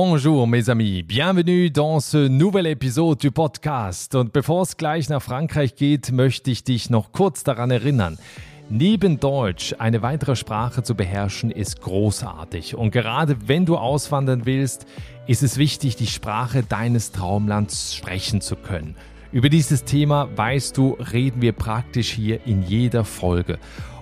Bonjour 0.00 0.46
mes 0.46 0.70
amis, 0.70 1.02
bienvenue 1.02 1.72
dans 1.72 1.98
ce 1.98 2.28
nouvel 2.28 2.68
épisode 2.68 3.18
du 3.18 3.32
Podcast. 3.32 4.14
Und 4.14 4.32
bevor 4.32 4.62
es 4.62 4.76
gleich 4.76 5.08
nach 5.08 5.20
Frankreich 5.20 5.74
geht, 5.74 6.12
möchte 6.12 6.52
ich 6.52 6.62
dich 6.62 6.88
noch 6.88 7.10
kurz 7.10 7.42
daran 7.42 7.72
erinnern. 7.72 8.16
Neben 8.70 9.18
Deutsch 9.18 9.74
eine 9.80 10.00
weitere 10.00 10.36
Sprache 10.36 10.84
zu 10.84 10.94
beherrschen 10.94 11.50
ist 11.50 11.80
großartig. 11.80 12.76
Und 12.76 12.92
gerade 12.92 13.48
wenn 13.48 13.66
du 13.66 13.76
auswandern 13.76 14.46
willst, 14.46 14.86
ist 15.26 15.42
es 15.42 15.58
wichtig, 15.58 15.96
die 15.96 16.06
Sprache 16.06 16.62
deines 16.62 17.10
Traumlands 17.10 17.96
sprechen 17.96 18.40
zu 18.40 18.54
können. 18.54 18.94
Über 19.32 19.48
dieses 19.48 19.82
Thema, 19.82 20.28
weißt 20.36 20.76
du, 20.76 20.96
reden 21.12 21.42
wir 21.42 21.52
praktisch 21.54 22.12
hier 22.12 22.46
in 22.46 22.62
jeder 22.62 23.04
Folge. 23.04 23.58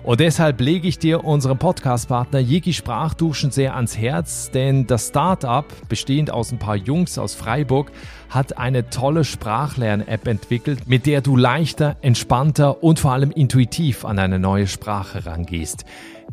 Und 0.07 0.21
deshalb 0.21 0.61
lege 0.61 0.87
ich 0.87 0.99
dir 0.99 1.25
unseren 1.25 1.57
Podcast-Partner 1.57 2.39
Jiki 2.39 2.71
Sprachduschen 2.71 3.51
sehr 3.51 3.75
ans 3.75 3.97
Herz, 3.97 4.49
denn 4.51 4.87
das 4.87 5.09
Startup, 5.09 5.65
bestehend 5.89 6.31
aus 6.31 6.53
ein 6.53 6.59
paar 6.59 6.77
Jungs 6.77 7.17
aus 7.17 7.35
Freiburg, 7.35 7.91
hat 8.29 8.57
eine 8.57 8.89
tolle 8.89 9.25
Sprachlern-App 9.25 10.25
entwickelt, 10.25 10.87
mit 10.87 11.07
der 11.07 11.19
du 11.19 11.35
leichter, 11.35 11.97
entspannter 11.99 12.85
und 12.85 12.99
vor 12.99 13.11
allem 13.11 13.31
intuitiv 13.31 14.05
an 14.05 14.17
eine 14.17 14.39
neue 14.39 14.67
Sprache 14.67 15.25
rangehst. 15.25 15.83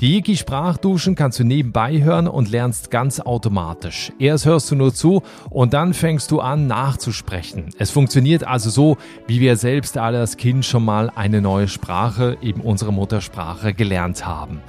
Die 0.00 0.16
Yiki 0.16 0.36
Sprachduschen 0.36 1.14
kannst 1.14 1.38
du 1.38 1.44
nebenbei 1.44 2.02
hören 2.02 2.26
und 2.26 2.50
lernst 2.50 2.90
ganz 2.90 3.20
automatisch. 3.20 4.10
Erst 4.18 4.44
hörst 4.44 4.68
du 4.72 4.74
nur 4.74 4.92
zu 4.92 5.22
und 5.50 5.72
dann 5.72 5.94
fängst 5.94 6.32
du 6.32 6.40
an 6.40 6.66
nachzusprechen. 6.66 7.70
Es 7.78 7.92
funktioniert 7.92 8.42
also 8.44 8.70
so, 8.70 8.96
wie 9.28 9.38
wir 9.38 9.56
selbst 9.56 9.96
alle 9.96 10.18
als 10.18 10.36
Kind 10.36 10.64
schon 10.64 10.84
mal 10.84 11.12
eine 11.14 11.40
neue 11.40 11.68
Sprache, 11.68 12.36
eben 12.42 12.60
unsere 12.60 12.92
Muttersprache, 12.92 13.72
gelernt 13.72 14.26
haben. 14.26 14.62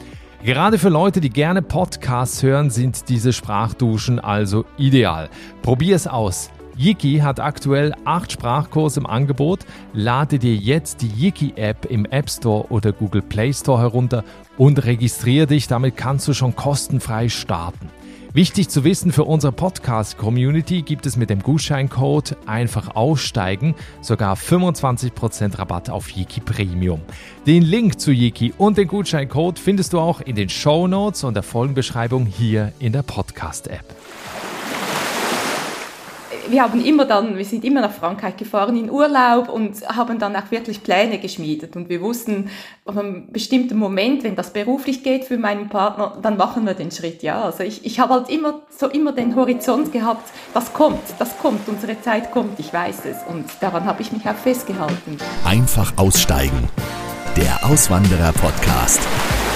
Gerade 0.43 0.77
für 0.77 0.89
Leute, 0.89 1.21
die 1.21 1.31
gerne 1.31 1.63
Podcasts 1.63 2.43
hören, 2.43 2.70
sind 2.70 3.09
diese 3.09 3.34
Sprachduschen 3.34 4.20
also 4.20 4.63
ideal. 4.77 5.29
Probier 5.63 5.95
es 5.95 6.05
aus. 6.05 6.51
Yiki 6.77 7.20
hat 7.20 7.39
aktuell 7.39 7.93
acht 8.03 8.34
Sprachkurse 8.34 8.99
im 8.99 9.05
Angebot. 9.05 9.59
Lade 9.93 10.40
dir 10.40 10.55
jetzt 10.55 11.01
die 11.01 11.07
Yiki-App 11.07 11.85
im 11.85 12.05
App 12.05 12.29
Store 12.29 12.68
oder 12.70 12.91
Google 12.91 13.21
Play 13.21 13.54
Store 13.54 13.79
herunter 13.79 14.23
und 14.57 14.84
registriere 14.84 15.48
dich. 15.48 15.68
Damit 15.68 15.96
kannst 15.96 16.27
du 16.27 16.34
schon 16.34 16.55
kostenfrei 16.55 17.29
starten. 17.29 17.90
Wichtig 18.34 18.68
zu 18.68 18.84
wissen, 18.84 19.13
für 19.13 19.23
unsere 19.23 19.53
Podcast-Community 19.53 20.81
gibt 20.81 21.05
es 21.05 21.15
mit 21.15 21.29
dem 21.29 21.41
Gutscheincode 21.41 22.35
einfach 22.46 22.93
aussteigen 22.93 23.76
sogar 24.01 24.35
25% 24.35 25.57
Rabatt 25.57 25.90
auf 25.90 26.09
Yiki 26.09 26.41
Premium. 26.41 26.99
Den 27.48 27.63
Link 27.63 27.98
zu 28.01 28.12
Yiki 28.12 28.53
und 28.57 28.77
den 28.77 28.90
Gutscheincode 28.90 29.57
findest 29.57 29.93
du 29.93 30.01
auch 30.01 30.20
in 30.20 30.35
den 30.35 30.49
Show 30.49 30.85
Notes 30.90 31.23
und 31.23 31.35
der 31.35 31.43
Folgenbeschreibung 31.43 32.26
hier 32.26 32.73
in 32.79 32.91
der 32.91 33.03
Podcast-App 33.03 33.96
wir 36.49 36.63
haben 36.63 36.84
immer 36.84 37.05
dann, 37.05 37.38
wir 37.38 37.46
sind 37.46 37.63
immer 37.63 37.82
nach 37.82 37.91
Frankreich 37.91 38.38
gefahren 38.38 38.77
in 38.77 38.90
Urlaub 38.90 39.49
und 39.49 39.88
haben 39.88 40.20
dann 40.20 40.35
auch 40.35 40.52
wirklich 40.52 40.84
Pläne 40.84 41.20
geschmiedet 41.20 41.76
und 41.76 41.90
wir 41.90 42.02
wussten, 42.02 42.49
auf 42.85 42.98
einem 42.98 43.32
bestimmten 43.32 43.77
Moment, 43.77 44.24
wenn 44.24 44.35
das 44.35 44.54
beruflich 44.54 45.04
geht 45.04 45.26
für 45.26 45.37
meinen 45.37 45.70
Partner, 45.70 46.18
dann 46.21 46.37
machen 46.37 46.65
wir 46.65 46.74
den 46.74 46.91
Schritt, 46.91 47.24
ja. 47.24 47.41
Also 47.41 47.63
ich, 47.63 47.85
ich 47.85 47.99
habe 47.99 48.13
halt 48.13 48.29
immer, 48.29 48.62
so 48.70 48.87
immer 48.87 49.12
den 49.12 49.35
Horizont 49.35 49.91
gehabt, 49.91 50.29
das 50.54 50.74
kommt, 50.74 51.02
das 51.20 51.37
kommt, 51.40 51.68
unsere 51.68 51.99
Zeit 52.02 52.32
kommt, 52.32 52.59
ich 52.59 52.71
weiß 52.71 53.05
es 53.05 53.18
und 53.27 53.46
daran 53.62 53.85
habe 53.85 54.02
ich 54.02 54.12
mich 54.12 54.27
auch 54.27 54.35
festgehalten. 54.35 55.18
Einfach 55.43 55.93
aussteigen. 55.98 56.70
Der 57.37 57.65
Auswanderer-Podcast. 57.65 59.01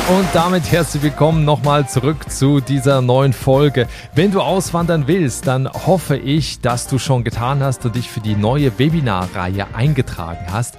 Und 0.10 0.28
damit 0.34 0.70
herzlich 0.70 1.02
willkommen 1.02 1.46
nochmal 1.46 1.88
zurück 1.88 2.30
zu 2.30 2.60
dieser 2.60 3.02
neuen 3.02 3.32
Folge. 3.32 3.88
Wenn 4.14 4.32
du 4.32 4.42
auswandern 4.42 5.08
willst, 5.08 5.48
dann 5.48 5.70
hoffe 5.72 6.18
ich, 6.18 6.60
dass 6.60 6.88
du 6.88 6.98
schon 7.00 7.24
getan 7.24 7.64
hast 7.64 7.86
und 7.86 7.96
dich 7.96 8.10
für 8.10 8.20
die 8.20 8.36
neue 8.36 8.78
Webinarreihe 8.80 9.68
eingetragen 9.74 10.48
hast 10.52 10.76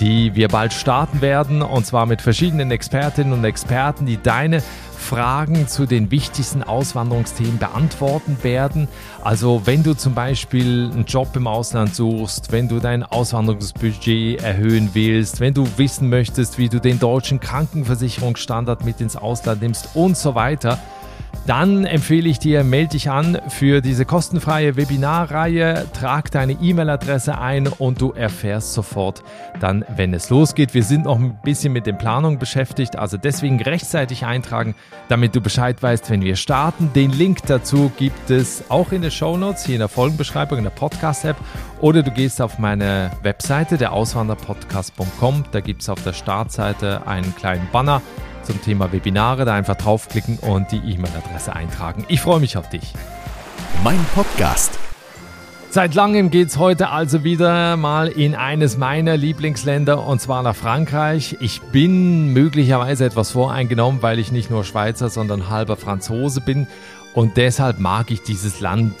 die 0.00 0.34
wir 0.34 0.48
bald 0.48 0.72
starten 0.72 1.20
werden, 1.20 1.62
und 1.62 1.86
zwar 1.86 2.06
mit 2.06 2.20
verschiedenen 2.20 2.70
Expertinnen 2.70 3.32
und 3.32 3.44
Experten, 3.44 4.06
die 4.06 4.20
deine 4.20 4.62
Fragen 4.98 5.68
zu 5.68 5.86
den 5.86 6.10
wichtigsten 6.10 6.62
Auswanderungsthemen 6.62 7.58
beantworten 7.58 8.38
werden. 8.42 8.88
Also 9.22 9.62
wenn 9.64 9.82
du 9.82 9.94
zum 9.94 10.14
Beispiel 10.14 10.90
einen 10.92 11.04
Job 11.04 11.34
im 11.36 11.46
Ausland 11.46 11.94
suchst, 11.94 12.52
wenn 12.52 12.68
du 12.68 12.80
dein 12.80 13.02
Auswanderungsbudget 13.02 14.42
erhöhen 14.42 14.90
willst, 14.94 15.40
wenn 15.40 15.54
du 15.54 15.66
wissen 15.76 16.08
möchtest, 16.08 16.58
wie 16.58 16.68
du 16.68 16.80
den 16.80 16.98
deutschen 16.98 17.40
Krankenversicherungsstandard 17.40 18.84
mit 18.84 19.00
ins 19.00 19.16
Ausland 19.16 19.62
nimmst 19.62 19.90
und 19.94 20.16
so 20.16 20.34
weiter, 20.34 20.78
dann 21.46 21.84
empfehle 21.84 22.28
ich 22.28 22.38
dir, 22.38 22.64
melde 22.64 22.90
dich 22.90 23.10
an 23.10 23.38
für 23.48 23.80
diese 23.80 24.04
kostenfreie 24.04 24.76
Webinarreihe, 24.76 25.86
trag 25.92 26.30
deine 26.30 26.52
E-Mail-Adresse 26.52 27.38
ein 27.38 27.66
und 27.66 28.00
du 28.00 28.12
erfährst 28.12 28.72
sofort 28.72 29.22
dann, 29.60 29.84
wenn 29.96 30.14
es 30.14 30.30
losgeht. 30.30 30.74
Wir 30.74 30.82
sind 30.82 31.04
noch 31.04 31.18
ein 31.18 31.38
bisschen 31.44 31.72
mit 31.72 31.86
den 31.86 31.98
Planungen 31.98 32.38
beschäftigt, 32.38 32.96
also 32.96 33.16
deswegen 33.16 33.60
rechtzeitig 33.60 34.24
eintragen, 34.24 34.74
damit 35.08 35.34
du 35.36 35.40
Bescheid 35.40 35.82
weißt, 35.82 36.10
wenn 36.10 36.22
wir 36.22 36.36
starten. 36.36 36.90
Den 36.94 37.10
Link 37.10 37.40
dazu 37.46 37.92
gibt 37.96 38.30
es 38.30 38.64
auch 38.70 38.92
in 38.92 39.02
den 39.02 39.10
Show 39.10 39.36
Notes, 39.36 39.66
hier 39.66 39.76
in 39.76 39.80
der 39.80 39.88
Folgenbeschreibung, 39.88 40.58
in 40.58 40.64
der 40.64 40.70
Podcast-App 40.70 41.36
oder 41.80 42.02
du 42.02 42.10
gehst 42.10 42.40
auf 42.40 42.58
meine 42.58 43.10
Webseite, 43.22 43.76
der 43.76 43.92
Auswanderpodcast.com, 43.92 45.44
da 45.52 45.60
gibt 45.60 45.82
es 45.82 45.88
auf 45.88 46.02
der 46.02 46.12
Startseite 46.12 47.06
einen 47.06 47.34
kleinen 47.36 47.68
Banner 47.72 48.00
zum 48.44 48.62
Thema 48.62 48.92
Webinare. 48.92 49.44
Da 49.44 49.54
einfach 49.54 49.76
draufklicken 49.76 50.38
und 50.38 50.70
die 50.72 50.78
E-Mail-Adresse 50.78 51.54
eintragen. 51.54 52.04
Ich 52.08 52.20
freue 52.20 52.40
mich 52.40 52.56
auf 52.56 52.68
dich. 52.68 52.92
Mein 53.82 53.98
Podcast. 54.14 54.78
Seit 55.70 55.96
langem 55.96 56.30
geht 56.30 56.48
es 56.48 56.56
heute 56.56 56.90
also 56.90 57.24
wieder 57.24 57.76
mal 57.76 58.06
in 58.06 58.36
eines 58.36 58.76
meiner 58.76 59.16
Lieblingsländer 59.16 60.06
und 60.06 60.20
zwar 60.20 60.44
nach 60.44 60.54
Frankreich. 60.54 61.36
Ich 61.40 61.62
bin 61.62 62.32
möglicherweise 62.32 63.04
etwas 63.04 63.32
voreingenommen, 63.32 64.00
weil 64.00 64.20
ich 64.20 64.30
nicht 64.30 64.50
nur 64.50 64.62
Schweizer, 64.62 65.10
sondern 65.10 65.50
halber 65.50 65.76
Franzose 65.76 66.40
bin 66.40 66.68
und 67.12 67.36
deshalb 67.36 67.80
mag 67.80 68.12
ich 68.12 68.22
dieses 68.22 68.60
Land 68.60 68.94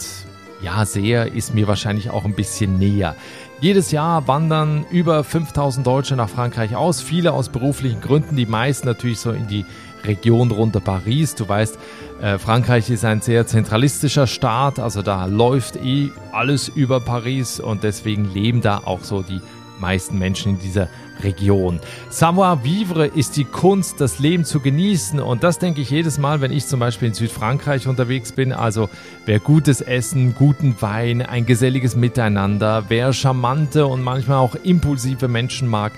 ja 0.64 0.84
sehr, 0.84 1.32
ist 1.32 1.54
mir 1.54 1.68
wahrscheinlich 1.68 2.10
auch 2.10 2.24
ein 2.24 2.34
bisschen 2.34 2.78
näher. 2.78 3.14
Jedes 3.60 3.92
Jahr 3.92 4.26
wandern 4.26 4.84
über 4.90 5.22
5000 5.22 5.86
Deutsche 5.86 6.16
nach 6.16 6.28
Frankreich 6.28 6.74
aus, 6.74 7.00
viele 7.00 7.32
aus 7.32 7.48
beruflichen 7.48 8.00
Gründen, 8.00 8.36
die 8.36 8.46
meisten 8.46 8.86
natürlich 8.86 9.20
so 9.20 9.30
in 9.30 9.46
die 9.46 9.64
Region 10.04 10.50
rund 10.50 10.76
um 10.76 10.82
Paris. 10.82 11.34
Du 11.34 11.48
weißt, 11.48 11.78
äh, 12.20 12.38
Frankreich 12.38 12.90
ist 12.90 13.04
ein 13.04 13.20
sehr 13.20 13.46
zentralistischer 13.46 14.26
Staat, 14.26 14.78
also 14.78 15.02
da 15.02 15.26
läuft 15.26 15.76
eh 15.76 16.10
alles 16.32 16.68
über 16.68 17.00
Paris 17.00 17.60
und 17.60 17.84
deswegen 17.84 18.32
leben 18.32 18.60
da 18.60 18.82
auch 18.84 19.02
so 19.02 19.22
die 19.22 19.40
meisten 19.78 20.18
Menschen 20.18 20.52
in 20.52 20.58
dieser 20.60 20.88
Region. 21.22 21.80
Savoir 22.10 22.64
vivre 22.64 23.06
ist 23.06 23.36
die 23.36 23.44
Kunst, 23.44 24.00
das 24.00 24.18
Leben 24.18 24.44
zu 24.44 24.60
genießen. 24.60 25.20
Und 25.20 25.42
das 25.42 25.58
denke 25.58 25.80
ich 25.80 25.90
jedes 25.90 26.18
Mal, 26.18 26.40
wenn 26.40 26.52
ich 26.52 26.66
zum 26.66 26.80
Beispiel 26.80 27.08
in 27.08 27.14
Südfrankreich 27.14 27.86
unterwegs 27.86 28.32
bin. 28.32 28.52
Also 28.52 28.88
wer 29.26 29.40
gutes 29.40 29.80
Essen, 29.80 30.34
guten 30.34 30.80
Wein, 30.80 31.22
ein 31.22 31.46
geselliges 31.46 31.96
Miteinander, 31.96 32.84
wer 32.88 33.12
charmante 33.12 33.86
und 33.86 34.02
manchmal 34.02 34.38
auch 34.38 34.56
impulsive 34.56 35.28
Menschen 35.28 35.68
mag, 35.68 35.92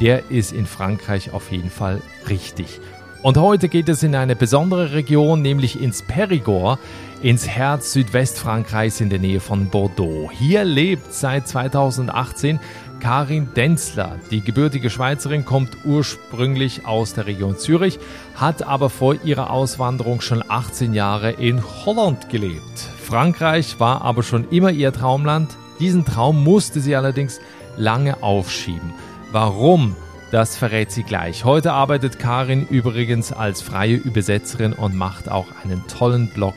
der 0.00 0.30
ist 0.30 0.52
in 0.52 0.66
Frankreich 0.66 1.32
auf 1.32 1.50
jeden 1.52 1.70
Fall 1.70 2.00
richtig. 2.28 2.80
Und 3.22 3.38
heute 3.38 3.68
geht 3.68 3.88
es 3.88 4.02
in 4.02 4.16
eine 4.16 4.34
besondere 4.34 4.94
Region, 4.94 5.42
nämlich 5.42 5.80
ins 5.80 6.02
Périgord, 6.02 6.78
ins 7.22 7.46
Herz 7.46 7.92
Südwestfrankreichs 7.92 9.00
in 9.00 9.10
der 9.10 9.20
Nähe 9.20 9.38
von 9.38 9.68
Bordeaux. 9.68 10.28
Hier 10.32 10.64
lebt 10.64 11.14
seit 11.14 11.46
2018 11.46 12.58
Karin 13.02 13.48
Denzler. 13.56 14.20
Die 14.30 14.42
gebürtige 14.42 14.88
Schweizerin 14.88 15.44
kommt 15.44 15.76
ursprünglich 15.84 16.86
aus 16.86 17.14
der 17.14 17.26
Region 17.26 17.58
Zürich, 17.58 17.98
hat 18.36 18.62
aber 18.62 18.90
vor 18.90 19.16
ihrer 19.24 19.50
Auswanderung 19.50 20.20
schon 20.20 20.44
18 20.46 20.94
Jahre 20.94 21.32
in 21.32 21.60
Holland 21.84 22.28
gelebt. 22.28 22.78
Frankreich 22.78 23.80
war 23.80 24.02
aber 24.02 24.22
schon 24.22 24.48
immer 24.50 24.70
ihr 24.70 24.92
Traumland. 24.92 25.50
Diesen 25.80 26.04
Traum 26.04 26.44
musste 26.44 26.78
sie 26.78 26.94
allerdings 26.94 27.40
lange 27.76 28.22
aufschieben. 28.22 28.94
Warum? 29.32 29.96
Das 30.30 30.56
verrät 30.56 30.92
sie 30.92 31.02
gleich. 31.02 31.44
Heute 31.44 31.72
arbeitet 31.72 32.20
Karin 32.20 32.68
übrigens 32.68 33.32
als 33.32 33.62
freie 33.62 33.96
Übersetzerin 33.96 34.74
und 34.74 34.94
macht 34.94 35.28
auch 35.28 35.48
einen 35.64 35.84
tollen 35.88 36.28
Blog 36.28 36.54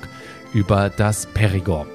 über 0.53 0.91
das 0.95 1.25
Perigord. 1.25 1.94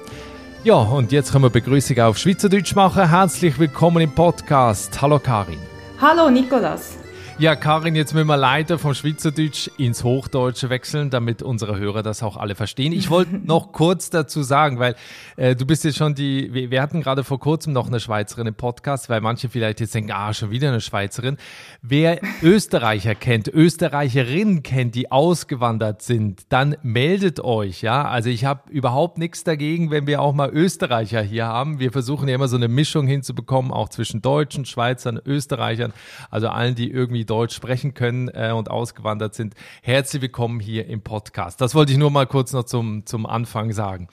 Ja, 0.63 0.75
und 0.75 1.11
jetzt 1.11 1.31
können 1.31 1.45
wir 1.45 1.49
Begrüßung 1.49 1.97
auf 2.01 2.19
Schweizerdeutsch 2.19 2.75
machen. 2.75 3.09
Herzlich 3.09 3.57
willkommen 3.57 3.99
im 4.03 4.11
Podcast. 4.11 5.01
Hallo 5.01 5.17
Karin. 5.17 5.57
Hallo 5.99 6.29
Nikolas. 6.29 7.00
Ja, 7.39 7.55
Karin, 7.55 7.95
jetzt 7.95 8.13
müssen 8.13 8.27
wir 8.27 8.37
leider 8.37 8.77
vom 8.77 8.93
Schweizerdeutsch 8.93 9.69
ins 9.77 10.03
Hochdeutsche 10.03 10.69
wechseln, 10.69 11.09
damit 11.09 11.41
unsere 11.41 11.79
Hörer 11.79 12.03
das 12.03 12.21
auch 12.21 12.37
alle 12.37 12.53
verstehen. 12.53 12.91
Ich 12.91 13.09
wollte 13.09 13.35
noch 13.43 13.71
kurz 13.71 14.11
dazu 14.11 14.43
sagen, 14.43 14.77
weil 14.77 14.95
äh, 15.37 15.55
du 15.55 15.65
bist 15.65 15.83
jetzt 15.83 15.97
schon 15.97 16.13
die, 16.13 16.53
wir, 16.53 16.69
wir 16.69 16.81
hatten 16.83 17.01
gerade 17.01 17.23
vor 17.23 17.39
kurzem 17.39 17.73
noch 17.73 17.87
eine 17.87 17.99
Schweizerin 17.99 18.45
im 18.45 18.53
Podcast, 18.53 19.09
weil 19.09 19.21
manche 19.21 19.49
vielleicht 19.49 19.79
jetzt 19.79 19.95
denken, 19.95 20.11
ah, 20.11 20.33
schon 20.33 20.51
wieder 20.51 20.67
eine 20.67 20.81
Schweizerin. 20.81 21.37
Wer 21.81 22.19
Österreicher 22.43 23.15
kennt, 23.15 23.47
Österreicherinnen 23.47 24.61
kennt, 24.61 24.93
die 24.93 25.11
ausgewandert 25.11 26.03
sind, 26.03 26.43
dann 26.49 26.75
meldet 26.83 27.39
euch, 27.39 27.81
ja. 27.81 28.03
Also 28.07 28.29
ich 28.29 28.45
habe 28.45 28.69
überhaupt 28.69 29.17
nichts 29.17 29.43
dagegen, 29.43 29.89
wenn 29.89 30.05
wir 30.05 30.21
auch 30.21 30.33
mal 30.33 30.51
Österreicher 30.51 31.23
hier 31.23 31.47
haben. 31.47 31.79
Wir 31.79 31.91
versuchen 31.91 32.27
ja 32.27 32.35
immer 32.35 32.49
so 32.49 32.57
eine 32.57 32.67
Mischung 32.67 33.07
hinzubekommen, 33.07 33.71
auch 33.71 33.89
zwischen 33.89 34.21
Deutschen, 34.21 34.65
Schweizern, 34.65 35.19
Österreichern, 35.25 35.91
also 36.29 36.49
allen, 36.49 36.75
die 36.75 36.91
irgendwie 36.91 37.20
Deutsch 37.25 37.55
sprechen 37.55 37.93
können 37.93 38.29
äh, 38.29 38.51
und 38.51 38.69
ausgewandert 38.69 39.35
sind. 39.35 39.55
Herzlich 39.81 40.21
willkommen 40.21 40.59
hier 40.59 40.87
im 40.87 41.01
Podcast. 41.01 41.61
Das 41.61 41.75
wollte 41.75 41.91
ich 41.91 41.97
nur 41.97 42.11
mal 42.11 42.27
kurz 42.27 42.53
noch 42.53 42.63
zum, 42.63 43.05
zum 43.05 43.25
Anfang 43.25 43.71
sagen. 43.71 44.07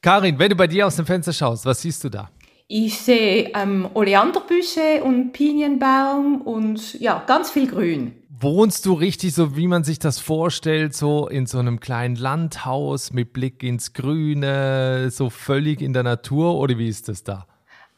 Karin, 0.00 0.38
wenn 0.38 0.50
du 0.50 0.56
bei 0.56 0.66
dir 0.66 0.86
aus 0.86 0.96
dem 0.96 1.06
Fenster 1.06 1.32
schaust, 1.32 1.66
was 1.66 1.82
siehst 1.82 2.04
du 2.04 2.08
da? 2.08 2.30
Ich 2.68 2.98
sehe 3.00 3.50
ähm, 3.54 3.88
Oleanderbüsche 3.92 5.02
und 5.04 5.32
Pinienbaum 5.32 6.40
und 6.40 6.98
ja, 7.00 7.22
ganz 7.26 7.50
viel 7.50 7.66
Grün. 7.66 8.14
Wohnst 8.40 8.86
du 8.86 8.94
richtig 8.94 9.34
so, 9.34 9.56
wie 9.56 9.68
man 9.68 9.84
sich 9.84 9.98
das 9.98 10.18
vorstellt, 10.18 10.94
so 10.94 11.28
in 11.28 11.46
so 11.46 11.58
einem 11.58 11.80
kleinen 11.80 12.16
Landhaus 12.16 13.12
mit 13.12 13.32
Blick 13.32 13.62
ins 13.62 13.92
Grüne, 13.92 15.10
so 15.10 15.30
völlig 15.30 15.80
in 15.80 15.92
der 15.92 16.02
Natur 16.02 16.56
oder 16.56 16.76
wie 16.78 16.88
ist 16.88 17.08
das 17.08 17.22
da? 17.22 17.46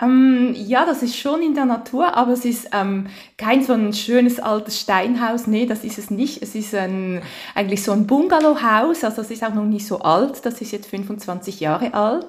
Ähm, 0.03 0.55
ja, 0.57 0.85
das 0.85 1.05
ist 1.05 1.17
schon 1.17 1.41
in 1.41 1.55
der 1.55 1.67
Natur, 1.67 2.17
aber 2.17 2.33
es 2.33 2.45
ist 2.45 2.71
ähm, 2.73 3.07
kein 3.39 3.63
so 3.63 3.75
ein 3.75 3.93
schönes 3.93 4.41
altes 4.41 4.81
Steinhaus. 4.81 5.47
Nee, 5.47 5.67
das 5.67 5.85
ist 5.85 5.99
es 5.99 6.11
nicht. 6.11 6.43
Es 6.43 6.57
ist 6.57 6.75
ein, 6.75 7.23
eigentlich 7.55 7.85
so 7.85 7.93
ein 7.93 8.07
Bungalowhaus, 8.09 9.05
also 9.05 9.23
es 9.23 9.31
ist 9.31 9.45
auch 9.45 9.55
noch 9.55 9.65
nicht 9.65 9.87
so 9.87 10.01
alt. 10.01 10.45
Das 10.45 10.61
ist 10.61 10.73
jetzt 10.73 10.87
25 10.87 11.61
Jahre 11.61 11.95
alt. 11.95 12.27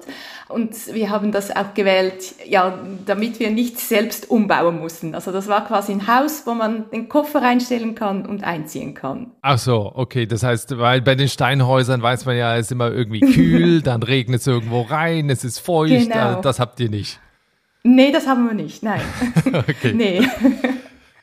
Und 0.48 0.94
wir 0.94 1.10
haben 1.10 1.32
das 1.32 1.54
auch 1.54 1.74
gewählt, 1.74 2.36
ja, 2.46 2.78
damit 3.04 3.40
wir 3.40 3.50
nicht 3.50 3.80
selbst 3.80 4.30
umbauen 4.30 4.78
mussten. 4.78 5.16
Also 5.16 5.32
das 5.32 5.48
war 5.48 5.66
quasi 5.66 5.90
ein 5.90 6.06
Haus, 6.06 6.42
wo 6.46 6.54
man 6.54 6.88
den 6.90 7.08
Koffer 7.08 7.42
reinstellen 7.42 7.96
kann 7.96 8.26
und 8.26 8.44
einziehen 8.44 8.94
kann. 8.94 9.32
Ach 9.42 9.58
so, 9.58 9.90
okay. 9.92 10.26
Das 10.26 10.44
heißt, 10.44 10.78
weil 10.78 11.02
bei 11.02 11.16
den 11.16 11.28
Steinhäusern 11.28 12.00
weiß 12.00 12.26
man 12.26 12.36
ja, 12.36 12.54
es 12.56 12.66
ist 12.66 12.72
immer 12.72 12.92
irgendwie 12.92 13.20
kühl, 13.20 13.82
dann 13.82 14.04
regnet 14.04 14.40
es 14.42 14.46
irgendwo 14.46 14.82
rein, 14.82 15.30
es 15.30 15.42
ist 15.42 15.58
feucht. 15.58 16.12
Genau. 16.12 16.40
Das 16.40 16.60
habt 16.60 16.78
ihr 16.78 16.90
nicht. 16.90 17.18
Nee, 17.86 18.10
das 18.10 18.26
haben 18.26 18.46
wir 18.46 18.54
nicht, 18.54 18.82
nein. 18.82 19.00
okay. 19.46 19.92
Nee. 19.94 20.20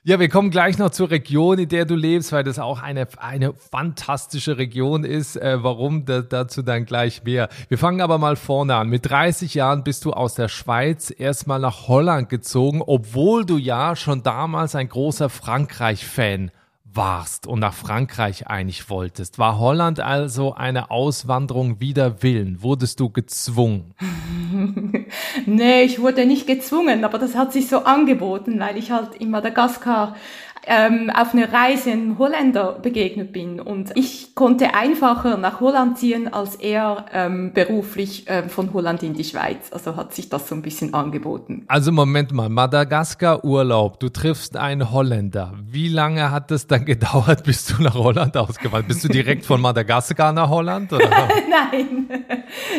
Ja, 0.05 0.19
wir 0.19 0.27
kommen 0.27 0.49
gleich 0.49 0.77
noch 0.79 0.89
zur 0.89 1.11
Region, 1.11 1.59
in 1.59 1.69
der 1.69 1.85
du 1.85 1.95
lebst, 1.95 2.33
weil 2.33 2.43
das 2.43 2.59
auch 2.59 2.81
eine, 2.81 3.07
eine 3.19 3.53
fantastische 3.53 4.57
Region 4.57 5.05
ist. 5.05 5.37
Äh, 5.37 5.63
warum, 5.63 6.03
da, 6.03 6.21
dazu 6.21 6.61
dann 6.61 6.83
gleich 6.83 7.23
mehr. 7.23 7.47
Wir 7.69 7.77
fangen 7.77 8.01
aber 8.01 8.17
mal 8.17 8.35
vorne 8.35 8.75
an. 8.75 8.89
Mit 8.89 9.09
30 9.09 9.53
Jahren 9.53 9.85
bist 9.85 10.03
du 10.03 10.11
aus 10.11 10.35
der 10.35 10.49
Schweiz 10.49 11.13
erstmal 11.17 11.61
nach 11.61 11.87
Holland 11.87 12.27
gezogen, 12.27 12.81
obwohl 12.85 13.45
du 13.45 13.57
ja 13.57 13.95
schon 13.95 14.23
damals 14.23 14.75
ein 14.75 14.89
großer 14.89 15.29
Frankreich-Fan 15.29 16.51
warst 16.83 17.47
und 17.47 17.59
nach 17.59 17.73
Frankreich 17.73 18.47
einig 18.47 18.89
wolltest. 18.89 19.39
War 19.39 19.57
Holland 19.57 20.01
also 20.01 20.53
eine 20.53 20.91
Auswanderung 20.91 21.79
wider 21.79 22.21
Willen? 22.21 22.61
Wurdest 22.61 22.99
du 22.99 23.09
gezwungen? 23.09 23.93
nee, 25.45 25.83
ich 25.83 26.01
wurde 26.01 26.25
nicht 26.25 26.47
gezwungen, 26.47 27.03
aber 27.03 27.19
das 27.19 27.35
hat 27.35 27.53
sich 27.53 27.67
so 27.67 27.79
angeboten, 27.79 28.59
weil 28.59 28.77
ich 28.77 28.91
halt 28.91 29.15
in 29.15 29.29
Madagaskar 29.29 30.15
ähm, 30.67 31.09
auf 31.09 31.33
eine 31.33 31.51
Reise 31.51 31.91
einem 31.91 32.17
Holländer 32.17 32.79
begegnet 32.81 33.31
bin. 33.33 33.59
Und 33.59 33.91
ich 33.95 34.35
konnte 34.35 34.73
einfacher 34.73 35.37
nach 35.37 35.59
Holland 35.59 35.97
ziehen, 35.97 36.31
als 36.31 36.55
er 36.55 37.05
ähm, 37.13 37.51
beruflich 37.53 38.25
ähm, 38.27 38.49
von 38.49 38.73
Holland 38.73 39.03
in 39.03 39.13
die 39.13 39.23
Schweiz. 39.23 39.71
Also 39.71 39.95
hat 39.95 40.13
sich 40.13 40.29
das 40.29 40.47
so 40.47 40.55
ein 40.55 40.61
bisschen 40.61 40.93
angeboten. 40.93 41.65
Also 41.67 41.91
Moment 41.91 42.31
mal, 42.31 42.49
Madagaskar-Urlaub, 42.49 43.99
du 43.99 44.09
triffst 44.09 44.57
einen 44.57 44.91
Holländer. 44.91 45.53
Wie 45.65 45.89
lange 45.89 46.31
hat 46.31 46.51
es 46.51 46.67
dann 46.67 46.85
gedauert, 46.85 47.43
bis 47.43 47.65
du 47.65 47.81
nach 47.81 47.95
Holland 47.95 48.35
ausgewandert 48.37 48.87
bist? 48.87 49.03
du 49.03 49.07
direkt 49.09 49.45
von 49.45 49.59
Madagaskar 49.59 50.31
nach 50.33 50.49
Holland? 50.49 50.93
Oder? 50.93 51.09
Nein, 51.49 52.07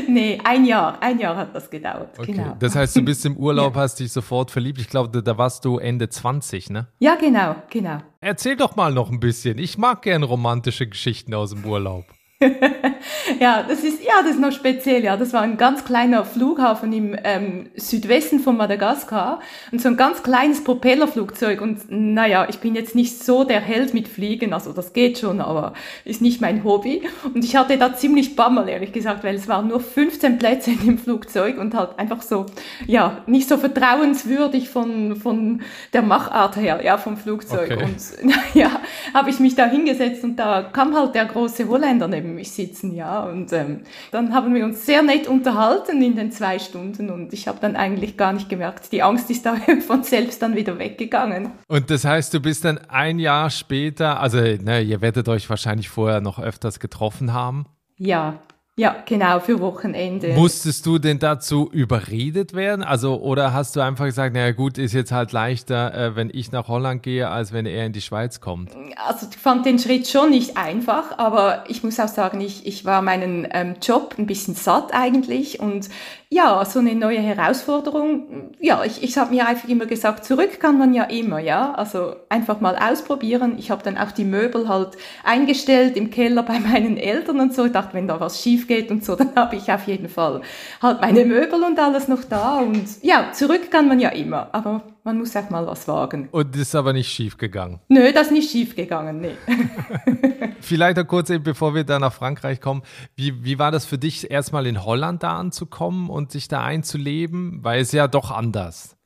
nee, 0.09 0.41
ein 0.43 0.65
Jahr. 0.65 0.99
Ein 1.01 1.19
Jahr 1.19 1.37
hat 1.37 1.55
das 1.55 1.69
gedauert. 1.69 2.19
Okay. 2.19 2.33
Genau. 2.33 2.57
Das 2.59 2.75
heißt, 2.75 2.97
du 2.97 3.03
bist 3.03 3.25
im 3.27 3.37
Urlaub, 3.37 3.75
ja. 3.75 3.83
hast 3.83 4.01
dich 4.01 4.13
sofort 4.13 4.51
verliebt. 4.51 4.81
Ich 4.81 4.89
glaube, 4.89 5.23
da 5.23 5.39
warst 5.39 5.65
du 5.65 5.79
Ende 5.79 6.09
20, 6.09 6.71
ne? 6.71 6.87
Ja, 6.99 7.17
genau 7.17 7.57
genau. 7.75 7.99
Erzähl 8.21 8.57
doch 8.57 8.77
mal 8.77 8.93
noch 8.93 9.11
ein 9.11 9.21
bisschen. 9.21 9.59
Ich 9.59 9.77
mag 9.77 10.01
gern 10.01 10.23
romantische 10.23 10.87
Geschichten 10.87 11.35
aus 11.35 11.51
dem 11.51 11.67
Urlaub. 11.67 12.07
ja, 13.41 13.63
das 13.63 13.85
ist, 13.85 14.03
ja, 14.03 14.23
das 14.23 14.33
ist 14.33 14.41
noch 14.41 14.53
speziell, 14.53 15.05
ja. 15.05 15.17
Das 15.17 15.33
war 15.33 15.43
ein 15.43 15.57
ganz 15.57 15.85
kleiner 15.85 16.25
Flughafen 16.25 16.93
im 16.93 17.17
ähm, 17.25 17.71
Südwesten 17.77 18.41
von 18.41 18.57
Madagaskar 18.57 19.41
und 19.73 19.81
so 19.81 19.89
ein 19.89 19.97
ganz 19.97 20.23
kleines 20.23 20.65
Propellerflugzeug 20.65 21.61
und 21.61 21.91
naja, 21.91 22.47
ich 22.49 22.59
bin 22.59 22.75
jetzt 22.75 22.95
nicht 22.95 23.23
so 23.23 23.45
der 23.45 23.61
Held 23.61 23.95
mit 23.95 24.09
Fliegen, 24.09 24.53
also 24.53 24.73
das 24.73 24.93
geht 24.93 25.19
schon, 25.19 25.41
aber 25.41 25.75
ist 26.05 26.23
nicht 26.23 26.41
mein 26.41 26.65
Hobby. 26.65 27.03
Und 27.35 27.45
ich 27.45 27.57
hatte 27.57 27.77
da 27.79 27.95
ziemlich 27.95 28.37
Bammel, 28.37 28.69
ehrlich 28.69 28.93
gesagt, 28.93 29.25
weil 29.25 29.35
es 29.35 29.49
waren 29.49 29.69
nur 29.69 29.81
15 29.81 30.39
Plätze 30.39 30.71
in 30.71 30.81
dem 30.85 30.99
Flugzeug 30.99 31.59
und 31.59 31.75
halt 31.75 31.99
einfach 31.99 32.23
so, 32.23 32.47
ja, 32.87 33.23
nicht 33.27 33.49
so 33.49 33.57
vertrauenswürdig 33.57 34.69
von, 34.69 35.17
von 35.17 35.63
der 35.93 36.03
Machart 36.03 36.57
her, 36.57 36.81
ja, 36.85 36.99
vom 36.99 37.17
Flugzeug. 37.17 37.71
Okay. 37.71 37.85
Und 37.85 38.35
naja, 38.55 38.71
habe 39.13 39.31
ich 39.31 39.41
mich 39.41 39.55
da 39.55 39.67
hingesetzt 39.67 40.25
und 40.25 40.37
da 40.37 40.63
kam 40.63 40.95
halt 40.95 41.15
der 41.15 41.27
große 41.27 41.69
Holländer 41.69 42.09
neben 42.09 42.34
mich 42.35 42.53
sitzen, 42.53 42.95
ja. 42.95 43.25
Und 43.25 43.53
ähm, 43.53 43.81
dann 44.11 44.35
haben 44.35 44.55
wir 44.55 44.65
uns 44.65 44.85
sehr 44.85 45.03
nett 45.03 45.27
unterhalten 45.27 46.03
in 46.03 46.17
den 46.17 46.33
zwei 46.33 46.59
Stunden 46.59 47.11
und 47.11 47.33
ich 47.33 47.49
habe 47.49 47.59
dann 47.61 47.77
eigentlich 47.77 48.17
gar 48.17 48.33
nicht 48.33 48.49
gemerkt, 48.49 48.93
die 48.93 49.03
Angst 49.03 49.31
ist 49.31 49.47
da 49.47 49.57
von 49.87 50.03
selbst 50.03 50.43
dann 50.43 50.57
wieder 50.57 50.79
weggegangen. 50.79 51.53
Und 51.69 51.91
das 51.91 52.05
heißt, 52.05 52.35
du 52.35 52.41
bist 52.41 52.65
dann 52.65 52.79
ein 52.89 53.19
Jahr 53.19 53.51
später, 53.51 54.21
also 54.21 54.39
ne, 54.39 54.83
ihr 54.83 55.01
werdet 55.01 55.29
euch 55.29 55.49
wahrscheinlich 55.49 55.89
vorher 55.89 56.21
noch 56.21 56.39
öfters 56.39 56.81
getroffen 56.81 57.33
haben. 57.33 57.67
Ja, 57.97 58.41
ja, 58.77 58.97
genau, 59.07 59.39
für 59.39 59.61
Wochenende. 59.61 60.35
Musstest 60.35 60.85
du 60.85 60.99
denn 60.99 61.21
dazu 61.21 61.71
überredet 61.71 62.55
werden? 62.55 62.83
Also, 62.83 63.21
oder 63.21 63.53
hast 63.53 63.77
du 63.77 63.81
einfach 63.81 64.07
gesagt, 64.07 64.35
naja 64.35 64.51
gut, 64.51 64.79
ist 64.79 64.93
jetzt 64.93 65.13
halt 65.13 65.31
leichter, 65.31 65.95
äh, 65.95 66.17
wenn 66.17 66.29
ich 66.33 66.51
nach 66.51 66.67
Holland 66.67 67.05
gehe, 67.05 67.29
als 67.29 67.53
wenn 67.53 67.67
er 67.67 67.87
in 67.87 67.93
die 67.93 68.01
Schweiz 68.01 68.41
kommt? 68.41 68.73
Also, 68.97 69.29
ich 69.31 69.37
fand 69.37 69.65
den 69.65 69.79
Schritt 69.79 70.09
schon 70.09 70.31
nicht 70.31 70.57
einfach, 70.57 71.19
aber 71.19 71.63
ich 71.69 71.85
muss 71.85 72.01
auch 72.01 72.09
sagen, 72.09 72.41
ich, 72.41 72.67
ich 72.67 72.85
war 72.85 73.01
meinen 73.01 73.47
ähm, 73.53 73.77
Job 73.81 74.17
ein 74.19 74.27
bisschen 74.27 74.57
satt 74.57 74.93
eigentlich 74.93 75.61
und 75.61 75.89
ja, 76.35 76.65
so 76.65 76.81
eine 76.81 76.97
neue 76.97 77.21
Herausforderung. 77.21 78.51
Ja, 78.59 78.83
ich, 78.85 79.05
ich 79.05 79.17
habe 79.17 79.33
mir 79.33 79.47
einfach 79.47 79.69
immer 79.69 79.87
gesagt, 79.87 80.25
zurück 80.25 80.59
kann 80.59 80.79
man 80.79 80.93
ja 80.93 81.05
immer, 81.05 81.39
ja. 81.39 81.73
Also 81.75 82.17
einfach 82.29 82.61
mal 82.61 82.77
ausprobieren. 82.77 83.55
Ich 83.57 83.71
habe 83.71 83.85
dann 83.85 83.97
auch 83.97 84.11
die 84.11 84.25
Möbel 84.25 84.69
halt 84.69 84.97
eingestellt 85.23 85.97
im 85.97 86.11
Keller 86.11 86.43
bei 86.43 86.59
meinen 86.59 86.97
Eltern 86.97 87.39
und 87.39 87.55
so. 87.55 87.67
Ich 87.67 87.73
dachte, 87.73 87.95
wenn 87.95 88.09
da 88.09 88.19
was 88.19 88.43
schief 88.43 88.67
geht 88.67 88.91
und 88.91 89.05
so, 89.05 89.15
dann 89.15 89.35
habe 89.37 89.55
ich 89.55 89.71
auf 89.71 89.87
jeden 89.87 90.09
Fall 90.09 90.43
halt 90.83 91.01
meine 91.01 91.25
Möbel 91.25 91.63
und 91.63 91.79
alles 91.79 92.09
noch 92.09 92.25
da. 92.25 92.59
Und 92.59 93.03
ja, 93.03 93.31
zurück 93.33 93.71
kann 93.71 93.87
man 93.87 94.01
ja 94.01 94.09
immer. 94.09 94.49
Aber 94.51 94.83
man 95.05 95.19
muss 95.19 95.37
auch 95.37 95.51
mal 95.51 95.67
was 95.67 95.87
wagen. 95.87 96.29
Und 96.31 96.55
das 96.55 96.63
ist 96.63 96.75
aber 96.75 96.95
nicht 96.95 97.13
schief 97.13 97.37
gegangen. 97.37 97.81
Nö, 97.89 98.11
das 98.13 98.29
ist 98.29 98.33
nicht 98.33 98.51
schief 98.51 98.75
gegangen, 98.75 99.21
nee. 99.21 99.37
Vielleicht 100.61 100.97
noch 100.97 101.07
kurz, 101.07 101.31
bevor 101.43 101.75
wir 101.75 101.85
da 101.85 101.99
nach 101.99 102.13
Frankreich 102.13 102.61
kommen. 102.61 102.83
Wie, 103.15 103.45
wie 103.45 103.59
war 103.59 103.71
das 103.71 103.85
für 103.85 103.99
dich, 103.99 104.31
erstmal 104.31 104.67
in 104.67 104.83
Holland 104.83 105.23
da 105.23 105.37
anzukommen 105.37 106.09
und 106.09 106.33
sich 106.33 106.49
da 106.49 106.65
einzuleben? 106.65 107.59
Weil 107.63 107.83
es 107.83 107.93
ja 107.93 108.09
doch 108.09 108.31
anders. 108.31 108.97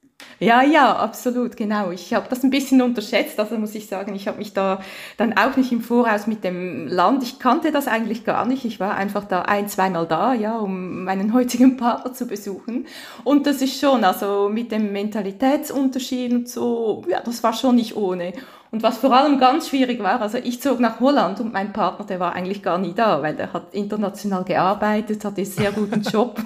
Ja, 0.40 0.62
ja, 0.62 0.94
absolut, 0.96 1.56
genau. 1.56 1.90
Ich 1.90 2.12
habe 2.14 2.28
das 2.28 2.42
ein 2.44 2.50
bisschen 2.50 2.80
unterschätzt, 2.82 3.38
also 3.40 3.56
muss 3.58 3.74
ich 3.74 3.86
sagen, 3.86 4.14
ich 4.14 4.28
habe 4.28 4.38
mich 4.38 4.52
da 4.52 4.80
dann 5.16 5.36
auch 5.36 5.56
nicht 5.56 5.72
im 5.72 5.80
Voraus 5.80 6.26
mit 6.26 6.44
dem 6.44 6.86
Land, 6.86 7.22
ich 7.22 7.38
kannte 7.40 7.72
das 7.72 7.88
eigentlich 7.88 8.24
gar 8.24 8.44
nicht. 8.46 8.64
Ich 8.64 8.78
war 8.80 8.94
einfach 8.96 9.24
da 9.24 9.42
ein, 9.42 9.68
zweimal 9.68 10.06
da, 10.06 10.34
ja, 10.34 10.58
um 10.58 11.04
meinen 11.04 11.32
heutigen 11.34 11.76
Partner 11.76 12.12
zu 12.12 12.26
besuchen. 12.26 12.86
Und 13.24 13.46
das 13.46 13.62
ist 13.62 13.80
schon, 13.80 14.04
also 14.04 14.48
mit 14.48 14.70
dem 14.72 14.92
Mentalitätsunterschied 14.92 16.32
und 16.32 16.48
so, 16.48 17.04
ja, 17.08 17.20
das 17.20 17.42
war 17.42 17.52
schon 17.52 17.76
nicht 17.76 17.96
ohne. 17.96 18.32
Und 18.70 18.82
was 18.82 18.98
vor 18.98 19.12
allem 19.14 19.38
ganz 19.38 19.68
schwierig 19.68 20.02
war, 20.02 20.20
also 20.20 20.36
ich 20.36 20.60
zog 20.60 20.78
nach 20.78 21.00
Holland 21.00 21.40
und 21.40 21.54
mein 21.54 21.72
Partner, 21.72 22.04
der 22.04 22.20
war 22.20 22.34
eigentlich 22.34 22.62
gar 22.62 22.76
nie 22.76 22.92
da, 22.92 23.22
weil 23.22 23.34
der 23.34 23.54
hat 23.54 23.72
international 23.72 24.44
gearbeitet, 24.44 25.24
hatte 25.24 25.36
einen 25.38 25.46
sehr 25.46 25.72
guten 25.72 26.02
Job 26.12 26.38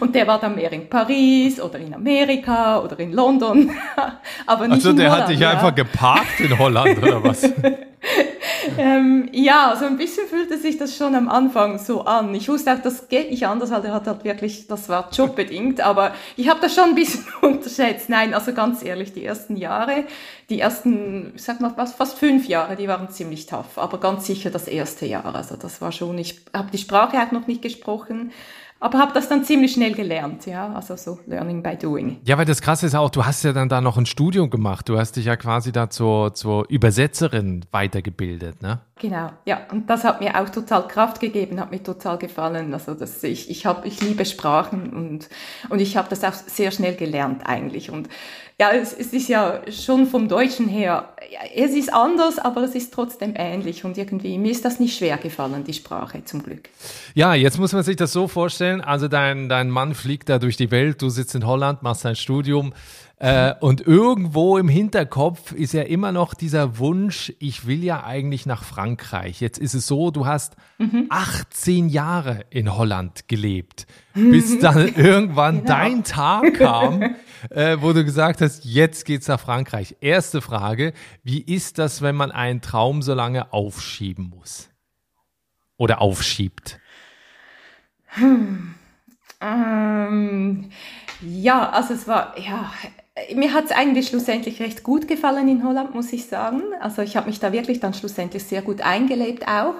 und 0.00 0.14
der 0.14 0.26
war 0.26 0.40
dann 0.40 0.56
mehr 0.56 0.72
in 0.72 0.88
Paris 0.88 1.60
oder 1.60 1.78
in 1.78 1.94
Amerika 1.94 2.80
oder 2.80 2.98
in 2.98 3.12
London, 3.12 3.70
aber 4.46 4.66
nicht 4.66 4.74
also 4.74 4.92
der 4.92 5.10
Holland, 5.10 5.22
hat 5.22 5.30
dich 5.30 5.38
ja. 5.38 5.50
einfach 5.50 5.74
geparkt 5.74 6.40
in 6.40 6.58
Holland 6.58 6.98
oder 6.98 7.22
was? 7.22 7.48
ähm, 8.78 9.28
ja, 9.32 9.76
so 9.78 9.86
ein 9.86 9.96
bisschen 9.96 10.26
fühlte 10.28 10.58
sich 10.58 10.78
das 10.78 10.96
schon 10.96 11.14
am 11.14 11.28
Anfang 11.28 11.78
so 11.78 12.02
an. 12.02 12.34
Ich 12.34 12.48
wusste 12.48 12.72
auch, 12.72 12.78
das 12.82 13.08
geht 13.08 13.30
nicht 13.30 13.46
anders, 13.46 13.70
weil 13.70 13.82
der 13.82 13.92
hat 13.92 14.06
halt 14.06 14.24
wirklich, 14.24 14.66
das 14.66 14.88
war 14.88 15.10
jobbedingt, 15.12 15.80
aber 15.80 16.14
ich 16.36 16.48
habe 16.48 16.60
das 16.60 16.74
schon 16.74 16.90
ein 16.90 16.94
bisschen 16.94 17.26
unterschätzt. 17.42 18.08
Nein, 18.08 18.34
also 18.34 18.52
ganz 18.52 18.82
ehrlich, 18.84 19.12
die 19.12 19.24
ersten 19.24 19.56
Jahre, 19.56 20.04
die 20.48 20.60
ersten, 20.60 21.32
ich 21.34 21.42
sag 21.42 21.60
mal, 21.60 21.70
fast, 21.70 22.18
fünf 22.18 22.46
Jahre, 22.46 22.76
die 22.76 22.88
waren 22.88 23.10
ziemlich 23.10 23.46
tough, 23.46 23.76
aber 23.76 23.98
ganz 23.98 24.26
sicher 24.26 24.50
das 24.50 24.68
erste 24.68 25.06
Jahr. 25.06 25.34
Also 25.34 25.56
das 25.56 25.80
war 25.80 25.92
schon, 25.92 26.16
ich 26.18 26.40
habe 26.54 26.70
die 26.70 26.78
Sprache 26.78 27.18
auch 27.18 27.32
noch 27.32 27.46
nicht 27.46 27.62
gesprochen. 27.62 28.32
Aber 28.80 28.98
habe 28.98 29.12
das 29.12 29.28
dann 29.28 29.42
ziemlich 29.42 29.72
schnell 29.72 29.92
gelernt, 29.92 30.46
ja, 30.46 30.72
also 30.72 30.94
so 30.94 31.18
Learning 31.26 31.62
by 31.62 31.76
Doing. 31.76 32.18
Ja, 32.24 32.38
weil 32.38 32.44
das 32.44 32.62
Krasse 32.62 32.86
ist 32.86 32.94
auch, 32.94 33.10
du 33.10 33.26
hast 33.26 33.42
ja 33.42 33.52
dann 33.52 33.68
da 33.68 33.80
noch 33.80 33.98
ein 33.98 34.06
Studium 34.06 34.50
gemacht. 34.50 34.88
Du 34.88 34.98
hast 34.98 35.16
dich 35.16 35.24
ja 35.24 35.36
quasi 35.36 35.72
da 35.72 35.90
zur, 35.90 36.34
zur 36.34 36.68
Übersetzerin 36.68 37.64
weitergebildet, 37.72 38.62
ne? 38.62 38.80
Genau, 39.00 39.30
ja, 39.44 39.60
und 39.70 39.88
das 39.88 40.04
hat 40.04 40.20
mir 40.20 40.40
auch 40.40 40.48
total 40.48 40.86
Kraft 40.88 41.20
gegeben, 41.20 41.60
hat 41.60 41.70
mir 41.70 41.82
total 41.82 42.18
gefallen. 42.18 42.72
Also 42.72 42.94
dass 42.94 43.22
ich, 43.22 43.50
ich 43.50 43.66
habe, 43.66 43.86
ich 43.86 44.00
liebe 44.00 44.24
Sprachen 44.24 44.90
und 44.90 45.28
und 45.68 45.80
ich 45.80 45.96
habe 45.96 46.08
das 46.08 46.24
auch 46.24 46.32
sehr 46.32 46.70
schnell 46.70 46.94
gelernt 46.94 47.42
eigentlich 47.46 47.90
und 47.90 48.08
ja, 48.60 48.72
es, 48.72 48.92
es 48.92 49.12
ist 49.12 49.28
ja 49.28 49.60
schon 49.70 50.06
vom 50.06 50.26
Deutschen 50.26 50.68
her, 50.68 51.10
es 51.54 51.72
ist 51.72 51.92
anders, 51.92 52.40
aber 52.40 52.64
es 52.64 52.74
ist 52.74 52.92
trotzdem 52.92 53.34
ähnlich 53.36 53.84
und 53.84 53.96
irgendwie, 53.96 54.36
mir 54.36 54.50
ist 54.50 54.64
das 54.64 54.80
nicht 54.80 54.98
schwer 54.98 55.16
gefallen, 55.16 55.62
die 55.62 55.74
Sprache, 55.74 56.24
zum 56.24 56.42
Glück. 56.42 56.68
Ja, 57.14 57.34
jetzt 57.34 57.58
muss 57.60 57.72
man 57.72 57.84
sich 57.84 57.94
das 57.94 58.12
so 58.12 58.26
vorstellen, 58.26 58.80
also 58.80 59.06
dein, 59.06 59.48
dein 59.48 59.70
Mann 59.70 59.94
fliegt 59.94 60.28
da 60.28 60.40
durch 60.40 60.56
die 60.56 60.72
Welt, 60.72 61.00
du 61.02 61.08
sitzt 61.08 61.36
in 61.36 61.46
Holland, 61.46 61.84
machst 61.84 62.04
dein 62.04 62.16
Studium, 62.16 62.72
äh, 63.20 63.54
und 63.58 63.80
irgendwo 63.80 64.58
im 64.58 64.68
Hinterkopf 64.68 65.50
ist 65.50 65.72
ja 65.72 65.82
immer 65.82 66.12
noch 66.12 66.34
dieser 66.34 66.78
Wunsch, 66.78 67.32
ich 67.40 67.66
will 67.66 67.82
ja 67.82 68.04
eigentlich 68.04 68.46
nach 68.46 68.62
Frankreich. 68.62 69.40
Jetzt 69.40 69.58
ist 69.58 69.74
es 69.74 69.88
so, 69.88 70.12
du 70.12 70.24
hast 70.24 70.54
mhm. 70.78 71.06
18 71.10 71.88
Jahre 71.88 72.44
in 72.50 72.76
Holland 72.76 73.26
gelebt, 73.26 73.88
bis 74.14 74.58
dann 74.60 74.94
irgendwann 74.94 75.62
genau. 75.62 75.68
dein 75.68 76.04
Tag 76.04 76.54
kam, 76.54 77.16
äh, 77.50 77.78
wo 77.80 77.92
du 77.92 78.04
gesagt 78.04 78.40
hast, 78.40 78.64
jetzt 78.64 79.04
geht's 79.04 79.26
nach 79.26 79.40
Frankreich. 79.40 79.96
Erste 80.00 80.40
Frage, 80.40 80.92
wie 81.24 81.40
ist 81.40 81.78
das, 81.78 82.02
wenn 82.02 82.14
man 82.14 82.30
einen 82.30 82.60
Traum 82.60 83.02
so 83.02 83.14
lange 83.14 83.52
aufschieben 83.52 84.32
muss? 84.36 84.70
Oder 85.76 86.00
aufschiebt? 86.00 86.78
Hm. 88.06 88.74
Ähm, 89.40 90.70
ja, 91.20 91.70
also 91.70 91.94
es 91.94 92.06
war, 92.06 92.38
ja, 92.38 92.70
mir 93.34 93.52
hat 93.52 93.66
es 93.66 93.72
eigentlich 93.72 94.08
schlussendlich 94.08 94.60
recht 94.60 94.82
gut 94.82 95.08
gefallen 95.08 95.48
in 95.48 95.64
Holland, 95.64 95.94
muss 95.94 96.12
ich 96.12 96.26
sagen. 96.26 96.62
Also 96.80 97.02
ich 97.02 97.16
habe 97.16 97.28
mich 97.28 97.40
da 97.40 97.52
wirklich 97.52 97.80
dann 97.80 97.94
schlussendlich 97.94 98.44
sehr 98.44 98.62
gut 98.62 98.80
eingelebt 98.80 99.46
auch. 99.46 99.74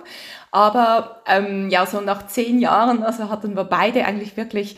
Aber 0.51 1.23
ähm, 1.27 1.69
ja, 1.69 1.85
so 1.87 2.01
nach 2.01 2.27
zehn 2.27 2.59
Jahren, 2.59 3.03
also 3.03 3.29
hatten 3.29 3.55
wir 3.55 3.65
beide 3.65 4.05
eigentlich 4.05 4.37
wirklich 4.37 4.77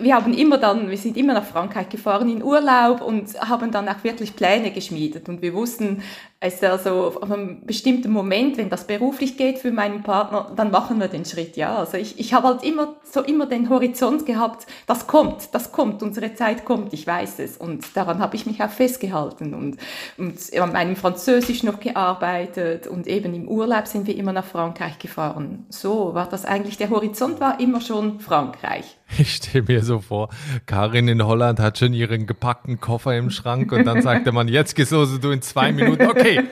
wir 0.00 0.14
haben 0.14 0.34
immer 0.34 0.58
dann, 0.58 0.90
wir 0.90 0.96
sind 0.96 1.16
immer 1.16 1.34
nach 1.34 1.44
Frankreich 1.44 1.88
gefahren 1.88 2.28
in 2.30 2.42
Urlaub 2.42 3.02
und 3.02 3.38
haben 3.40 3.70
dann 3.70 3.88
auch 3.88 4.02
wirklich 4.02 4.34
Pläne 4.34 4.70
geschmiedet. 4.70 5.28
Und 5.28 5.42
wir 5.42 5.54
wussten, 5.54 6.02
es 6.40 6.62
also 6.62 7.04
auf 7.04 7.22
einem 7.22 7.64
bestimmten 7.64 8.10
Moment, 8.10 8.58
wenn 8.58 8.68
das 8.68 8.86
beruflich 8.86 9.36
geht 9.36 9.58
für 9.58 9.72
meinen 9.72 10.02
Partner, 10.02 10.52
dann 10.54 10.70
machen 10.70 11.00
wir 11.00 11.08
den 11.08 11.24
Schritt, 11.24 11.56
ja. 11.56 11.76
Also 11.76 11.96
ich, 11.96 12.18
ich 12.18 12.34
habe 12.34 12.48
halt 12.48 12.62
immer 12.62 12.96
so 13.04 13.22
immer 13.22 13.46
den 13.46 13.68
Horizont 13.70 14.26
gehabt, 14.26 14.66
das 14.86 15.06
kommt, 15.06 15.54
das 15.54 15.72
kommt, 15.72 16.02
unsere 16.02 16.34
Zeit 16.34 16.64
kommt, 16.64 16.92
ich 16.92 17.06
weiß 17.06 17.38
es. 17.38 17.56
Und 17.56 17.96
daran 17.96 18.18
habe 18.18 18.36
ich 18.36 18.44
mich 18.44 18.62
auch 18.62 18.70
festgehalten 18.70 19.54
und, 19.54 19.78
und 20.18 20.58
an 20.58 20.72
meinem 20.72 20.96
Französisch 20.96 21.62
noch 21.62 21.80
gearbeitet 21.80 22.86
und 22.86 23.06
eben 23.06 23.34
im 23.34 23.48
Urlaub 23.48 23.86
sind 23.86 24.06
wir 24.06 24.16
immer 24.16 24.32
nach 24.32 24.44
Frankreich 24.44 24.98
gefahren. 24.98 25.66
So 25.68 26.14
war 26.14 26.28
das 26.28 26.44
eigentlich, 26.44 26.76
der 26.76 26.90
Horizont 26.90 27.40
war 27.40 27.60
immer 27.60 27.80
schon 27.80 28.20
Frankreich. 28.20 28.96
Ich 29.18 29.36
stelle 29.36 29.64
mir 29.68 29.82
so 29.82 30.00
vor, 30.00 30.28
Karin 30.66 31.08
in 31.08 31.24
Holland 31.24 31.60
hat 31.60 31.78
schon 31.78 31.94
ihren 31.94 32.26
gepackten 32.26 32.80
Koffer 32.80 33.16
im 33.16 33.30
Schrank 33.30 33.72
und 33.72 33.84
dann 33.84 34.02
sagte 34.02 34.32
man, 34.32 34.48
jetzt 34.48 34.74
gehst 34.74 34.92
du 34.92 35.06
du 35.06 35.30
in 35.30 35.42
zwei 35.42 35.72
Minuten, 35.72 36.06
okay. 36.06 36.42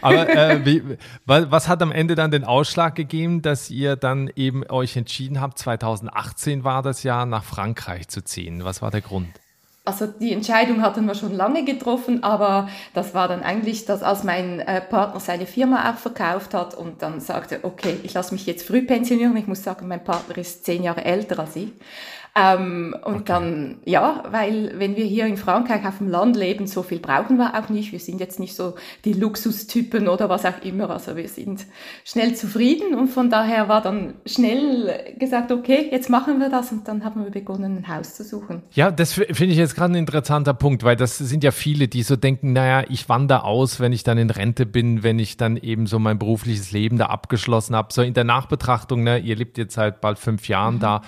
Aber 0.00 0.28
äh, 0.28 0.64
wie, 0.64 0.82
was 1.24 1.68
hat 1.68 1.82
am 1.82 1.92
Ende 1.92 2.14
dann 2.14 2.30
den 2.30 2.44
Ausschlag 2.44 2.94
gegeben, 2.94 3.42
dass 3.42 3.70
ihr 3.70 3.96
dann 3.96 4.30
eben 4.36 4.64
euch 4.68 4.96
entschieden 4.96 5.40
habt, 5.40 5.58
2018 5.58 6.64
war 6.64 6.82
das 6.82 7.02
Jahr, 7.02 7.26
nach 7.26 7.44
Frankreich 7.44 8.08
zu 8.08 8.22
ziehen? 8.22 8.64
Was 8.64 8.80
war 8.80 8.90
der 8.90 9.00
Grund? 9.00 9.28
Also 9.84 10.06
die 10.06 10.32
Entscheidung 10.32 10.80
hatten 10.80 11.04
wir 11.04 11.14
schon 11.14 11.34
lange 11.34 11.64
getroffen, 11.64 12.22
aber 12.22 12.68
das 12.94 13.12
war 13.12 13.28
dann 13.28 13.42
eigentlich, 13.42 13.84
dass 13.84 14.02
als 14.02 14.24
mein 14.24 14.60
äh, 14.60 14.80
Partner 14.80 15.20
seine 15.20 15.46
Firma 15.46 15.90
auch 15.90 15.98
verkauft 15.98 16.54
hat 16.54 16.74
und 16.74 17.02
dann 17.02 17.20
sagte, 17.20 17.60
okay, 17.62 17.98
ich 18.02 18.14
lasse 18.14 18.32
mich 18.32 18.46
jetzt 18.46 18.66
früh 18.66 18.82
pensionieren. 18.82 19.36
Ich 19.36 19.46
muss 19.46 19.62
sagen, 19.62 19.86
mein 19.86 20.02
Partner 20.02 20.38
ist 20.38 20.64
zehn 20.64 20.82
Jahre 20.82 21.04
älter 21.04 21.38
als 21.38 21.56
ich. 21.56 21.72
Ähm, 22.36 22.96
und 23.04 23.14
okay. 23.14 23.22
dann, 23.26 23.76
ja, 23.84 24.24
weil 24.28 24.72
wenn 24.76 24.96
wir 24.96 25.04
hier 25.04 25.24
in 25.26 25.36
Frankreich 25.36 25.86
auf 25.86 25.98
dem 25.98 26.08
Land 26.08 26.34
leben, 26.34 26.66
so 26.66 26.82
viel 26.82 26.98
brauchen 26.98 27.36
wir 27.36 27.54
auch 27.54 27.68
nicht. 27.68 27.92
Wir 27.92 28.00
sind 28.00 28.18
jetzt 28.18 28.40
nicht 28.40 28.56
so 28.56 28.74
die 29.04 29.12
Luxustypen 29.12 30.08
oder 30.08 30.28
was 30.28 30.44
auch 30.44 30.60
immer. 30.64 30.90
Also 30.90 31.14
wir 31.14 31.28
sind 31.28 31.64
schnell 32.04 32.34
zufrieden 32.34 32.96
und 32.96 33.06
von 33.06 33.30
daher 33.30 33.68
war 33.68 33.82
dann 33.82 34.14
schnell 34.26 35.14
gesagt, 35.16 35.52
okay, 35.52 35.88
jetzt 35.92 36.10
machen 36.10 36.40
wir 36.40 36.48
das 36.48 36.72
und 36.72 36.88
dann 36.88 37.04
haben 37.04 37.22
wir 37.22 37.30
begonnen, 37.30 37.78
ein 37.78 37.88
Haus 37.88 38.16
zu 38.16 38.24
suchen. 38.24 38.62
Ja, 38.72 38.90
das 38.90 39.12
finde 39.12 39.46
ich 39.46 39.56
jetzt 39.56 39.76
gerade 39.76 39.92
ein 39.92 39.98
interessanter 39.98 40.54
Punkt, 40.54 40.82
weil 40.82 40.96
das 40.96 41.18
sind 41.18 41.44
ja 41.44 41.52
viele, 41.52 41.86
die 41.86 42.02
so 42.02 42.16
denken, 42.16 42.52
naja, 42.52 42.84
ich 42.88 43.08
wandere 43.08 43.44
aus, 43.44 43.78
wenn 43.78 43.92
ich 43.92 44.02
dann 44.02 44.18
in 44.18 44.30
Rente 44.30 44.66
bin, 44.66 45.04
wenn 45.04 45.20
ich 45.20 45.36
dann 45.36 45.56
eben 45.56 45.86
so 45.86 46.00
mein 46.00 46.18
berufliches 46.18 46.72
Leben 46.72 46.98
da 46.98 47.06
abgeschlossen 47.06 47.76
habe. 47.76 47.92
So 47.92 48.02
in 48.02 48.14
der 48.14 48.24
Nachbetrachtung, 48.24 49.04
ne, 49.04 49.18
ihr 49.18 49.36
lebt 49.36 49.56
jetzt 49.56 49.74
seit 49.74 50.00
bald 50.00 50.18
fünf 50.18 50.48
Jahren 50.48 50.76
mhm. 50.76 50.80
da 50.80 51.02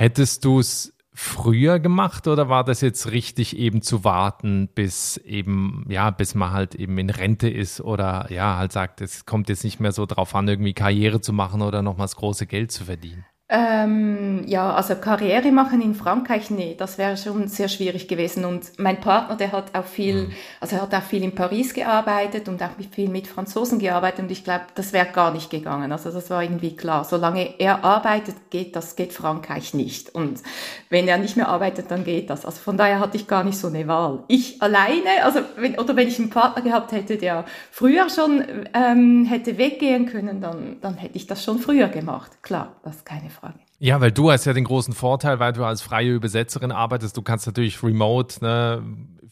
Hättest 0.00 0.46
du 0.46 0.60
es 0.60 0.94
früher 1.12 1.78
gemacht 1.78 2.26
oder 2.26 2.48
war 2.48 2.64
das 2.64 2.80
jetzt 2.80 3.10
richtig 3.10 3.54
eben 3.54 3.82
zu 3.82 4.02
warten, 4.02 4.70
bis 4.74 5.18
eben, 5.18 5.84
ja, 5.90 6.08
bis 6.10 6.34
man 6.34 6.52
halt 6.52 6.74
eben 6.74 6.96
in 6.96 7.10
Rente 7.10 7.50
ist 7.50 7.82
oder 7.82 8.32
ja, 8.32 8.56
halt 8.56 8.72
sagt, 8.72 9.02
es 9.02 9.26
kommt 9.26 9.50
jetzt 9.50 9.62
nicht 9.62 9.78
mehr 9.78 9.92
so 9.92 10.06
drauf 10.06 10.34
an, 10.34 10.48
irgendwie 10.48 10.72
Karriere 10.72 11.20
zu 11.20 11.34
machen 11.34 11.60
oder 11.60 11.82
nochmals 11.82 12.16
große 12.16 12.46
Geld 12.46 12.72
zu 12.72 12.86
verdienen? 12.86 13.26
Ähm, 13.52 14.44
ja, 14.46 14.72
also 14.72 14.94
Karriere 14.94 15.50
machen 15.50 15.80
in 15.82 15.96
Frankreich, 15.96 16.50
nee, 16.50 16.76
das 16.78 16.98
wäre 16.98 17.16
schon 17.16 17.48
sehr 17.48 17.66
schwierig 17.66 18.06
gewesen. 18.06 18.44
Und 18.44 18.78
mein 18.78 19.00
Partner, 19.00 19.34
der 19.34 19.50
hat 19.50 19.74
auch 19.74 19.84
viel, 19.84 20.28
mhm. 20.28 20.32
also 20.60 20.76
er 20.76 20.82
hat 20.82 20.94
auch 20.94 21.02
viel 21.02 21.24
in 21.24 21.34
Paris 21.34 21.74
gearbeitet 21.74 22.48
und 22.48 22.62
auch 22.62 22.68
viel 22.92 23.08
mit 23.08 23.26
Franzosen 23.26 23.80
gearbeitet 23.80 24.20
und 24.20 24.30
ich 24.30 24.44
glaube, 24.44 24.66
das 24.76 24.92
wäre 24.92 25.06
gar 25.06 25.32
nicht 25.32 25.50
gegangen. 25.50 25.90
Also 25.90 26.12
das 26.12 26.30
war 26.30 26.44
irgendwie 26.44 26.76
klar. 26.76 27.04
Solange 27.04 27.58
er 27.58 27.82
arbeitet, 27.84 28.36
geht 28.50 28.76
das, 28.76 28.94
geht 28.94 29.12
Frankreich 29.12 29.74
nicht. 29.74 30.14
Und 30.14 30.40
wenn 30.88 31.08
er 31.08 31.18
nicht 31.18 31.36
mehr 31.36 31.48
arbeitet, 31.48 31.90
dann 31.90 32.04
geht 32.04 32.30
das. 32.30 32.46
Also 32.46 32.60
von 32.60 32.76
daher 32.76 33.00
hatte 33.00 33.16
ich 33.16 33.26
gar 33.26 33.42
nicht 33.42 33.58
so 33.58 33.66
eine 33.66 33.88
Wahl. 33.88 34.22
Ich 34.28 34.62
alleine, 34.62 35.24
also 35.24 35.40
wenn, 35.56 35.76
oder 35.76 35.96
wenn 35.96 36.06
ich 36.06 36.20
einen 36.20 36.30
Partner 36.30 36.62
gehabt 36.62 36.92
hätte, 36.92 37.16
der 37.16 37.44
früher 37.72 38.08
schon 38.10 38.44
ähm, 38.74 39.24
hätte 39.24 39.58
weggehen 39.58 40.06
können, 40.06 40.40
dann, 40.40 40.76
dann 40.80 40.94
hätte 40.94 41.16
ich 41.16 41.26
das 41.26 41.42
schon 41.42 41.58
früher 41.58 41.88
gemacht. 41.88 42.44
Klar, 42.44 42.76
das 42.84 42.94
ist 42.94 43.04
keine 43.04 43.28
Frage. 43.28 43.39
Frage. 43.40 43.58
Ja, 43.78 44.00
weil 44.00 44.12
du 44.12 44.30
hast 44.30 44.44
ja 44.44 44.52
den 44.52 44.64
großen 44.64 44.92
Vorteil, 44.92 45.40
weil 45.40 45.52
du 45.52 45.64
als 45.64 45.80
freie 45.82 46.10
Übersetzerin 46.10 46.70
arbeitest. 46.70 47.16
Du 47.16 47.22
kannst 47.22 47.46
natürlich 47.46 47.82
remote 47.82 48.44
ne, 48.44 48.82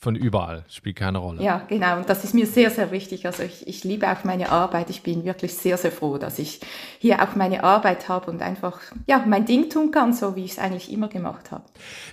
von 0.00 0.14
überall, 0.14 0.64
spielt 0.68 0.96
keine 0.96 1.18
Rolle. 1.18 1.42
Ja, 1.42 1.62
genau. 1.68 1.96
Und 1.96 2.08
das 2.08 2.22
ist 2.22 2.32
mir 2.32 2.46
sehr, 2.46 2.70
sehr 2.70 2.92
wichtig. 2.92 3.26
Also 3.26 3.42
ich, 3.42 3.66
ich 3.66 3.82
liebe 3.82 4.08
auch 4.08 4.22
meine 4.22 4.50
Arbeit. 4.50 4.90
Ich 4.90 5.02
bin 5.02 5.24
wirklich 5.24 5.54
sehr, 5.54 5.76
sehr 5.76 5.90
froh, 5.90 6.18
dass 6.18 6.38
ich 6.38 6.60
hier 6.98 7.20
auch 7.20 7.34
meine 7.34 7.64
Arbeit 7.64 8.08
habe 8.08 8.30
und 8.30 8.40
einfach 8.40 8.80
ja, 9.08 9.24
mein 9.26 9.44
Ding 9.44 9.70
tun 9.70 9.90
kann, 9.90 10.12
so 10.12 10.36
wie 10.36 10.44
ich 10.44 10.52
es 10.52 10.58
eigentlich 10.60 10.92
immer 10.92 11.08
gemacht 11.08 11.50
habe. 11.50 11.64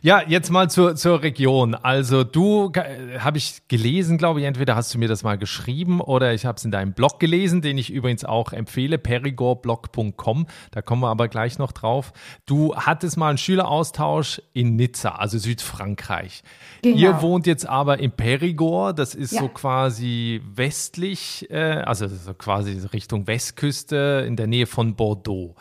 Ja, 0.01 0.23
jetzt 0.27 0.49
mal 0.49 0.67
zur, 0.69 0.95
zur 0.95 1.21
Region. 1.21 1.75
Also 1.75 2.23
du, 2.23 2.71
äh, 2.73 3.19
habe 3.19 3.37
ich 3.37 3.67
gelesen, 3.67 4.17
glaube 4.17 4.39
ich, 4.39 4.47
entweder 4.47 4.75
hast 4.75 4.91
du 4.93 4.97
mir 4.97 5.07
das 5.07 5.21
mal 5.21 5.37
geschrieben 5.37 6.01
oder 6.01 6.33
ich 6.33 6.47
habe 6.47 6.57
es 6.57 6.65
in 6.65 6.71
deinem 6.71 6.93
Blog 6.93 7.19
gelesen, 7.19 7.61
den 7.61 7.77
ich 7.77 7.91
übrigens 7.91 8.25
auch 8.25 8.51
empfehle, 8.51 8.97
perigorblog.com. 8.97 10.47
Da 10.71 10.81
kommen 10.81 11.01
wir 11.03 11.09
aber 11.09 11.27
gleich 11.27 11.59
noch 11.59 11.71
drauf. 11.71 12.13
Du 12.47 12.75
hattest 12.75 13.17
mal 13.17 13.29
einen 13.29 13.37
Schüleraustausch 13.37 14.41
in 14.53 14.75
Nizza, 14.75 15.09
also 15.09 15.37
Südfrankreich. 15.37 16.41
Genau. 16.85 16.97
Ihr 16.99 17.21
wohnt 17.23 17.47
jetzt 17.47 17.67
aber 17.67 17.97
in 17.97 18.11
Perigord, 18.11 18.99
das 18.99 19.15
ist 19.15 19.33
ja. 19.33 19.41
so 19.41 19.47
quasi 19.47 20.39
westlich, 20.53 21.49
äh, 21.49 21.81
also 21.83 22.07
so 22.07 22.35
quasi 22.35 22.79
Richtung 22.93 23.25
Westküste 23.25 24.23
in 24.27 24.35
der 24.35 24.45
Nähe 24.45 24.67
von 24.67 24.95
Bordeaux. 24.95 25.55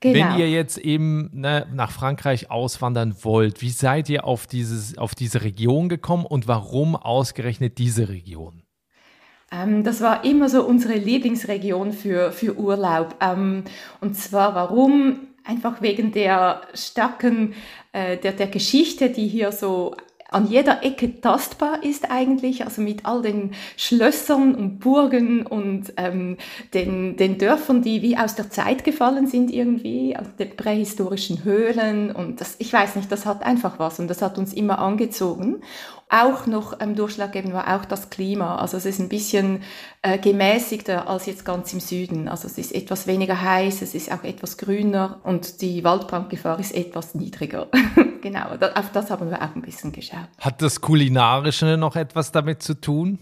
Genau. 0.00 0.32
Wenn 0.32 0.40
ihr 0.40 0.50
jetzt 0.50 0.78
eben 0.78 1.30
ne, 1.32 1.68
nach 1.72 1.92
Frankreich 1.92 2.50
auswandern 2.50 3.14
wollt, 3.22 3.62
wie 3.62 3.68
seid 3.70 4.08
ihr 4.08 4.24
auf, 4.24 4.48
dieses, 4.48 4.98
auf 4.98 5.14
diese 5.14 5.44
Region 5.44 5.88
gekommen 5.88 6.26
und 6.26 6.48
warum 6.48 6.96
ausgerechnet 6.96 7.78
diese 7.78 8.08
Region? 8.08 8.64
Ähm, 9.52 9.84
das 9.84 10.00
war 10.00 10.24
immer 10.24 10.48
so 10.48 10.64
unsere 10.64 10.94
Lieblingsregion 10.94 11.92
für, 11.92 12.32
für 12.32 12.58
Urlaub. 12.58 13.14
Ähm, 13.20 13.62
und 14.00 14.16
zwar 14.16 14.56
warum? 14.56 15.28
Einfach 15.44 15.82
wegen 15.82 16.10
der 16.10 16.62
starken, 16.74 17.54
äh, 17.92 18.16
der, 18.16 18.32
der 18.32 18.48
Geschichte, 18.48 19.10
die 19.10 19.28
hier 19.28 19.52
so 19.52 19.94
an 20.34 20.46
jeder 20.46 20.82
Ecke 20.82 21.20
tastbar 21.20 21.82
ist 21.84 22.10
eigentlich, 22.10 22.64
also 22.64 22.82
mit 22.82 23.06
all 23.06 23.22
den 23.22 23.52
Schlössern 23.76 24.54
und 24.54 24.80
Burgen 24.80 25.46
und 25.46 25.92
ähm, 25.96 26.36
den, 26.72 27.16
den 27.16 27.38
Dörfern, 27.38 27.82
die 27.82 28.02
wie 28.02 28.16
aus 28.16 28.34
der 28.34 28.50
Zeit 28.50 28.84
gefallen 28.84 29.26
sind 29.26 29.52
irgendwie, 29.52 30.16
also 30.16 30.30
den 30.38 30.56
prähistorischen 30.56 31.44
Höhlen 31.44 32.10
und 32.10 32.40
das, 32.40 32.56
ich 32.58 32.72
weiß 32.72 32.96
nicht, 32.96 33.12
das 33.12 33.26
hat 33.26 33.44
einfach 33.44 33.78
was 33.78 34.00
und 34.00 34.08
das 34.08 34.22
hat 34.22 34.36
uns 34.36 34.52
immer 34.52 34.78
angezogen. 34.80 35.62
Auch 36.10 36.46
noch 36.46 36.80
ähm, 36.80 36.94
durchschlaggebend 36.94 37.54
war 37.54 37.74
auch 37.74 37.84
das 37.84 38.10
Klima. 38.10 38.56
Also 38.56 38.76
es 38.76 38.86
ist 38.86 39.00
ein 39.00 39.08
bisschen 39.08 39.62
äh, 40.02 40.18
gemäßigter 40.18 41.08
als 41.08 41.26
jetzt 41.26 41.44
ganz 41.44 41.72
im 41.72 41.80
Süden. 41.80 42.28
Also 42.28 42.46
es 42.46 42.58
ist 42.58 42.74
etwas 42.74 43.06
weniger 43.06 43.40
heiß, 43.40 43.82
es 43.82 43.94
ist 43.94 44.12
auch 44.12 44.22
etwas 44.22 44.58
grüner 44.58 45.20
und 45.24 45.60
die 45.60 45.82
Waldbrandgefahr 45.82 46.60
ist 46.60 46.74
etwas 46.74 47.14
niedriger. 47.14 47.68
genau, 48.22 48.46
auf 48.74 48.92
das 48.92 49.10
haben 49.10 49.30
wir 49.30 49.38
auch 49.38 49.54
ein 49.54 49.62
bisschen 49.62 49.92
geschaut. 49.92 50.28
Hat 50.38 50.62
das 50.62 50.80
Kulinarische 50.80 51.76
noch 51.76 51.96
etwas 51.96 52.32
damit 52.32 52.62
zu 52.62 52.80
tun? 52.80 53.18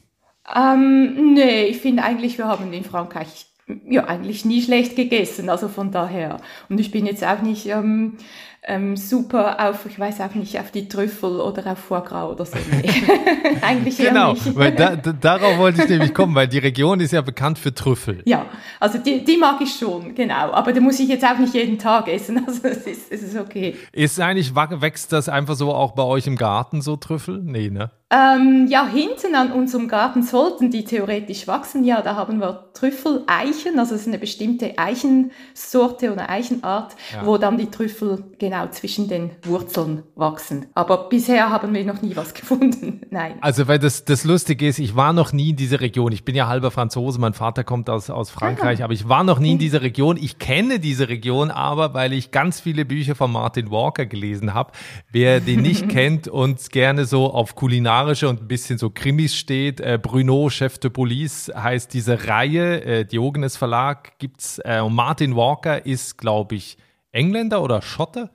Ähm, 0.54 1.34
nee, 1.34 1.64
ich 1.66 1.78
finde 1.78 2.02
eigentlich, 2.02 2.36
wir 2.36 2.48
haben 2.48 2.72
in 2.72 2.84
Frankreich 2.84 3.46
ja 3.86 4.04
eigentlich 4.06 4.44
nie 4.44 4.62
schlecht 4.62 4.96
gegessen, 4.96 5.48
also 5.48 5.68
von 5.68 5.92
daher. 5.92 6.38
Und 6.68 6.80
ich 6.80 6.90
bin 6.90 7.06
jetzt 7.06 7.24
auch 7.24 7.42
nicht 7.42 7.66
ähm, 7.66 8.18
ähm, 8.64 8.96
super 8.96 9.68
auf, 9.68 9.86
ich 9.86 9.98
weiß 9.98 10.20
auch 10.20 10.34
nicht, 10.34 10.58
auf 10.60 10.70
die 10.70 10.86
Trüffel 10.86 11.40
oder 11.40 11.72
auf 11.72 11.78
Foie 11.78 12.00
Gras 12.02 12.30
oder 12.30 12.44
so. 12.44 12.56
Nee. 12.70 12.88
Eigentlich 13.62 13.96
genau, 13.96 14.34
nicht. 14.34 14.54
weil 14.54 14.72
da, 14.76 14.94
darauf 14.94 15.58
wollte 15.58 15.82
ich 15.82 15.88
nämlich 15.88 16.14
kommen, 16.14 16.34
weil 16.36 16.46
die 16.46 16.58
Region 16.58 17.00
ist 17.00 17.12
ja 17.12 17.22
bekannt 17.22 17.58
für 17.58 17.74
Trüffel. 17.74 18.22
Ja, 18.24 18.46
also 18.78 18.98
die, 18.98 19.24
die 19.24 19.36
mag 19.36 19.60
ich 19.60 19.74
schon, 19.74 20.14
genau. 20.14 20.52
Aber 20.52 20.72
die 20.72 20.78
muss 20.78 21.00
ich 21.00 21.08
jetzt 21.08 21.24
auch 21.24 21.38
nicht 21.38 21.54
jeden 21.54 21.78
Tag 21.78 22.06
essen, 22.06 22.44
also 22.46 22.68
es 22.68 22.86
ist, 22.86 23.10
es 23.10 23.22
ist 23.22 23.36
okay. 23.36 23.76
Ist 23.90 24.20
eigentlich, 24.20 24.54
wächst 24.54 25.12
das 25.12 25.28
einfach 25.28 25.56
so 25.56 25.74
auch 25.74 25.92
bei 25.92 26.04
euch 26.04 26.28
im 26.28 26.36
Garten 26.36 26.82
so 26.82 26.96
Trüffel? 26.96 27.40
Nee, 27.42 27.68
ne? 27.68 27.90
Ähm, 28.12 28.66
ja, 28.68 28.86
hinten 28.86 29.34
an 29.34 29.52
unserem 29.52 29.88
Garten 29.88 30.22
sollten 30.22 30.70
die 30.70 30.84
theoretisch 30.84 31.46
wachsen. 31.46 31.82
Ja, 31.82 32.02
da 32.02 32.14
haben 32.14 32.40
wir 32.40 32.68
Trüffeleichen, 32.74 33.78
also 33.78 33.94
es 33.94 34.02
ist 34.02 34.08
eine 34.08 34.18
bestimmte 34.18 34.76
Eichensorte 34.76 36.12
oder 36.12 36.28
Eichenart, 36.28 36.94
ja. 37.14 37.24
wo 37.24 37.38
dann 37.38 37.56
die 37.56 37.70
Trüffel 37.70 38.22
genau 38.38 38.66
zwischen 38.66 39.08
den 39.08 39.30
Wurzeln 39.44 40.02
wachsen. 40.14 40.66
Aber 40.74 41.08
bisher 41.08 41.48
haben 41.48 41.72
wir 41.72 41.86
noch 41.86 42.02
nie 42.02 42.14
was 42.14 42.34
gefunden. 42.42 43.00
Nein. 43.08 43.36
Also, 43.40 43.66
weil 43.66 43.78
das, 43.78 44.04
das 44.04 44.24
Lustige 44.24 44.68
ist, 44.68 44.78
ich 44.78 44.94
war 44.94 45.14
noch 45.14 45.32
nie 45.32 45.50
in 45.50 45.56
dieser 45.56 45.80
Region. 45.80 46.12
Ich 46.12 46.26
bin 46.26 46.34
ja 46.34 46.48
halber 46.48 46.70
Franzose, 46.70 47.18
mein 47.18 47.32
Vater 47.32 47.64
kommt 47.64 47.88
aus, 47.88 48.10
aus 48.10 48.28
Frankreich, 48.28 48.82
ah. 48.82 48.84
aber 48.84 48.92
ich 48.92 49.08
war 49.08 49.24
noch 49.24 49.38
nie 49.38 49.52
in 49.52 49.58
dieser 49.58 49.80
Region. 49.80 50.18
Ich 50.18 50.38
kenne 50.38 50.80
diese 50.80 51.08
Region 51.08 51.50
aber, 51.50 51.94
weil 51.94 52.12
ich 52.12 52.30
ganz 52.30 52.60
viele 52.60 52.84
Bücher 52.84 53.14
von 53.14 53.32
Martin 53.32 53.70
Walker 53.70 54.04
gelesen 54.04 54.52
habe. 54.52 54.72
Wer 55.10 55.40
den 55.40 55.62
nicht 55.62 55.88
kennt 55.88 56.28
und 56.28 56.70
gerne 56.72 57.06
so 57.06 57.32
auf 57.32 57.54
Kulinar 57.54 58.01
literarische 58.02 58.28
und 58.28 58.42
ein 58.42 58.48
bisschen 58.48 58.78
so 58.78 58.90
Krimis 58.90 59.34
steht. 59.34 59.80
Äh, 59.80 59.98
Bruno, 60.00 60.50
Chef 60.50 60.78
de 60.78 60.90
Police 60.90 61.50
heißt 61.54 61.92
diese 61.94 62.26
Reihe, 62.26 62.82
äh, 62.84 63.04
Diogenes 63.04 63.56
Verlag 63.56 64.18
gibt's. 64.18 64.60
Äh, 64.64 64.80
und 64.80 64.94
Martin 64.94 65.36
Walker 65.36 65.84
ist, 65.84 66.18
glaube 66.18 66.56
ich, 66.56 66.76
Engländer 67.12 67.62
oder 67.62 67.82
Schotte? 67.82 68.30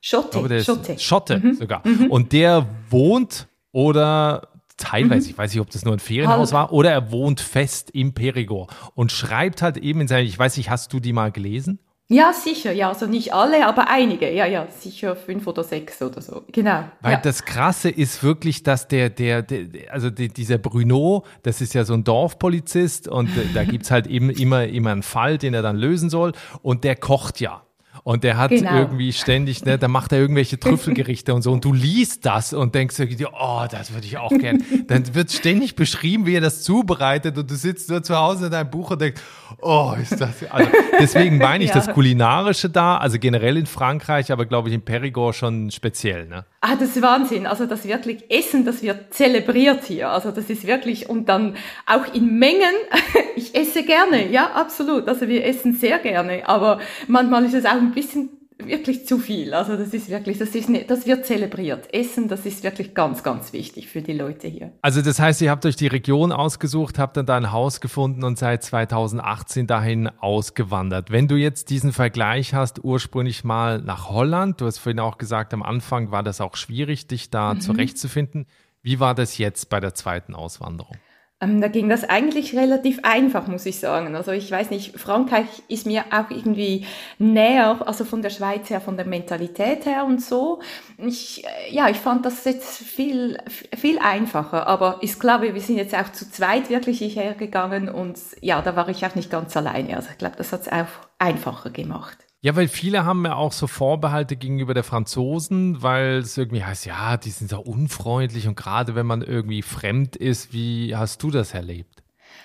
Schotte, 0.00 0.38
glaube, 0.38 0.62
Schotte. 0.62 0.98
Schotte 0.98 1.38
mhm. 1.38 1.54
sogar. 1.54 1.86
Mhm. 1.86 2.06
Und 2.10 2.32
der 2.32 2.66
wohnt 2.90 3.46
oder 3.72 4.48
teilweise, 4.76 5.26
mhm. 5.26 5.30
ich 5.30 5.38
weiß 5.38 5.52
nicht, 5.52 5.60
ob 5.60 5.70
das 5.70 5.84
nur 5.84 5.94
ein 5.94 6.00
Ferienhaus 6.00 6.52
war, 6.52 6.72
oder 6.72 6.90
er 6.90 7.12
wohnt 7.12 7.40
fest 7.40 7.90
im 7.90 8.14
Perigord 8.14 8.74
und 8.94 9.12
schreibt 9.12 9.62
halt 9.62 9.76
eben 9.76 10.00
in 10.00 10.08
seiner, 10.08 10.22
ich 10.22 10.38
weiß 10.38 10.56
nicht, 10.56 10.70
hast 10.70 10.92
du 10.92 10.98
die 10.98 11.12
mal 11.12 11.30
gelesen? 11.30 11.78
Ja, 12.12 12.34
sicher, 12.34 12.72
ja, 12.72 12.90
also 12.90 13.06
nicht 13.06 13.32
alle, 13.32 13.66
aber 13.66 13.88
einige, 13.88 14.30
ja, 14.30 14.44
ja, 14.44 14.66
sicher 14.68 15.16
fünf 15.16 15.46
oder 15.46 15.64
sechs 15.64 16.02
oder 16.02 16.20
so, 16.20 16.44
genau. 16.52 16.84
Weil 17.00 17.12
ja. 17.12 17.20
das 17.20 17.46
Krasse 17.46 17.88
ist 17.88 18.22
wirklich, 18.22 18.62
dass 18.62 18.86
der, 18.86 19.08
der, 19.08 19.40
der 19.40 19.90
also 19.90 20.10
die, 20.10 20.28
dieser 20.28 20.58
Bruno, 20.58 21.24
das 21.42 21.62
ist 21.62 21.72
ja 21.72 21.84
so 21.84 21.94
ein 21.94 22.04
Dorfpolizist 22.04 23.08
und 23.08 23.30
da 23.54 23.64
gibt's 23.64 23.90
halt 23.90 24.06
eben 24.06 24.28
immer, 24.28 24.66
immer 24.66 24.92
einen 24.92 25.02
Fall, 25.02 25.38
den 25.38 25.54
er 25.54 25.62
dann 25.62 25.76
lösen 25.76 26.10
soll 26.10 26.32
und 26.60 26.84
der 26.84 26.96
kocht 26.96 27.40
ja. 27.40 27.62
Und 28.04 28.24
der 28.24 28.36
hat 28.36 28.50
genau. 28.50 28.74
irgendwie 28.76 29.12
ständig, 29.12 29.64
ne, 29.64 29.78
da 29.78 29.86
macht 29.86 30.12
er 30.12 30.18
irgendwelche 30.18 30.58
Trüffelgerichte 30.58 31.34
und 31.34 31.42
so. 31.42 31.52
Und 31.52 31.64
du 31.64 31.72
liest 31.72 32.26
das 32.26 32.52
und 32.52 32.74
denkst 32.74 32.96
dir, 32.96 33.30
oh, 33.38 33.64
das 33.70 33.92
würde 33.92 34.06
ich 34.06 34.18
auch 34.18 34.30
gern. 34.30 34.64
Dann 34.88 35.14
wird 35.14 35.30
ständig 35.30 35.76
beschrieben, 35.76 36.26
wie 36.26 36.34
er 36.34 36.40
das 36.40 36.62
zubereitet 36.62 37.38
und 37.38 37.50
du 37.50 37.54
sitzt 37.54 37.90
nur 37.90 38.02
zu 38.02 38.16
Hause 38.16 38.46
in 38.46 38.52
deinem 38.52 38.70
Buch 38.70 38.90
und 38.90 39.00
denkst, 39.00 39.20
oh, 39.60 39.92
ist 40.00 40.20
das. 40.20 40.42
Also 40.50 40.70
deswegen 40.98 41.38
meine 41.38 41.64
ich 41.64 41.70
ja. 41.74 41.76
das 41.76 41.88
Kulinarische 41.88 42.70
da, 42.70 42.96
also 42.96 43.18
generell 43.18 43.56
in 43.56 43.66
Frankreich, 43.66 44.32
aber 44.32 44.46
glaube 44.46 44.68
ich 44.68 44.74
in 44.74 44.82
Perigord 44.82 45.36
schon 45.36 45.70
speziell, 45.70 46.26
ne? 46.26 46.44
Ah, 46.60 46.76
das 46.76 46.96
ist 46.96 47.02
Wahnsinn. 47.02 47.46
Also 47.46 47.66
das 47.66 47.86
wirklich 47.86 48.30
Essen, 48.30 48.64
das 48.64 48.82
wird 48.82 49.12
zelebriert 49.12 49.84
hier. 49.84 50.10
Also 50.10 50.30
das 50.30 50.48
ist 50.48 50.66
wirklich, 50.66 51.08
und 51.08 51.28
dann 51.28 51.56
auch 51.86 52.12
in 52.14 52.38
Mengen. 52.38 52.74
Ich 53.34 53.54
esse 53.54 53.82
gerne, 53.82 54.30
ja, 54.30 54.50
absolut. 54.52 55.08
Also 55.08 55.26
wir 55.26 55.46
essen 55.46 55.72
sehr 55.72 55.98
gerne. 55.98 56.46
Aber 56.46 56.80
manchmal 57.08 57.46
ist 57.46 57.54
es 57.54 57.64
auch 57.64 57.80
ein 57.82 57.94
bisschen 57.94 58.30
wirklich 58.58 59.06
zu 59.06 59.18
viel. 59.18 59.54
Also 59.54 59.76
das 59.76 59.92
ist 59.92 60.08
wirklich, 60.08 60.38
das 60.38 60.54
ist 60.54 60.68
nicht, 60.68 60.90
das 60.90 61.06
wird 61.06 61.26
zelebriert. 61.26 61.92
Essen, 61.92 62.28
das 62.28 62.46
ist 62.46 62.62
wirklich 62.62 62.94
ganz, 62.94 63.22
ganz 63.22 63.52
wichtig 63.52 63.88
für 63.88 64.02
die 64.02 64.12
Leute 64.12 64.48
hier. 64.48 64.72
Also 64.82 65.02
das 65.02 65.18
heißt, 65.18 65.40
ihr 65.42 65.50
habt 65.50 65.66
euch 65.66 65.76
die 65.76 65.86
Region 65.86 66.32
ausgesucht, 66.32 66.98
habt 66.98 67.16
dann 67.16 67.26
da 67.26 67.36
ein 67.36 67.52
Haus 67.52 67.80
gefunden 67.80 68.24
und 68.24 68.38
seit 68.38 68.62
2018 68.62 69.66
dahin 69.66 70.08
ausgewandert. 70.08 71.10
Wenn 71.10 71.28
du 71.28 71.36
jetzt 71.36 71.70
diesen 71.70 71.92
Vergleich 71.92 72.54
hast, 72.54 72.84
ursprünglich 72.84 73.44
mal 73.44 73.80
nach 73.80 74.08
Holland, 74.08 74.60
du 74.60 74.66
hast 74.66 74.78
vorhin 74.78 75.00
auch 75.00 75.18
gesagt, 75.18 75.52
am 75.54 75.62
Anfang 75.62 76.10
war 76.10 76.22
das 76.22 76.40
auch 76.40 76.56
schwierig, 76.56 77.06
dich 77.06 77.30
da 77.30 77.54
mhm. 77.54 77.60
zurechtzufinden. 77.60 78.46
Wie 78.82 79.00
war 79.00 79.14
das 79.14 79.38
jetzt 79.38 79.68
bei 79.70 79.80
der 79.80 79.94
zweiten 79.94 80.34
Auswanderung? 80.34 80.96
Ähm, 81.42 81.60
da 81.60 81.66
ging 81.66 81.88
das 81.88 82.04
eigentlich 82.04 82.56
relativ 82.56 83.00
einfach, 83.02 83.48
muss 83.48 83.66
ich 83.66 83.80
sagen. 83.80 84.14
Also 84.14 84.30
ich 84.30 84.50
weiß 84.50 84.70
nicht, 84.70 84.98
Frankreich 84.98 85.46
ist 85.66 85.86
mir 85.86 86.04
auch 86.12 86.30
irgendwie 86.30 86.86
näher, 87.18 87.82
also 87.84 88.04
von 88.04 88.22
der 88.22 88.30
Schweiz 88.30 88.70
her, 88.70 88.80
von 88.80 88.96
der 88.96 89.06
Mentalität 89.06 89.84
her 89.84 90.04
und 90.04 90.22
so. 90.22 90.60
Ich, 90.98 91.44
äh, 91.44 91.74
ja, 91.74 91.88
ich 91.88 91.96
fand 91.96 92.24
das 92.24 92.44
jetzt 92.44 92.78
viel, 92.78 93.38
viel 93.76 93.98
einfacher. 93.98 94.68
Aber 94.68 95.02
ist 95.02 95.18
klar, 95.18 95.42
wir 95.42 95.60
sind 95.60 95.76
jetzt 95.76 95.94
auch 95.96 96.12
zu 96.12 96.30
zweit 96.30 96.70
wirklich 96.70 96.98
hierher 96.98 97.34
gegangen 97.34 97.88
und 97.88 98.18
ja, 98.40 98.62
da 98.62 98.76
war 98.76 98.88
ich 98.88 99.04
auch 99.04 99.16
nicht 99.16 99.30
ganz 99.30 99.56
alleine. 99.56 99.96
Also 99.96 100.10
ich 100.12 100.18
glaube, 100.18 100.36
das 100.36 100.52
hat 100.52 100.62
es 100.62 100.68
auch 100.68 100.86
einfacher 101.18 101.70
gemacht. 101.70 102.18
Ja, 102.44 102.56
weil 102.56 102.66
viele 102.66 103.04
haben 103.04 103.24
ja 103.24 103.36
auch 103.36 103.52
so 103.52 103.68
Vorbehalte 103.68 104.34
gegenüber 104.34 104.74
der 104.74 104.82
Franzosen, 104.82 105.80
weil 105.80 106.18
es 106.18 106.36
irgendwie 106.36 106.64
heißt, 106.64 106.86
ja, 106.86 107.16
die 107.16 107.30
sind 107.30 107.48
so 107.48 107.60
unfreundlich 107.60 108.48
und 108.48 108.56
gerade 108.56 108.96
wenn 108.96 109.06
man 109.06 109.22
irgendwie 109.22 109.62
fremd 109.62 110.16
ist, 110.16 110.52
wie 110.52 110.96
hast 110.96 111.22
du 111.22 111.30
das 111.30 111.54
erlebt? 111.54 112.02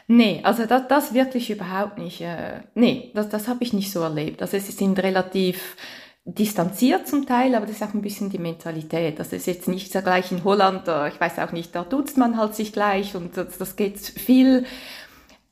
Nee, 0.07 0.41
also 0.43 0.67
das, 0.67 0.87
das 0.87 1.13
wirklich 1.15 1.49
überhaupt 1.49 1.97
nicht. 1.97 2.21
Äh, 2.21 2.61
nee, 2.75 3.11
das, 3.15 3.27
das 3.29 3.47
habe 3.47 3.63
ich 3.63 3.73
nicht 3.73 3.91
so 3.91 4.01
erlebt. 4.01 4.41
Also 4.43 4.59
sie 4.59 4.71
sind 4.71 4.99
relativ 4.99 5.75
distanziert 6.25 7.07
zum 7.07 7.25
Teil, 7.25 7.55
aber 7.55 7.65
das 7.65 7.77
ist 7.77 7.83
auch 7.83 7.93
ein 7.93 8.01
bisschen 8.01 8.29
die 8.29 8.37
Mentalität. 8.37 9.17
Das 9.17 9.33
ist 9.33 9.47
jetzt 9.47 9.67
nicht 9.67 9.91
so 9.91 10.01
gleich 10.01 10.31
in 10.31 10.43
Holland, 10.43 10.87
äh, 10.87 11.07
ich 11.07 11.19
weiß 11.19 11.39
auch 11.39 11.53
nicht, 11.53 11.73
da 11.73 11.83
duzt 11.83 12.17
man 12.17 12.37
halt 12.37 12.53
sich 12.53 12.71
gleich 12.71 13.15
und 13.15 13.35
das, 13.35 13.57
das 13.57 13.75
geht 13.75 13.97
viel 13.97 14.65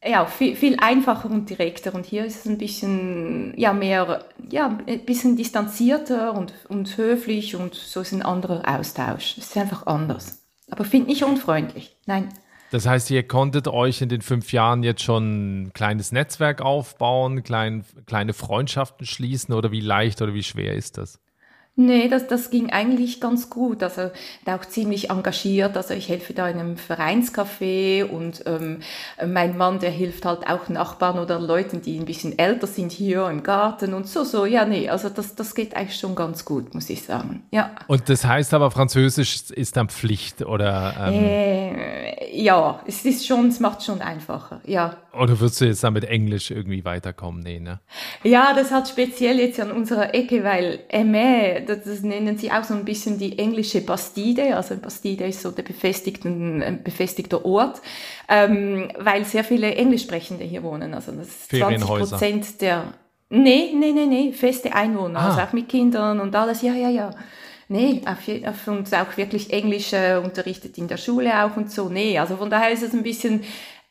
ja, 0.06 0.26
viel, 0.26 0.56
viel 0.56 0.78
einfacher 0.80 1.30
und 1.30 1.50
direkter. 1.50 1.94
Und 1.94 2.06
hier 2.06 2.26
ist 2.26 2.38
es 2.38 2.46
ein 2.46 2.58
bisschen, 2.58 3.54
ja, 3.58 3.74
mehr, 3.74 4.26
ja, 4.50 4.78
ein 4.86 5.06
bisschen 5.06 5.36
distanzierter 5.36 6.34
und, 6.34 6.54
und 6.70 6.98
höflich 6.98 7.56
und 7.56 7.76
so 7.76 8.02
ist 8.02 8.12
ein 8.12 8.22
anderer 8.22 8.64
Austausch. 8.68 9.38
Es 9.38 9.48
ist 9.48 9.58
einfach 9.58 9.88
anders. 9.88 10.44
Aber 10.70 10.84
finde 10.84 11.10
nicht 11.10 11.24
unfreundlich. 11.24 11.96
Nein. 12.06 12.30
Das 12.72 12.88
heißt, 12.88 13.10
ihr 13.12 13.28
konntet 13.28 13.68
euch 13.68 14.02
in 14.02 14.10
den 14.10 14.22
fünf 14.22 14.52
Jahren 14.52 14.84
jetzt 14.84 15.02
schon 15.02 15.64
ein 15.64 15.74
kleines 15.74 16.12
Netzwerk 16.12 16.62
aufbauen, 16.62 17.44
klein, 17.44 17.86
kleine 18.06 18.34
Freundschaften 18.34 19.06
schließen 19.06 19.54
oder 19.54 19.72
wie 19.72 19.82
leicht 19.82 20.22
oder 20.22 20.34
wie 20.34 20.44
schwer 20.44 20.74
ist 20.74 20.98
das? 20.98 21.20
Nee, 21.78 22.08
das, 22.08 22.28
das 22.28 22.52
ging 22.52 22.70
eigentlich 22.70 23.20
ganz 23.20 23.50
gut. 23.50 23.84
Also 23.84 24.10
da 24.46 24.56
auch 24.56 24.64
ziemlich 24.64 25.10
engagiert. 25.10 25.76
Also 25.76 25.94
ich 25.94 26.08
helfe 26.08 26.34
da 26.34 26.48
in 26.48 26.58
einem 26.58 26.76
Vereinscafé 26.78 28.06
und 28.06 28.44
ähm, 28.46 28.80
mein 29.26 29.58
Mann, 29.58 29.80
der 29.80 29.92
hilft 29.92 30.24
halt 30.24 30.48
auch 30.48 30.70
Nachbarn 30.70 31.20
oder 31.20 31.38
Leuten, 31.38 31.82
die 31.82 32.00
ein 32.00 32.06
bisschen 32.06 32.40
älter 32.40 32.68
sind 32.68 32.94
hier 32.94 33.28
im 33.30 33.44
Garten 33.44 33.94
und 33.94 34.08
so, 34.08 34.24
so. 34.24 34.46
Ja, 34.46 34.64
nee, 34.64 34.88
also 34.88 35.10
das, 35.10 35.36
das 35.36 35.54
geht 35.54 35.76
eigentlich 35.76 36.00
schon 36.00 36.16
ganz 36.16 36.46
gut, 36.46 36.74
muss 36.74 36.90
ich 36.90 37.04
sagen. 37.04 37.44
Ja. 37.52 37.72
Und 37.88 38.08
das 38.08 38.24
heißt 38.24 38.54
aber, 38.54 38.72
Französisch 38.72 39.52
ist 39.52 39.76
dann 39.76 39.90
Pflicht 39.90 40.44
oder? 40.44 40.96
Ähm 40.98 41.26
äh, 41.26 42.42
ja, 42.42 42.82
es 42.86 43.04
ist 43.04 43.28
schon, 43.28 43.48
es 43.48 43.60
macht 43.60 43.84
schon 43.84 44.02
einfacher, 44.02 44.62
ja. 44.66 44.98
Oder 45.14 45.40
würdest 45.40 45.62
du 45.62 45.66
jetzt 45.66 45.84
dann 45.84 45.94
mit 45.94 46.06
Englisch 46.06 46.52
irgendwie 46.52 46.84
weiterkommen? 46.84 47.42
Nee, 47.42 47.60
ne? 47.60 47.80
Ja, 48.24 48.54
das 48.54 48.72
hat 48.72 48.88
speziell 48.88 49.40
jetzt 49.40 49.60
an 49.60 49.72
unserer 49.72 50.14
Ecke, 50.14 50.44
weil 50.44 50.80
Aimé, 50.92 51.65
das, 51.66 51.84
das, 51.84 52.02
nennen 52.02 52.38
sie 52.38 52.52
auch 52.52 52.64
so 52.64 52.74
ein 52.74 52.86
bisschen 52.86 53.18
die 53.18 53.38
englische 53.38 53.82
Bastide. 53.82 54.56
Also 54.56 54.78
Bastide 54.78 55.26
ist 55.26 55.42
so 55.42 55.52
der 55.52 55.64
befestigten, 55.64 56.62
ein 56.62 56.84
befestigter 56.84 57.46
Ort, 57.46 57.82
ähm, 58.30 58.90
weil 58.98 59.26
sehr 59.26 59.44
viele 59.44 59.76
Englischsprechende 59.76 60.44
hier 60.44 60.64
wohnen. 60.64 60.94
Also 60.94 61.12
das 61.12 61.28
ist 61.28 61.50
20 61.50 61.88
Prozent 61.88 62.62
der, 62.62 62.94
nee, 63.30 63.72
nee, 63.74 63.92
nee, 63.92 64.06
nee, 64.06 64.32
feste 64.32 64.74
Einwohner, 64.74 65.20
ah. 65.20 65.30
also 65.30 65.42
auch 65.42 65.54
mit 65.54 65.68
Kindern 65.70 66.20
und 66.20 66.36
alles, 66.36 66.62
ja, 66.62 66.74
ja, 66.74 66.90
ja. 66.90 67.12
Nee, 67.68 68.02
auf, 68.06 68.20
auf 68.48 68.68
uns 68.68 68.94
auch 68.94 69.18
wirklich 69.18 69.52
Englisch 69.52 69.92
äh, 69.92 70.22
unterrichtet 70.24 70.78
in 70.78 70.88
der 70.88 70.98
Schule 70.98 71.44
auch 71.44 71.58
und 71.58 71.72
so. 71.72 71.90
Nee, 71.90 72.20
also 72.20 72.38
von 72.38 72.52
daher 72.52 72.70
ist 72.70 72.84
es 72.84 72.94
ein 72.94 73.02
bisschen, 73.02 73.44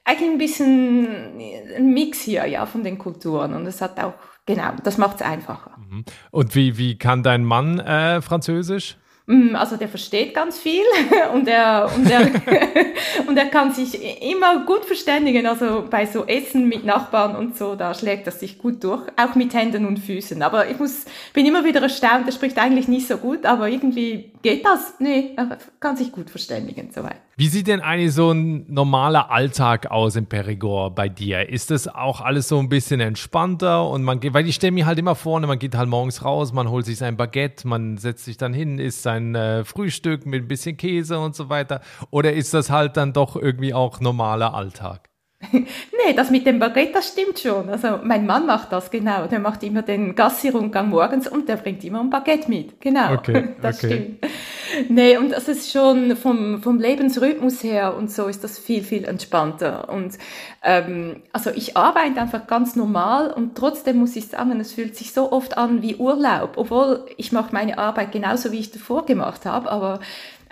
eigentlich 0.04 0.30
ein 0.30 0.38
bisschen 0.38 1.38
ein 1.76 1.92
Mix 1.92 2.20
hier, 2.20 2.46
ja, 2.46 2.66
von 2.66 2.84
den 2.84 2.98
Kulturen. 2.98 3.54
Und 3.54 3.66
es 3.66 3.80
hat 3.80 3.98
auch, 3.98 4.14
genau, 4.46 4.72
das 4.82 4.98
macht 4.98 5.16
es 5.16 5.22
einfacher. 5.22 5.78
Mhm. 5.78 6.04
Und 6.30 6.54
wie, 6.54 6.76
wie 6.78 6.98
kann 6.98 7.22
dein 7.22 7.44
Mann 7.44 7.78
äh, 7.80 8.20
Französisch? 8.20 8.98
Mm, 9.26 9.56
also 9.56 9.78
der 9.78 9.88
versteht 9.88 10.34
ganz 10.34 10.58
viel 10.58 10.82
und 11.32 11.48
er, 11.48 11.90
und, 11.96 12.10
er, 12.10 12.20
und 13.26 13.36
er 13.38 13.46
kann 13.46 13.72
sich 13.72 13.98
immer 14.22 14.66
gut 14.66 14.84
verständigen. 14.84 15.46
Also 15.46 15.84
bei 15.88 16.04
so 16.04 16.26
Essen 16.26 16.68
mit 16.68 16.84
Nachbarn 16.84 17.34
und 17.34 17.56
so, 17.56 17.74
da 17.74 17.94
schlägt 17.94 18.26
er 18.26 18.32
sich 18.32 18.58
gut 18.58 18.84
durch, 18.84 19.02
auch 19.16 19.34
mit 19.34 19.54
Händen 19.54 19.86
und 19.86 19.98
Füßen. 19.98 20.42
Aber 20.42 20.68
ich 20.68 20.78
muss, 20.78 21.06
bin 21.32 21.46
immer 21.46 21.64
wieder 21.64 21.80
erstaunt, 21.80 22.26
er 22.26 22.32
spricht 22.32 22.58
eigentlich 22.58 22.86
nicht 22.86 23.08
so 23.08 23.16
gut, 23.16 23.46
aber 23.46 23.68
irgendwie 23.70 24.32
geht 24.42 24.64
das. 24.66 24.94
Nee, 24.98 25.30
er 25.36 25.56
kann 25.80 25.96
sich 25.96 26.12
gut 26.12 26.28
verständigen, 26.28 26.90
soweit. 26.94 27.16
Wie 27.36 27.48
sieht 27.48 27.66
denn 27.66 27.80
eigentlich 27.80 28.12
so 28.12 28.30
ein 28.30 28.66
normaler 28.68 29.30
Alltag 29.32 29.90
aus 29.90 30.14
in 30.14 30.26
Perigord 30.26 30.94
bei 30.94 31.08
dir? 31.08 31.48
Ist 31.48 31.72
das 31.72 31.88
auch 31.88 32.20
alles 32.20 32.46
so 32.46 32.60
ein 32.60 32.68
bisschen 32.68 33.00
entspannter 33.00 33.88
und 33.88 34.04
man 34.04 34.20
geht, 34.20 34.34
weil 34.34 34.46
ich 34.46 34.54
stelle 34.54 34.70
mir 34.70 34.86
halt 34.86 35.00
immer 35.00 35.16
vorne, 35.16 35.48
man 35.48 35.58
geht 35.58 35.74
halt 35.74 35.88
morgens 35.88 36.24
raus, 36.24 36.52
man 36.52 36.70
holt 36.70 36.86
sich 36.86 36.98
sein 36.98 37.16
Baguette, 37.16 37.66
man 37.66 37.96
setzt 37.96 38.24
sich 38.24 38.36
dann 38.36 38.54
hin, 38.54 38.78
isst 38.78 39.02
sein 39.02 39.13
äh, 39.34 39.64
Frühstück 39.64 40.26
mit 40.26 40.44
ein 40.44 40.48
bisschen 40.48 40.76
Käse 40.76 41.18
und 41.18 41.34
so 41.34 41.48
weiter. 41.48 41.80
Oder 42.10 42.32
ist 42.32 42.54
das 42.54 42.70
halt 42.70 42.96
dann 42.96 43.12
doch 43.12 43.36
irgendwie 43.36 43.74
auch 43.74 44.00
normaler 44.00 44.54
Alltag? 44.54 45.08
nee, 45.52 46.12
das 46.14 46.30
mit 46.30 46.46
dem 46.46 46.58
Baguette, 46.58 46.92
das 46.92 47.08
stimmt 47.08 47.38
schon. 47.38 47.68
Also 47.68 47.98
mein 48.02 48.26
Mann 48.26 48.46
macht 48.46 48.72
das 48.72 48.90
genau. 48.90 49.26
Der 49.26 49.40
macht 49.40 49.62
immer 49.62 49.82
den 49.82 50.14
Gassi-Rundgang 50.14 50.88
morgens 50.88 51.28
und 51.28 51.48
der 51.48 51.56
bringt 51.56 51.84
immer 51.84 52.00
ein 52.00 52.10
Baguette 52.10 52.48
mit. 52.48 52.80
Genau, 52.80 53.12
okay, 53.14 53.50
das 53.62 53.82
okay. 53.82 54.16
stimmt. 54.20 54.90
Nee, 54.90 55.16
und 55.16 55.30
das 55.30 55.48
ist 55.48 55.70
schon 55.70 56.16
vom, 56.16 56.62
vom 56.62 56.78
Lebensrhythmus 56.78 57.62
her 57.62 57.96
und 57.96 58.10
so 58.10 58.26
ist 58.26 58.42
das 58.42 58.58
viel, 58.58 58.82
viel 58.82 59.04
entspannter. 59.04 59.88
Und 59.88 60.18
ähm, 60.64 61.22
also 61.32 61.50
ich 61.50 61.76
arbeite 61.76 62.20
einfach 62.20 62.46
ganz 62.46 62.74
normal 62.74 63.30
und 63.30 63.54
trotzdem 63.54 63.98
muss 63.98 64.16
ich 64.16 64.28
sagen, 64.28 64.58
es 64.60 64.72
fühlt 64.72 64.96
sich 64.96 65.12
so 65.12 65.30
oft 65.30 65.56
an 65.58 65.82
wie 65.82 65.96
Urlaub, 65.96 66.54
obwohl 66.56 67.06
ich 67.16 67.32
mache 67.32 67.52
meine 67.52 67.78
Arbeit 67.78 68.12
genauso, 68.12 68.50
wie 68.50 68.60
ich 68.60 68.72
davor 68.72 69.04
gemacht 69.04 69.44
habe, 69.44 69.70
aber 69.70 70.00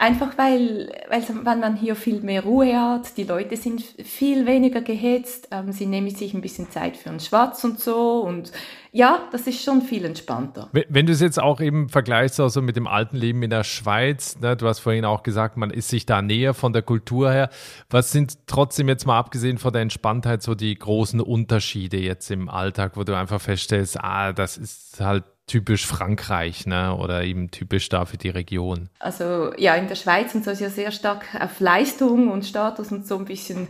Einfach 0.02 0.36
weil, 0.36 0.90
weil, 1.10 1.22
weil 1.44 1.56
man 1.58 1.76
hier 1.76 1.94
viel 1.94 2.22
mehr 2.22 2.42
Ruhe 2.42 2.76
hat, 2.76 3.16
die 3.16 3.22
Leute 3.22 3.56
sind 3.56 3.82
viel 3.82 4.46
weniger 4.46 4.80
gehetzt, 4.80 5.46
ähm, 5.52 5.70
sie 5.70 5.86
nehmen 5.86 6.10
sich 6.10 6.34
ein 6.34 6.40
bisschen 6.40 6.68
Zeit 6.72 6.96
für 6.96 7.10
einen 7.10 7.20
Schwarz 7.20 7.62
und 7.62 7.78
so 7.78 8.20
und 8.22 8.50
ja, 8.94 9.26
das 9.32 9.46
ist 9.46 9.64
schon 9.64 9.80
viel 9.80 10.04
entspannter. 10.04 10.68
Wenn, 10.72 10.84
wenn 10.90 11.06
du 11.06 11.12
es 11.12 11.20
jetzt 11.20 11.40
auch 11.40 11.60
eben 11.62 11.88
vergleichst 11.88 12.38
also 12.38 12.60
mit 12.60 12.76
dem 12.76 12.86
alten 12.86 13.16
Leben 13.16 13.42
in 13.42 13.48
der 13.48 13.64
Schweiz, 13.64 14.38
ne, 14.38 14.54
du 14.54 14.68
hast 14.68 14.80
vorhin 14.80 15.06
auch 15.06 15.22
gesagt, 15.22 15.56
man 15.56 15.70
ist 15.70 15.88
sich 15.88 16.04
da 16.04 16.20
näher 16.20 16.52
von 16.52 16.74
der 16.74 16.82
Kultur 16.82 17.32
her. 17.32 17.48
Was 17.88 18.12
sind 18.12 18.46
trotzdem 18.46 18.88
jetzt 18.88 19.06
mal 19.06 19.18
abgesehen 19.18 19.56
von 19.56 19.72
der 19.72 19.80
Entspanntheit 19.80 20.42
so 20.42 20.54
die 20.54 20.74
großen 20.74 21.22
Unterschiede 21.22 21.96
jetzt 21.96 22.30
im 22.30 22.50
Alltag, 22.50 22.92
wo 22.96 23.04
du 23.04 23.16
einfach 23.16 23.40
feststellst, 23.40 23.98
ah, 23.98 24.34
das 24.34 24.58
ist 24.58 25.00
halt 25.00 25.24
typisch 25.46 25.86
Frankreich 25.86 26.66
ne? 26.66 26.94
oder 26.94 27.24
eben 27.24 27.50
typisch 27.50 27.88
da 27.88 28.04
für 28.04 28.18
die 28.18 28.28
Region? 28.28 28.90
Also 28.98 29.52
ja, 29.56 29.74
in 29.74 29.88
der 29.88 29.94
Schweiz 29.94 30.34
und 30.34 30.44
so 30.44 30.50
ist 30.50 30.60
ja 30.60 30.70
sehr 30.70 30.92
stark 30.92 31.24
auf 31.40 31.60
Leistung 31.60 32.30
und 32.30 32.44
Status 32.44 32.92
und 32.92 33.06
so 33.06 33.16
ein 33.16 33.24
bisschen 33.24 33.68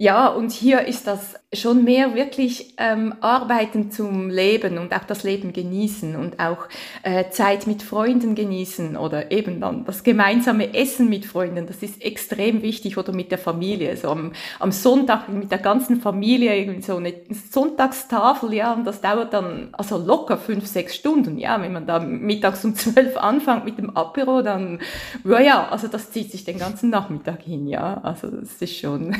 ja, 0.00 0.28
und 0.28 0.52
hier 0.52 0.86
ist 0.86 1.08
das 1.08 1.34
schon 1.52 1.82
mehr 1.82 2.14
wirklich 2.14 2.74
ähm, 2.76 3.14
Arbeiten 3.20 3.90
zum 3.90 4.30
Leben 4.30 4.78
und 4.78 4.94
auch 4.94 5.04
das 5.04 5.24
Leben 5.24 5.52
genießen 5.52 6.14
und 6.14 6.38
auch 6.38 6.68
äh, 7.02 7.30
Zeit 7.30 7.66
mit 7.66 7.82
Freunden 7.82 8.36
genießen 8.36 8.96
oder 8.96 9.32
eben 9.32 9.60
dann 9.60 9.84
das 9.86 10.04
gemeinsame 10.04 10.74
Essen 10.74 11.08
mit 11.08 11.24
Freunden. 11.24 11.66
Das 11.66 11.82
ist 11.82 12.00
extrem 12.00 12.62
wichtig 12.62 12.96
oder 12.96 13.12
mit 13.12 13.32
der 13.32 13.38
Familie. 13.38 13.96
So 13.96 14.10
am, 14.10 14.32
am 14.60 14.70
Sonntag 14.70 15.28
mit 15.30 15.50
der 15.50 15.58
ganzen 15.58 16.00
Familie 16.00 16.54
irgendwie 16.54 16.82
so 16.82 16.96
eine 16.96 17.14
Sonntagstafel, 17.50 18.54
ja, 18.54 18.74
und 18.74 18.84
das 18.84 19.00
dauert 19.00 19.32
dann 19.32 19.70
also 19.72 19.98
locker 19.98 20.38
fünf, 20.38 20.66
sechs 20.66 20.94
Stunden, 20.94 21.38
ja, 21.38 21.60
wenn 21.60 21.72
man 21.72 21.86
da 21.86 21.98
mittags 21.98 22.64
um 22.64 22.76
zwölf 22.76 23.16
anfängt 23.16 23.64
mit 23.64 23.78
dem 23.78 23.96
Apero, 23.96 24.42
dann, 24.42 24.80
ja, 25.24 25.40
ja, 25.40 25.68
also 25.70 25.88
das 25.88 26.12
zieht 26.12 26.30
sich 26.30 26.44
den 26.44 26.58
ganzen 26.58 26.90
Nachmittag 26.90 27.42
hin, 27.42 27.66
ja, 27.66 28.00
also 28.02 28.28
das 28.28 28.62
ist 28.62 28.76
schon. 28.76 29.16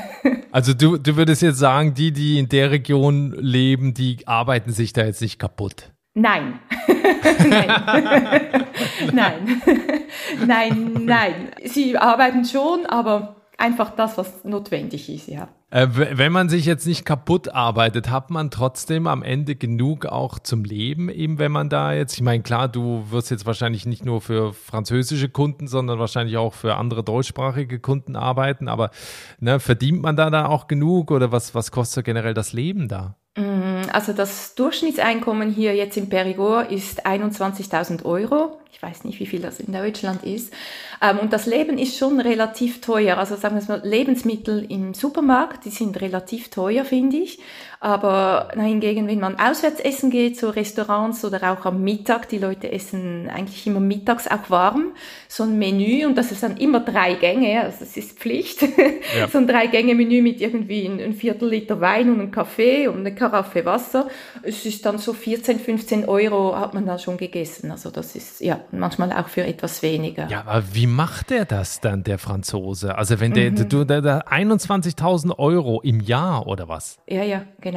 Also 0.52 0.67
also 0.68 0.76
du, 0.76 0.98
du 0.98 1.16
würdest 1.16 1.40
jetzt 1.40 1.58
sagen, 1.58 1.94
die, 1.94 2.12
die 2.12 2.38
in 2.38 2.50
der 2.50 2.70
Region 2.70 3.32
leben, 3.38 3.94
die 3.94 4.28
arbeiten 4.28 4.70
sich 4.70 4.92
da 4.92 5.02
jetzt 5.02 5.22
nicht 5.22 5.38
kaputt. 5.38 5.92
Nein. 6.12 6.60
nein. 7.48 8.66
nein. 9.14 9.62
nein, 10.46 10.92
nein. 11.06 11.34
Sie 11.64 11.96
arbeiten 11.96 12.44
schon, 12.44 12.84
aber 12.84 13.37
einfach 13.58 13.90
das, 13.90 14.16
was 14.16 14.44
notwendig 14.44 15.10
ist, 15.10 15.28
ja. 15.28 15.48
Äh, 15.70 15.88
wenn 15.92 16.32
man 16.32 16.48
sich 16.48 16.64
jetzt 16.64 16.86
nicht 16.86 17.04
kaputt 17.04 17.50
arbeitet, 17.50 18.08
hat 18.08 18.30
man 18.30 18.50
trotzdem 18.50 19.06
am 19.06 19.22
Ende 19.22 19.54
genug 19.54 20.06
auch 20.06 20.38
zum 20.38 20.64
Leben, 20.64 21.10
eben 21.10 21.38
wenn 21.38 21.52
man 21.52 21.68
da 21.68 21.92
jetzt, 21.92 22.14
ich 22.14 22.22
meine, 22.22 22.42
klar, 22.42 22.68
du 22.68 23.10
wirst 23.10 23.30
jetzt 23.30 23.44
wahrscheinlich 23.44 23.84
nicht 23.84 24.06
nur 24.06 24.22
für 24.22 24.54
französische 24.54 25.28
Kunden, 25.28 25.66
sondern 25.66 25.98
wahrscheinlich 25.98 26.38
auch 26.38 26.54
für 26.54 26.76
andere 26.76 27.04
deutschsprachige 27.04 27.80
Kunden 27.80 28.16
arbeiten, 28.16 28.68
aber 28.68 28.90
ne, 29.40 29.60
verdient 29.60 30.00
man 30.00 30.16
da 30.16 30.30
dann 30.30 30.46
auch 30.46 30.68
genug 30.68 31.10
oder 31.10 31.32
was, 31.32 31.54
was 31.54 31.70
kostet 31.70 32.06
generell 32.06 32.34
das 32.34 32.54
Leben 32.54 32.88
da? 32.88 33.16
Mm, 33.38 33.82
also 33.92 34.12
das 34.12 34.56
Durchschnittseinkommen 34.56 35.50
hier 35.52 35.74
jetzt 35.76 35.96
in 35.96 36.08
Perigord 36.08 36.72
ist 36.72 37.06
21.000 37.06 38.04
Euro. 38.04 38.58
Ich 38.72 38.82
weiß 38.82 39.04
nicht, 39.04 39.20
wie 39.20 39.26
viel 39.26 39.40
das 39.40 39.60
in 39.60 39.72
Deutschland 39.72 40.24
ist. 40.24 40.52
Ähm, 41.00 41.20
und 41.20 41.32
das 41.32 41.46
Leben 41.46 41.78
ist 41.78 41.96
schon 41.96 42.20
relativ 42.20 42.80
teuer. 42.80 43.16
Also 43.16 43.36
sagen 43.36 43.60
wir 43.60 43.76
mal, 43.76 43.86
Lebensmittel 43.86 44.66
im 44.68 44.92
Supermarkt, 44.92 45.64
die 45.66 45.70
sind 45.70 46.00
relativ 46.00 46.50
teuer, 46.50 46.84
finde 46.84 47.18
ich. 47.18 47.38
Aber 47.80 48.48
hingegen, 48.54 49.06
wenn 49.06 49.20
man 49.20 49.38
auswärts 49.38 49.80
essen 49.80 50.10
geht, 50.10 50.38
so 50.38 50.50
Restaurants 50.50 51.24
oder 51.24 51.52
auch 51.52 51.64
am 51.64 51.82
Mittag, 51.82 52.28
die 52.28 52.38
Leute 52.38 52.72
essen 52.72 53.28
eigentlich 53.28 53.66
immer 53.66 53.80
mittags 53.80 54.26
auch 54.26 54.50
warm, 54.50 54.92
so 55.28 55.44
ein 55.44 55.58
Menü 55.58 56.04
und 56.06 56.16
das 56.16 56.32
ist 56.32 56.42
dann 56.42 56.56
immer 56.56 56.80
drei 56.80 57.14
Gänge, 57.14 57.62
also 57.62 57.78
das 57.80 57.96
ist 57.96 58.18
Pflicht. 58.18 58.62
Ja. 59.16 59.28
so 59.32 59.38
ein 59.38 59.46
Drei-Gänge-Menü 59.46 60.22
mit 60.22 60.40
irgendwie 60.40 60.86
ein, 60.86 61.00
ein, 61.00 61.12
Viertel 61.14 61.48
Liter 61.50 61.80
Wein 61.80 62.10
und 62.10 62.20
einem 62.20 62.30
Kaffee 62.30 62.88
und 62.88 63.00
eine 63.00 63.14
Karaffe 63.14 63.64
Wasser. 63.64 64.08
Es 64.42 64.64
ist 64.66 64.84
dann 64.84 64.98
so 64.98 65.12
14, 65.12 65.60
15 65.60 66.08
Euro 66.08 66.56
hat 66.56 66.74
man 66.74 66.86
da 66.86 66.98
schon 66.98 67.16
gegessen. 67.16 67.70
Also 67.70 67.90
das 67.90 68.16
ist 68.16 68.40
ja 68.40 68.60
manchmal 68.72 69.12
auch 69.12 69.28
für 69.28 69.44
etwas 69.44 69.82
weniger. 69.82 70.28
Ja, 70.28 70.44
aber 70.46 70.64
wie 70.72 70.86
macht 70.86 71.30
der 71.30 71.44
das 71.44 71.80
dann, 71.80 72.04
der 72.04 72.18
Franzose? 72.18 72.96
Also 72.96 73.20
wenn 73.20 73.32
der, 73.34 73.50
mhm. 73.50 73.68
du, 73.68 73.84
der, 73.84 74.00
der 74.02 74.28
21.000 74.28 75.38
Euro 75.38 75.80
im 75.82 76.00
Jahr 76.00 76.46
oder 76.46 76.68
was? 76.68 76.98
Ja, 77.06 77.22
ja, 77.22 77.44
genau. 77.60 77.67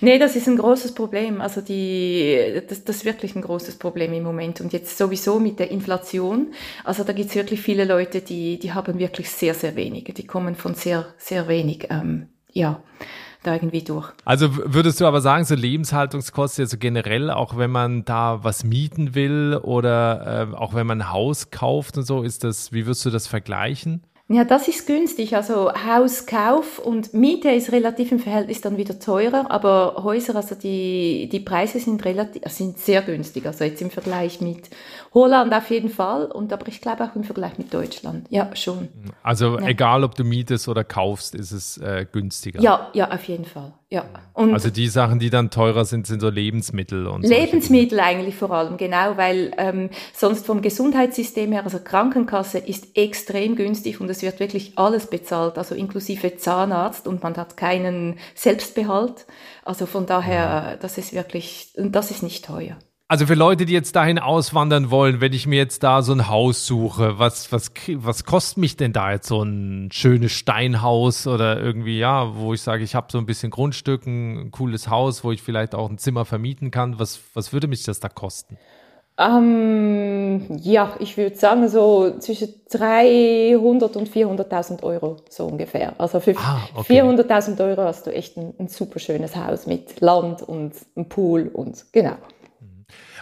Nee, 0.00 0.18
das 0.18 0.36
ist 0.36 0.48
ein 0.48 0.56
großes 0.56 0.94
Problem. 0.94 1.40
Also 1.40 1.60
die, 1.60 2.62
das, 2.68 2.84
das 2.84 2.96
ist 2.96 3.04
wirklich 3.04 3.34
ein 3.36 3.42
großes 3.42 3.76
Problem 3.76 4.12
im 4.12 4.22
Moment. 4.22 4.60
Und 4.60 4.72
jetzt 4.72 4.96
sowieso 4.98 5.38
mit 5.38 5.58
der 5.58 5.70
Inflation. 5.70 6.52
Also 6.84 7.04
da 7.04 7.12
gibt 7.12 7.30
es 7.30 7.36
wirklich 7.36 7.60
viele 7.60 7.84
Leute, 7.84 8.20
die, 8.20 8.58
die 8.58 8.72
haben 8.72 8.98
wirklich 8.98 9.30
sehr, 9.30 9.54
sehr 9.54 9.76
wenige. 9.76 10.12
Die 10.12 10.26
kommen 10.26 10.54
von 10.54 10.74
sehr, 10.74 11.06
sehr 11.18 11.48
wenig, 11.48 11.88
ähm, 11.90 12.28
ja 12.52 12.82
da 13.44 13.54
irgendwie 13.54 13.82
durch. 13.82 14.10
Also 14.24 14.56
würdest 14.56 15.00
du 15.00 15.06
aber 15.06 15.20
sagen, 15.20 15.44
so 15.44 15.54
Lebenshaltungskosten, 15.54 16.64
also 16.64 16.78
generell, 16.78 17.30
auch 17.30 17.56
wenn 17.56 17.70
man 17.70 18.04
da 18.04 18.42
was 18.42 18.64
mieten 18.64 19.14
will 19.14 19.58
oder 19.62 20.48
äh, 20.50 20.56
auch 20.56 20.74
wenn 20.74 20.86
man 20.86 21.02
ein 21.02 21.12
Haus 21.12 21.50
kauft 21.50 21.96
und 21.96 22.04
so, 22.04 22.22
ist 22.22 22.44
das, 22.44 22.72
wie 22.72 22.86
würdest 22.86 23.04
du 23.06 23.10
das 23.10 23.26
vergleichen? 23.26 24.02
Ja, 24.28 24.44
das 24.44 24.68
ist 24.68 24.86
günstig. 24.86 25.36
Also 25.36 25.70
Hauskauf 25.74 26.78
und 26.78 27.12
Miete 27.12 27.50
ist 27.50 27.72
relativ 27.72 28.10
im 28.10 28.18
Verhältnis 28.18 28.62
dann 28.62 28.78
wieder 28.78 28.98
teurer, 28.98 29.50
aber 29.50 30.02
Häuser, 30.02 30.34
also 30.34 30.54
die, 30.54 31.28
die 31.30 31.40
Preise 31.40 31.78
sind 31.78 32.02
relativ, 32.06 32.42
sind 32.48 32.78
sehr 32.78 33.02
günstig. 33.02 33.44
Also 33.44 33.64
jetzt 33.64 33.82
im 33.82 33.90
Vergleich 33.90 34.40
mit 34.40 34.70
Holland 35.14 35.54
auf 35.54 35.70
jeden 35.70 35.90
Fall 35.90 36.26
und 36.26 36.52
aber 36.52 36.66
ich 36.66 36.80
glaube 36.80 37.04
auch 37.04 37.14
im 37.14 37.22
Vergleich 37.22 37.56
mit 37.56 37.72
Deutschland. 37.72 38.26
Ja, 38.30 38.54
schon. 38.56 38.88
Also 39.22 39.60
ja. 39.60 39.68
egal, 39.68 40.02
ob 40.02 40.16
du 40.16 40.24
mietest 40.24 40.66
oder 40.68 40.82
kaufst, 40.82 41.36
ist 41.36 41.52
es 41.52 41.78
äh, 41.78 42.04
günstiger. 42.10 42.60
Ja, 42.60 42.90
ja, 42.94 43.12
auf 43.12 43.22
jeden 43.24 43.44
Fall. 43.44 43.72
Ja. 43.90 44.06
Und 44.32 44.52
also 44.52 44.70
die 44.70 44.88
Sachen, 44.88 45.20
die 45.20 45.30
dann 45.30 45.50
teurer 45.50 45.84
sind, 45.84 46.08
sind 46.08 46.18
so 46.18 46.28
Lebensmittel 46.28 47.06
und 47.06 47.22
Lebensmittel 47.22 48.00
eigentlich 48.00 48.34
vor 48.34 48.50
allem, 48.50 48.76
genau, 48.76 49.16
weil 49.16 49.52
ähm, 49.56 49.88
sonst 50.12 50.46
vom 50.46 50.62
Gesundheitssystem 50.62 51.52
her, 51.52 51.62
also 51.62 51.78
Krankenkasse 51.78 52.58
ist 52.58 52.96
extrem 52.96 53.54
günstig 53.54 54.00
und 54.00 54.10
es 54.10 54.20
wird 54.22 54.40
wirklich 54.40 54.76
alles 54.76 55.06
bezahlt, 55.06 55.58
also 55.58 55.76
inklusive 55.76 56.36
Zahnarzt 56.36 57.06
und 57.06 57.22
man 57.22 57.36
hat 57.36 57.56
keinen 57.56 58.18
Selbstbehalt. 58.34 59.26
Also 59.64 59.86
von 59.86 60.06
daher, 60.06 60.76
das 60.78 60.98
ist 60.98 61.12
wirklich, 61.12 61.72
das 61.76 62.10
ist 62.10 62.24
nicht 62.24 62.44
teuer. 62.44 62.76
Also 63.06 63.26
für 63.26 63.34
Leute, 63.34 63.66
die 63.66 63.74
jetzt 63.74 63.94
dahin 63.96 64.18
auswandern 64.18 64.90
wollen, 64.90 65.20
wenn 65.20 65.34
ich 65.34 65.46
mir 65.46 65.58
jetzt 65.58 65.82
da 65.82 66.00
so 66.00 66.14
ein 66.14 66.28
Haus 66.28 66.66
suche, 66.66 67.18
was, 67.18 67.52
was, 67.52 67.70
was 67.96 68.24
kostet 68.24 68.56
mich 68.56 68.78
denn 68.78 68.94
da 68.94 69.12
jetzt 69.12 69.28
so 69.28 69.42
ein 69.42 69.90
schönes 69.92 70.32
Steinhaus 70.32 71.26
oder 71.26 71.60
irgendwie, 71.60 71.98
ja, 71.98 72.34
wo 72.34 72.54
ich 72.54 72.62
sage, 72.62 72.82
ich 72.82 72.94
habe 72.94 73.08
so 73.10 73.18
ein 73.18 73.26
bisschen 73.26 73.50
Grundstück, 73.50 74.06
ein 74.06 74.50
cooles 74.52 74.88
Haus, 74.88 75.22
wo 75.22 75.32
ich 75.32 75.42
vielleicht 75.42 75.74
auch 75.74 75.90
ein 75.90 75.98
Zimmer 75.98 76.24
vermieten 76.24 76.70
kann. 76.70 76.98
Was, 76.98 77.20
was 77.34 77.52
würde 77.52 77.66
mich 77.66 77.82
das 77.82 78.00
da 78.00 78.08
kosten? 78.08 78.56
Ähm, 79.18 80.46
ja, 80.62 80.94
ich 80.98 81.18
würde 81.18 81.36
sagen 81.36 81.68
so 81.68 82.18
zwischen 82.18 82.54
300 82.70 83.96
und 83.96 84.08
400.000 84.08 84.82
Euro 84.82 85.18
so 85.28 85.46
ungefähr. 85.46 85.94
Also 85.98 86.20
für 86.20 86.34
ah, 86.38 86.62
okay. 86.74 87.02
400.000 87.02 87.62
Euro 87.68 87.82
hast 87.82 88.06
du 88.06 88.14
echt 88.14 88.38
ein, 88.38 88.54
ein 88.58 88.68
super 88.68 88.98
schönes 88.98 89.36
Haus 89.36 89.66
mit 89.66 90.00
Land 90.00 90.42
und 90.42 90.72
einem 90.96 91.08
Pool 91.08 91.48
und 91.52 91.84
genau. 91.92 92.16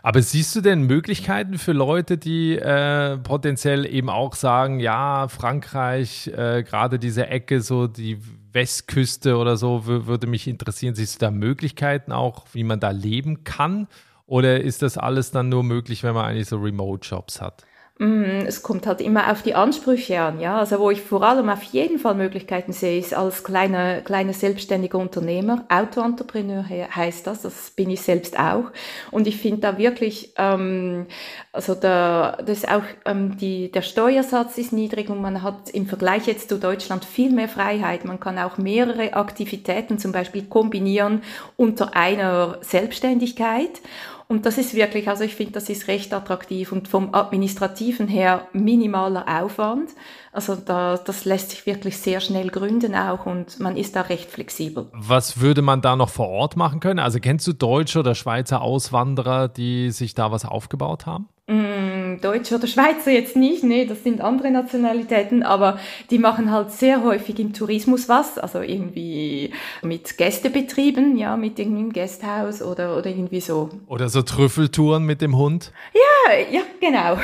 Aber 0.03 0.21
siehst 0.21 0.57
du 0.57 0.61
denn 0.61 0.83
Möglichkeiten 0.83 1.59
für 1.59 1.73
Leute, 1.73 2.19
die 2.19 2.57
äh, 2.57 3.19
potenziell 3.19 3.87
eben 3.87 4.11
auch 4.11 4.35
sagen, 4.35 4.81
ja, 4.81 5.29
Frankreich, 5.29 6.27
äh, 6.27 6.65
gerade 6.65 6.99
diese 6.99 7.29
Ecke, 7.29 7.61
so 7.61 7.87
die 7.87 8.19
Westküste 8.53 9.37
oder 9.37 9.57
so, 9.57 9.87
würde 9.87 10.27
mich 10.27 10.49
interessieren. 10.49 10.97
Siehst 10.97 11.17
du 11.17 11.27
da 11.27 11.31
Möglichkeiten 11.31 12.11
auch, 12.11 12.47
wie 12.53 12.65
man 12.65 12.81
da 12.81 12.91
leben 12.91 13.45
kann? 13.45 13.87
Oder 14.27 14.61
ist 14.61 14.83
das 14.83 14.99
alles 14.99 15.31
dann 15.31 15.49
nur 15.49 15.63
möglich, 15.63 16.03
wenn 16.03 16.15
man 16.15 16.25
eigentlich 16.25 16.49
so 16.49 16.59
Remote-Jobs 16.59 17.41
hat? 17.41 17.65
Mm, 17.99 18.47
es 18.47 18.63
kommt 18.63 18.87
halt 18.87 19.03
immer 19.03 19.31
auf 19.31 19.43
die 19.43 19.55
Ansprüche 19.55 20.19
an, 20.21 20.41
ja. 20.41 20.59
Also 20.59 20.79
wo 20.81 20.91
ich 20.91 21.03
vor 21.03 21.23
allem 21.23 21.51
auf 21.51 21.63
jeden 21.63 21.99
Fall 21.99 22.15
Möglichkeiten 22.15 22.73
sehe, 22.73 22.99
ist 22.99 23.13
als 23.13 23.45
kleiner 23.45 24.01
kleiner 24.01 24.33
selbstständiger 24.33 24.99
Unternehmer, 24.99 25.67
Autoentrepreneur 25.69 26.65
heißt 26.69 27.27
das, 27.27 27.43
das 27.43 27.71
bin 27.71 27.91
ich 27.91 28.01
selbst 28.01 28.39
auch. 28.39 28.65
Und 29.11 29.27
ich 29.27 29.37
finde 29.37 29.61
da 29.61 29.79
wirklich, 29.79 30.33
ähm, 30.39 31.07
also 31.53 31.75
da, 31.75 32.39
das 32.45 32.65
auch 32.65 32.83
ähm, 33.05 33.37
die, 33.37 33.71
der 33.71 33.83
Steuersatz 33.83 34.57
ist 34.57 34.73
niedrig 34.73 35.11
und 35.11 35.21
man 35.21 35.43
hat 35.43 35.69
im 35.71 35.87
Vergleich 35.87 36.27
jetzt 36.27 36.49
zu 36.49 36.59
Deutschland 36.59 37.05
viel 37.05 37.31
mehr 37.31 37.49
Freiheit. 37.49 38.07
Man 38.07 38.19
kann 38.19 38.39
auch 38.39 38.57
mehrere 38.57 39.13
Aktivitäten 39.13 39.99
zum 39.99 40.13
Beispiel 40.13 40.45
kombinieren 40.45 41.23
unter 41.57 41.95
einer 41.95 42.57
Selbstständigkeit. 42.63 43.83
Und 44.33 44.47
das 44.47 44.57
ist 44.57 44.73
wirklich, 44.73 45.11
also 45.11 45.25
ich 45.25 45.35
finde, 45.35 45.53
das 45.53 45.69
ist 45.69 45.89
recht 45.89 46.15
attraktiv 46.15 46.73
und 46.73 46.89
vom 46.89 47.13
administrativen 47.13 48.09
her 48.09 48.49
minimaler 48.55 49.27
Aufwand. 49.29 49.91
Also 50.33 50.57
da, 50.57 50.97
das 50.97 51.27
lässt 51.27 51.51
sich 51.51 51.67
wirklich 51.67 51.99
sehr 51.99 52.19
schnell 52.21 52.49
gründen 52.49 52.95
auch 52.95 53.27
und 53.27 53.61
man 53.61 53.77
ist 53.77 53.95
da 53.95 54.01
recht 54.01 54.31
flexibel. 54.31 54.89
Was 54.95 55.41
würde 55.41 55.61
man 55.61 55.83
da 55.83 55.97
noch 55.97 56.09
vor 56.09 56.31
Ort 56.31 56.57
machen 56.57 56.81
können? 56.81 56.99
Also 56.99 57.21
kennst 57.21 57.47
du 57.47 57.53
Deutsche 57.53 57.99
oder 57.99 58.15
Schweizer 58.15 58.63
Auswanderer, 58.63 59.49
die 59.49 59.91
sich 59.91 60.15
da 60.15 60.33
was 60.33 60.47
aufgebaut 60.47 61.05
haben? 61.05 61.29
Mm, 61.53 62.19
Deutsche 62.23 62.55
oder 62.55 62.67
Schweizer 62.67 63.11
jetzt 63.11 63.37
nicht, 63.37 63.63
nee, 63.63 63.85
das 63.85 64.03
sind 64.03 64.23
andere 64.23 64.51
Nationalitäten, 64.51 65.43
aber 65.43 65.79
die 66.11 66.19
machen 66.19 66.51
halt 66.51 66.71
sehr 66.71 67.03
häufig 67.03 67.39
im 67.39 67.53
Tourismus 67.53 68.09
was, 68.09 68.39
also 68.39 68.61
irgendwie 68.61 69.53
mit 69.83 70.17
Gästebetrieben, 70.17 71.19
ja, 71.19 71.37
mit 71.37 71.59
irgendeinem 71.59 71.93
Gasthaus 71.93 72.63
oder, 72.63 72.97
oder 72.97 73.11
irgendwie 73.11 73.43
so. 73.43 73.69
Oder 73.87 74.09
so 74.09 74.23
Trüffeltouren 74.23 75.05
mit 75.05 75.21
dem 75.21 75.37
Hund? 75.37 75.73
Ja, 75.93 76.39
ja, 76.51 76.63
genau. 76.81 77.19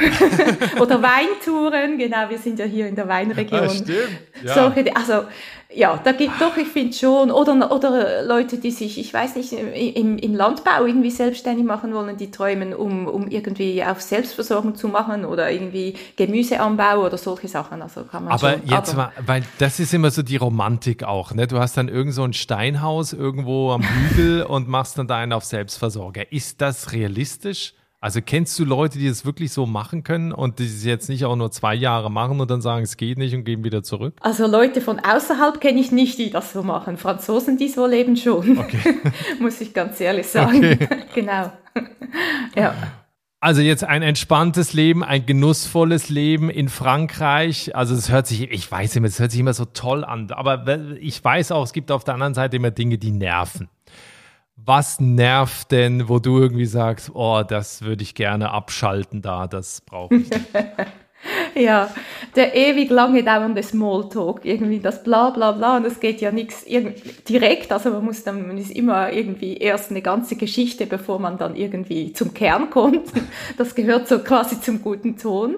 oder 0.83 1.03
Weintouren, 1.03 1.97
genau, 1.97 2.29
wir 2.29 2.39
sind 2.39 2.59
ja 2.59 2.67
hier 2.67 2.87
in 2.87 2.97
der 2.97 3.09
Weinregion. 3.09 3.61
Ah, 3.61 3.71
stimmt. 3.71 4.21
Ja. 4.45 4.55
Solche, 4.55 4.95
also 4.95 5.23
ja, 5.75 6.01
da 6.03 6.13
gibt 6.13 6.41
doch, 6.41 6.57
ich 6.57 6.69
finde 6.69 6.97
schon, 6.97 7.31
oder, 7.31 7.71
oder 7.71 8.23
Leute, 8.23 8.57
die 8.57 8.71
sich, 8.71 8.99
ich 8.99 9.13
weiß 9.13 9.37
nicht, 9.37 9.53
im, 9.53 10.17
im 10.17 10.35
Landbau 10.35 10.87
irgendwie 10.87 11.11
selbstständig 11.11 11.65
machen 11.67 11.93
wollen, 11.93 12.17
die 12.17 12.31
träumen, 12.31 12.73
um, 12.73 13.07
um 13.07 13.29
irgendwie 13.29 13.85
auf 13.85 14.01
Selbstversorgung 14.01 14.77
zu 14.77 14.89
machen 14.89 15.27
oder 15.27 15.51
irgendwie 15.51 15.95
Gemüseanbau 16.17 17.05
oder 17.05 17.19
solche 17.19 17.49
Sachen. 17.49 17.83
Also 17.83 18.05
kann 18.05 18.25
man 18.25 18.33
aber 18.33 18.53
schon, 18.53 18.67
jetzt 18.67 18.95
aber 18.95 19.13
mal, 19.17 19.27
weil 19.27 19.43
das 19.59 19.79
ist 19.79 19.93
immer 19.93 20.11
so 20.11 20.23
die 20.23 20.37
Romantik 20.37 21.05
auch, 21.05 21.35
ne? 21.35 21.47
Du 21.47 21.59
hast 21.59 21.77
dann 21.77 21.89
irgend 21.89 22.15
so 22.15 22.23
ein 22.23 22.33
Steinhaus 22.33 23.13
irgendwo 23.13 23.73
am 23.73 23.83
Hügel 23.83 24.43
und 24.49 24.69
machst 24.69 24.97
dann 24.97 25.07
da 25.07 25.19
einen 25.19 25.35
auf 25.35 25.45
Selbstversorger. 25.45 26.33
Ist 26.33 26.63
das 26.63 26.93
realistisch? 26.93 27.75
Also 28.01 28.21
kennst 28.25 28.57
du 28.61 28.65
Leute, 28.65 28.97
die 28.99 29.09
das 29.09 29.25
wirklich 29.25 29.53
so 29.53 29.67
machen 29.67 30.05
können 30.05 30.31
und 30.31 30.61
die 30.61 30.67
es 30.67 30.85
jetzt 30.85 31.09
nicht 31.09 31.25
auch 31.25 31.35
nur 31.35 31.51
zwei 31.51 31.75
Jahre 31.75 32.13
machen 32.13 32.41
und 32.41 32.49
dann 32.49 32.61
sagen, 32.61 32.85
es 32.85 32.97
geht 32.97 33.19
nicht 33.19 33.35
und 33.35 33.43
gehen 33.43 33.65
wieder 33.65 33.83
zurück? 33.83 34.15
Also 34.21 34.47
Leute 34.47 34.81
von 34.81 35.01
außerhalb 35.01 35.61
kenne 35.61 35.81
ich 35.81 35.91
nicht, 35.91 36.17
die 36.19 36.31
das 36.31 36.53
so 36.53 36.63
machen. 36.63 36.97
Franzosen, 36.97 37.57
die 37.57 37.67
so 37.67 37.87
leben 37.87 38.17
schon. 38.17 38.57
Okay. 38.57 38.99
Muss 39.41 39.61
ich 39.61 39.75
ganz 39.75 40.01
ehrlich 40.01 40.29
sagen. 40.29 40.59
Okay. 40.59 40.89
genau. 41.15 41.53
ja. 42.55 42.75
Also 43.41 43.63
jetzt 43.63 43.83
ein 43.83 44.03
entspanntes 44.03 44.75
Leben, 44.75 45.03
ein 45.03 45.27
genussvolles 45.27 46.09
Leben 46.09 46.51
in 46.51 46.69
Frankreich. 46.69 47.75
Also 47.75 47.97
es 47.97 48.13
hört 48.13 48.29
sich, 48.29 48.43
ich 48.51 48.71
weiß 48.71 48.95
immer, 48.95 49.09
es 49.09 49.19
hört 49.19 49.33
sich 49.33 49.41
immer 49.41 49.55
so 49.55 49.65
toll 49.65 50.05
an, 50.05 50.31
aber 50.31 50.67
ich 51.01 51.23
weiß 51.23 51.51
auch, 51.51 51.65
es 51.65 51.73
gibt 51.73 51.91
auf 51.91 52.05
der 52.05 52.15
anderen 52.15 52.35
Seite 52.35 52.57
immer 52.57 52.71
Dinge, 52.71 52.99
die 52.99 53.11
nerven 53.11 53.69
was 54.65 55.01
nervt 55.01 55.73
denn, 55.73 56.09
wo 56.09 56.19
du 56.19 56.39
irgendwie 56.39 56.67
sagst, 56.67 57.11
oh, 57.15 57.43
das 57.43 57.83
würde 57.83 58.03
ich 58.03 58.15
gerne 58.15 58.51
abschalten 58.51 59.23
da, 59.23 59.47
das 59.47 59.81
brauche 59.81 60.17
ich 60.17 60.31
nicht. 60.31 60.45
ja, 61.55 61.89
der 62.37 62.55
ewig 62.55 62.91
lange 62.91 63.23
dauernde 63.23 63.63
Smalltalk, 63.63 64.45
irgendwie 64.45 64.81
das 64.81 65.03
bla 65.03 65.31
bla 65.31 65.53
bla 65.53 65.77
und 65.77 65.87
es 65.87 66.01
geht 66.01 66.21
ja 66.21 66.31
nichts 66.31 66.65
direkt, 67.29 67.73
also 67.73 67.91
man 67.91 68.05
muss 68.05 68.25
dann, 68.25 68.47
man 68.47 68.59
ist 68.59 68.71
immer 68.71 69.13
irgendwie 69.13 69.57
erst 69.57 69.91
eine 69.91 70.03
ganze 70.03 70.37
Geschichte, 70.37 70.87
bevor 70.87 71.19
man 71.19 71.39
dann 71.39 71.57
irgendwie 71.57 72.13
zum 72.13 72.35
Kern 72.35 72.71
kommt. 72.71 73.09
Das 73.57 73.75
gehört 73.75 74.09
so 74.09 74.21
quasi 74.21 74.61
zum 74.61 74.83
guten 74.83 75.17
Ton. 75.17 75.57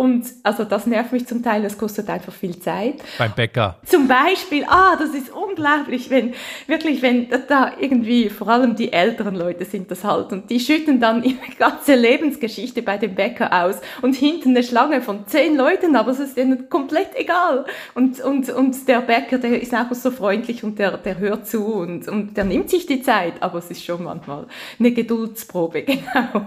Und 0.00 0.24
also 0.44 0.64
das 0.64 0.86
nervt 0.86 1.12
mich 1.12 1.26
zum 1.26 1.42
Teil, 1.42 1.62
das 1.62 1.76
kostet 1.76 2.08
einfach 2.08 2.32
viel 2.32 2.58
Zeit. 2.58 2.94
Beim 3.18 3.32
Bäcker. 3.32 3.76
Zum 3.84 4.08
Beispiel, 4.08 4.64
ah, 4.66 4.96
das 4.98 5.10
ist 5.10 5.30
unglaublich, 5.30 6.08
wenn 6.08 6.32
wirklich, 6.66 7.02
wenn 7.02 7.28
da 7.48 7.72
irgendwie, 7.78 8.30
vor 8.30 8.48
allem 8.48 8.76
die 8.76 8.94
älteren 8.94 9.34
Leute 9.34 9.66
sind 9.66 9.90
das 9.90 10.02
halt, 10.02 10.32
und 10.32 10.48
die 10.48 10.58
schütten 10.58 11.00
dann 11.00 11.22
ihre 11.22 11.36
ganze 11.58 11.96
Lebensgeschichte 11.96 12.80
bei 12.80 12.96
dem 12.96 13.14
Bäcker 13.14 13.52
aus 13.52 13.74
und 14.00 14.16
hinten 14.16 14.56
eine 14.56 14.62
Schlange 14.62 15.02
von 15.02 15.26
zehn 15.26 15.54
Leuten, 15.54 15.94
aber 15.94 16.12
es 16.12 16.18
ist 16.18 16.38
ihnen 16.38 16.70
komplett 16.70 17.10
egal. 17.16 17.66
Und, 17.94 18.20
und, 18.20 18.48
und 18.48 18.88
der 18.88 19.02
Bäcker, 19.02 19.36
der 19.36 19.60
ist 19.60 19.74
auch 19.74 19.92
so 19.92 20.10
freundlich 20.10 20.64
und 20.64 20.78
der, 20.78 20.96
der 20.96 21.18
hört 21.18 21.46
zu 21.46 21.74
und, 21.74 22.08
und 22.08 22.38
der 22.38 22.44
nimmt 22.44 22.70
sich 22.70 22.86
die 22.86 23.02
Zeit, 23.02 23.34
aber 23.40 23.58
es 23.58 23.70
ist 23.70 23.84
schon 23.84 24.04
manchmal 24.04 24.46
eine 24.78 24.92
Geduldsprobe, 24.92 25.82
genau. 25.84 26.46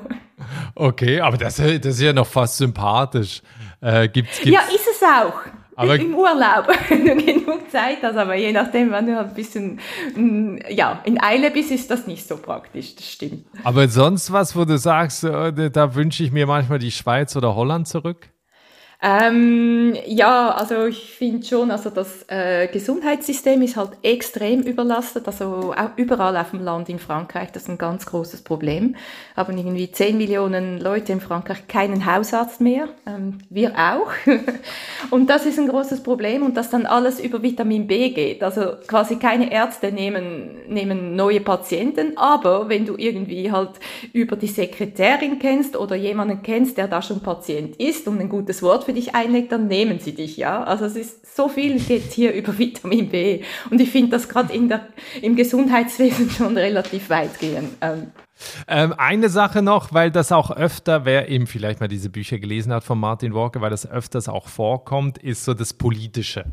Okay, 0.73 1.19
aber 1.19 1.37
das, 1.37 1.57
das 1.57 1.67
ist 1.67 2.01
ja 2.01 2.13
noch 2.13 2.25
fast 2.25 2.57
sympathisch. 2.57 3.42
Äh, 3.81 4.07
gibt's, 4.07 4.39
gibt's, 4.39 4.51
ja, 4.51 4.61
ist 4.73 4.87
es 4.87 5.03
auch. 5.03 5.41
Aber 5.75 5.99
Im 5.99 6.13
Urlaub, 6.15 6.67
wenn 6.89 7.05
du 7.05 7.15
genug 7.15 7.69
Zeit 7.71 7.97
hast, 8.03 8.15
aber 8.15 8.35
je 8.35 8.51
nachdem, 8.51 8.91
wenn 8.91 9.07
du 9.07 9.19
ein 9.19 9.33
bisschen 9.33 9.79
mm, 10.15 10.57
ja, 10.69 11.01
in 11.03 11.21
Eile 11.21 11.51
bist, 11.51 11.71
ist 11.71 11.89
das 11.89 12.05
nicht 12.05 12.27
so 12.27 12.37
praktisch, 12.37 12.95
das 12.95 13.09
stimmt. 13.09 13.45
Aber 13.63 13.87
sonst 13.87 14.31
was, 14.31 14.55
wo 14.55 14.65
du 14.65 14.77
sagst, 14.77 15.23
äh, 15.23 15.71
da 15.71 15.95
wünsche 15.95 16.23
ich 16.23 16.31
mir 16.31 16.45
manchmal 16.45 16.79
die 16.79 16.91
Schweiz 16.91 17.35
oder 17.35 17.55
Holland 17.55 17.87
zurück? 17.87 18.29
Ähm, 19.05 19.97
ja, 20.05 20.51
also 20.51 20.85
ich 20.85 21.13
finde 21.13 21.45
schon, 21.45 21.71
also 21.71 21.89
das 21.89 22.23
äh, 22.29 22.69
Gesundheitssystem 22.69 23.61
ist 23.61 23.75
halt 23.75 23.89
extrem 24.01 24.61
überlastet, 24.61 25.27
also 25.27 25.73
auch 25.75 25.97
überall 25.97 26.37
auf 26.37 26.51
dem 26.51 26.63
Land 26.63 26.87
in 26.87 26.99
Frankreich, 26.99 27.51
das 27.51 27.63
ist 27.63 27.69
ein 27.69 27.77
ganz 27.77 28.05
großes 28.05 28.43
Problem. 28.43 28.95
Haben 29.35 29.57
irgendwie 29.57 29.91
10 29.91 30.17
Millionen 30.17 30.79
Leute 30.79 31.11
in 31.11 31.19
Frankreich 31.19 31.67
keinen 31.67 32.05
Hausarzt 32.05 32.61
mehr, 32.61 32.87
ähm, 33.05 33.39
wir 33.49 33.73
auch. 33.77 34.09
und 35.09 35.29
das 35.29 35.45
ist 35.45 35.59
ein 35.59 35.67
großes 35.67 36.01
Problem 36.01 36.41
und 36.41 36.55
dass 36.55 36.69
dann 36.69 36.85
alles 36.85 37.19
über 37.19 37.43
Vitamin 37.43 37.87
B 37.87 38.11
geht. 38.11 38.41
Also 38.41 38.75
quasi 38.87 39.17
keine 39.17 39.51
Ärzte 39.51 39.91
nehmen, 39.91 40.61
nehmen 40.69 41.17
neue 41.17 41.41
Patienten, 41.41 42.17
aber 42.17 42.69
wenn 42.69 42.85
du 42.85 42.95
irgendwie 42.97 43.51
halt 43.51 43.71
über 44.13 44.37
die 44.37 44.47
Sekretärin 44.47 45.39
kennst 45.39 45.75
oder 45.75 45.97
jemanden 45.97 46.41
kennst, 46.41 46.77
der 46.77 46.87
da 46.87 47.01
schon 47.01 47.19
Patient 47.19 47.75
ist 47.81 48.07
und 48.07 48.21
ein 48.21 48.29
gutes 48.29 48.63
Wort 48.63 48.85
für 48.85 48.92
dich 48.93 49.15
einlegt, 49.15 49.51
dann 49.51 49.67
nehmen 49.67 49.99
sie 49.99 50.13
dich, 50.13 50.37
ja. 50.37 50.63
Also 50.63 50.85
es 50.85 50.95
ist 50.95 51.35
so 51.35 51.49
viel 51.49 51.79
geht 51.79 52.11
hier 52.11 52.33
über 52.33 52.57
Vitamin 52.57 53.09
B. 53.09 53.41
Und 53.69 53.81
ich 53.81 53.89
finde 53.89 54.11
das 54.11 54.29
gerade 54.29 54.53
im 54.53 55.35
Gesundheitswesen 55.35 56.29
schon 56.37 56.57
relativ 56.57 57.09
weit 57.09 57.39
gehen. 57.39 57.69
Ähm. 57.81 58.11
Ähm, 58.67 58.93
eine 58.97 59.29
Sache 59.29 59.61
noch, 59.61 59.93
weil 59.93 60.11
das 60.11 60.31
auch 60.31 60.51
öfter, 60.51 61.05
wer 61.05 61.29
eben 61.29 61.47
vielleicht 61.47 61.79
mal 61.79 61.87
diese 61.87 62.09
Bücher 62.09 62.39
gelesen 62.39 62.73
hat 62.73 62.83
von 62.83 62.99
Martin 62.99 63.33
Walker, 63.33 63.61
weil 63.61 63.69
das 63.69 63.89
öfters 63.89 64.27
auch 64.27 64.47
vorkommt, 64.47 65.17
ist 65.17 65.45
so 65.45 65.53
das 65.53 65.73
Politische 65.73 66.45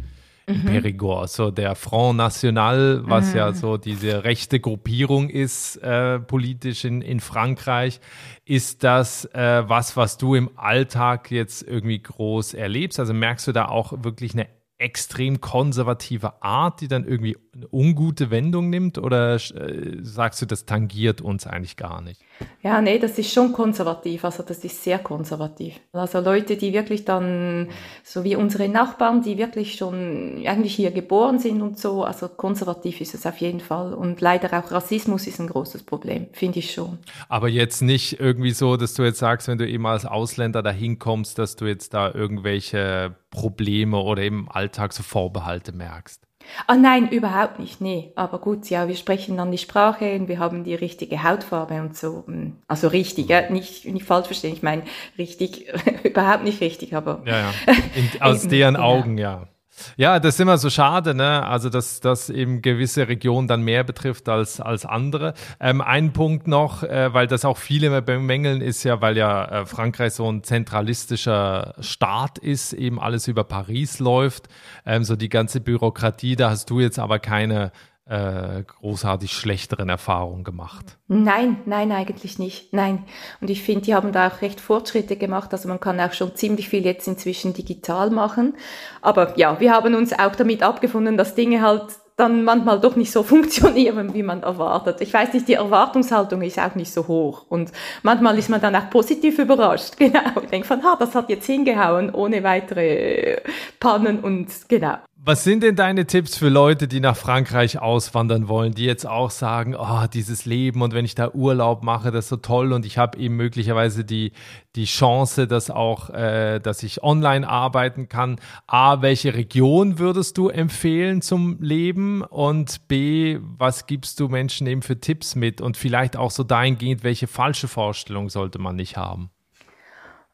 mhm. 0.52 0.64
Perigord, 0.66 1.30
so 1.30 1.50
der 1.50 1.74
Front 1.74 2.18
National, 2.18 3.02
was 3.04 3.30
mhm. 3.30 3.36
ja 3.36 3.52
so 3.52 3.76
diese 3.76 4.24
rechte 4.24 4.60
Gruppierung 4.60 5.28
ist, 5.28 5.76
äh, 5.76 6.18
politisch 6.20 6.84
in, 6.84 7.02
in 7.02 7.20
Frankreich. 7.20 8.00
Ist 8.44 8.84
das 8.84 9.26
äh, 9.26 9.62
was, 9.66 9.96
was 9.96 10.18
du 10.18 10.34
im 10.34 10.50
Alltag 10.56 11.30
jetzt 11.30 11.62
irgendwie 11.62 12.02
groß 12.02 12.54
erlebst? 12.54 12.98
Also 12.98 13.14
merkst 13.14 13.46
du 13.48 13.52
da 13.52 13.66
auch 13.66 13.92
wirklich 14.02 14.34
eine 14.34 14.48
extrem 14.80 15.40
konservative 15.40 16.42
Art, 16.42 16.80
die 16.80 16.88
dann 16.88 17.06
irgendwie 17.06 17.36
eine 17.54 17.68
ungute 17.70 18.30
Wendung 18.30 18.70
nimmt? 18.70 18.98
Oder 18.98 19.34
äh, 19.34 19.98
sagst 20.00 20.40
du, 20.42 20.46
das 20.46 20.64
tangiert 20.64 21.20
uns 21.20 21.46
eigentlich 21.46 21.76
gar 21.76 22.00
nicht? 22.00 22.22
Ja, 22.62 22.82
nee, 22.82 22.98
das 22.98 23.18
ist 23.18 23.32
schon 23.32 23.52
konservativ, 23.52 24.22
also 24.24 24.42
das 24.42 24.62
ist 24.64 24.84
sehr 24.84 24.98
konservativ. 24.98 25.80
Also 25.92 26.20
Leute, 26.20 26.56
die 26.56 26.74
wirklich 26.74 27.06
dann, 27.06 27.68
so 28.04 28.22
wie 28.22 28.36
unsere 28.36 28.68
Nachbarn, 28.68 29.22
die 29.22 29.38
wirklich 29.38 29.76
schon 29.76 30.42
eigentlich 30.46 30.74
hier 30.74 30.90
geboren 30.90 31.38
sind 31.38 31.62
und 31.62 31.78
so, 31.78 32.04
also 32.04 32.28
konservativ 32.28 33.00
ist 33.00 33.14
es 33.14 33.24
auf 33.24 33.38
jeden 33.38 33.60
Fall. 33.60 33.94
Und 33.94 34.20
leider 34.20 34.58
auch 34.58 34.70
Rassismus 34.70 35.26
ist 35.26 35.40
ein 35.40 35.48
großes 35.48 35.84
Problem, 35.84 36.26
finde 36.32 36.58
ich 36.58 36.72
schon. 36.72 36.98
Aber 37.30 37.48
jetzt 37.48 37.80
nicht 37.80 38.20
irgendwie 38.20 38.52
so, 38.52 38.76
dass 38.76 38.92
du 38.92 39.04
jetzt 39.04 39.20
sagst, 39.20 39.48
wenn 39.48 39.56
du 39.56 39.66
eben 39.66 39.86
als 39.86 40.04
Ausländer 40.04 40.62
dahin 40.62 40.98
kommst, 40.98 41.38
dass 41.38 41.56
du 41.56 41.64
jetzt 41.64 41.94
da 41.94 42.12
irgendwelche 42.12 43.16
Probleme 43.30 43.98
oder 43.98 44.22
im 44.22 44.50
Alltag 44.50 44.92
so 44.92 45.02
Vorbehalte 45.02 45.72
merkst. 45.72 46.29
Ah 46.66 46.76
nein, 46.76 47.08
überhaupt 47.08 47.58
nicht, 47.58 47.80
nee. 47.80 48.12
Aber 48.16 48.38
gut, 48.38 48.68
ja, 48.70 48.88
wir 48.88 48.96
sprechen 48.96 49.36
dann 49.36 49.52
die 49.52 49.58
Sprache 49.58 50.14
und 50.14 50.28
wir 50.28 50.38
haben 50.38 50.64
die 50.64 50.74
richtige 50.74 51.22
Hautfarbe 51.22 51.80
und 51.80 51.96
so. 51.96 52.24
Hm. 52.26 52.56
Also 52.66 52.88
richtig, 52.88 53.28
ja, 53.28 53.50
nicht, 53.50 53.84
nicht 53.86 54.06
falsch 54.06 54.26
verstehen. 54.26 54.52
Ich 54.52 54.62
meine, 54.62 54.82
richtig, 55.18 55.66
überhaupt 56.04 56.44
nicht 56.44 56.60
richtig, 56.60 56.94
aber. 56.94 57.22
Ja, 57.26 57.38
ja. 57.38 57.52
In, 57.94 58.22
aus 58.22 58.48
deren 58.48 58.74
genau. 58.74 58.86
Augen, 58.86 59.18
ja. 59.18 59.48
Ja, 59.96 60.20
das 60.20 60.34
ist 60.34 60.40
immer 60.40 60.58
so 60.58 60.70
schade, 60.70 61.14
ne? 61.14 61.46
Also, 61.46 61.68
dass 61.70 62.00
das 62.00 62.30
eben 62.30 62.62
gewisse 62.62 63.08
Regionen 63.08 63.48
dann 63.48 63.62
mehr 63.62 63.84
betrifft 63.84 64.28
als, 64.28 64.60
als 64.60 64.86
andere. 64.86 65.34
Ähm, 65.60 65.80
ein 65.80 66.12
Punkt 66.12 66.48
noch, 66.48 66.82
äh, 66.82 67.12
weil 67.12 67.26
das 67.26 67.44
auch 67.44 67.58
viele 67.58 68.02
bemängeln, 68.02 68.60
ist 68.60 68.84
ja, 68.84 69.00
weil 69.00 69.16
ja 69.16 69.44
äh, 69.44 69.66
Frankreich 69.66 70.14
so 70.14 70.30
ein 70.30 70.42
zentralistischer 70.42 71.74
Staat 71.80 72.38
ist, 72.38 72.72
eben 72.72 73.00
alles 73.00 73.28
über 73.28 73.44
Paris 73.44 73.98
läuft. 73.98 74.48
Ähm, 74.86 75.04
so 75.04 75.16
die 75.16 75.28
ganze 75.28 75.60
Bürokratie, 75.60 76.36
da 76.36 76.50
hast 76.50 76.70
du 76.70 76.80
jetzt 76.80 76.98
aber 76.98 77.18
keine 77.18 77.72
äh, 78.10 78.64
großartig 78.64 79.32
schlechteren 79.32 79.88
Erfahrungen 79.88 80.42
gemacht. 80.42 80.98
Nein, 81.06 81.58
nein, 81.64 81.92
eigentlich 81.92 82.40
nicht. 82.40 82.72
Nein. 82.72 83.04
Und 83.40 83.50
ich 83.50 83.62
finde, 83.62 83.82
die 83.82 83.94
haben 83.94 84.10
da 84.10 84.26
auch 84.26 84.42
recht 84.42 84.60
Fortschritte 84.60 85.16
gemacht. 85.16 85.52
Also 85.52 85.68
man 85.68 85.78
kann 85.78 86.00
auch 86.00 86.12
schon 86.12 86.34
ziemlich 86.34 86.68
viel 86.68 86.84
jetzt 86.84 87.06
inzwischen 87.06 87.54
digital 87.54 88.10
machen. 88.10 88.54
Aber 89.00 89.38
ja, 89.38 89.60
wir 89.60 89.72
haben 89.72 89.94
uns 89.94 90.12
auch 90.12 90.34
damit 90.34 90.64
abgefunden, 90.64 91.16
dass 91.16 91.36
Dinge 91.36 91.62
halt 91.62 91.84
dann 92.16 92.42
manchmal 92.44 92.80
doch 92.80 92.96
nicht 92.96 93.12
so 93.12 93.22
funktionieren, 93.32 94.12
wie 94.12 94.24
man 94.24 94.42
erwartet. 94.42 95.00
Ich 95.00 95.14
weiß 95.14 95.32
nicht, 95.32 95.46
die 95.46 95.54
Erwartungshaltung 95.54 96.42
ist 96.42 96.58
auch 96.58 96.74
nicht 96.74 96.92
so 96.92 97.06
hoch. 97.06 97.46
Und 97.48 97.70
manchmal 98.02 98.36
ist 98.38 98.50
man 98.50 98.60
dann 98.60 98.74
auch 98.74 98.90
positiv 98.90 99.38
überrascht. 99.38 99.94
Genau. 100.00 100.40
Ich 100.42 100.50
denke 100.50 100.66
von, 100.66 100.82
ha, 100.82 100.96
das 100.98 101.14
hat 101.14 101.28
jetzt 101.28 101.46
hingehauen, 101.46 102.12
ohne 102.12 102.42
weitere 102.42 103.36
Pannen 103.78 104.18
und 104.20 104.48
genau. 104.66 104.96
Was 105.22 105.44
sind 105.44 105.62
denn 105.62 105.76
deine 105.76 106.06
Tipps 106.06 106.38
für 106.38 106.48
Leute, 106.48 106.88
die 106.88 106.98
nach 106.98 107.14
Frankreich 107.14 107.78
auswandern 107.78 108.48
wollen, 108.48 108.72
die 108.72 108.86
jetzt 108.86 109.06
auch 109.06 109.30
sagen, 109.30 109.76
oh, 109.78 110.06
dieses 110.10 110.46
Leben 110.46 110.80
und 110.80 110.94
wenn 110.94 111.04
ich 111.04 111.14
da 111.14 111.32
Urlaub 111.32 111.82
mache, 111.82 112.10
das 112.10 112.24
ist 112.24 112.28
so 112.30 112.36
toll 112.36 112.72
und 112.72 112.86
ich 112.86 112.96
habe 112.96 113.18
eben 113.18 113.36
möglicherweise 113.36 114.02
die, 114.02 114.32
die 114.76 114.86
Chance, 114.86 115.46
dass 115.46 115.68
auch, 115.68 116.08
äh, 116.08 116.58
dass 116.58 116.82
ich 116.82 117.02
online 117.02 117.46
arbeiten 117.46 118.08
kann. 118.08 118.40
A, 118.66 119.02
welche 119.02 119.34
Region 119.34 119.98
würdest 119.98 120.38
du 120.38 120.48
empfehlen 120.48 121.20
zum 121.20 121.60
Leben? 121.60 122.22
Und 122.22 122.88
B, 122.88 123.40
was 123.42 123.86
gibst 123.86 124.20
du 124.20 124.28
Menschen 124.28 124.66
eben 124.66 124.80
für 124.80 125.00
Tipps 125.00 125.34
mit? 125.34 125.60
Und 125.60 125.76
vielleicht 125.76 126.16
auch 126.16 126.30
so 126.30 126.44
dahingehend, 126.44 127.04
welche 127.04 127.26
falsche 127.26 127.68
Vorstellung 127.68 128.30
sollte 128.30 128.58
man 128.58 128.74
nicht 128.74 128.96
haben? 128.96 129.30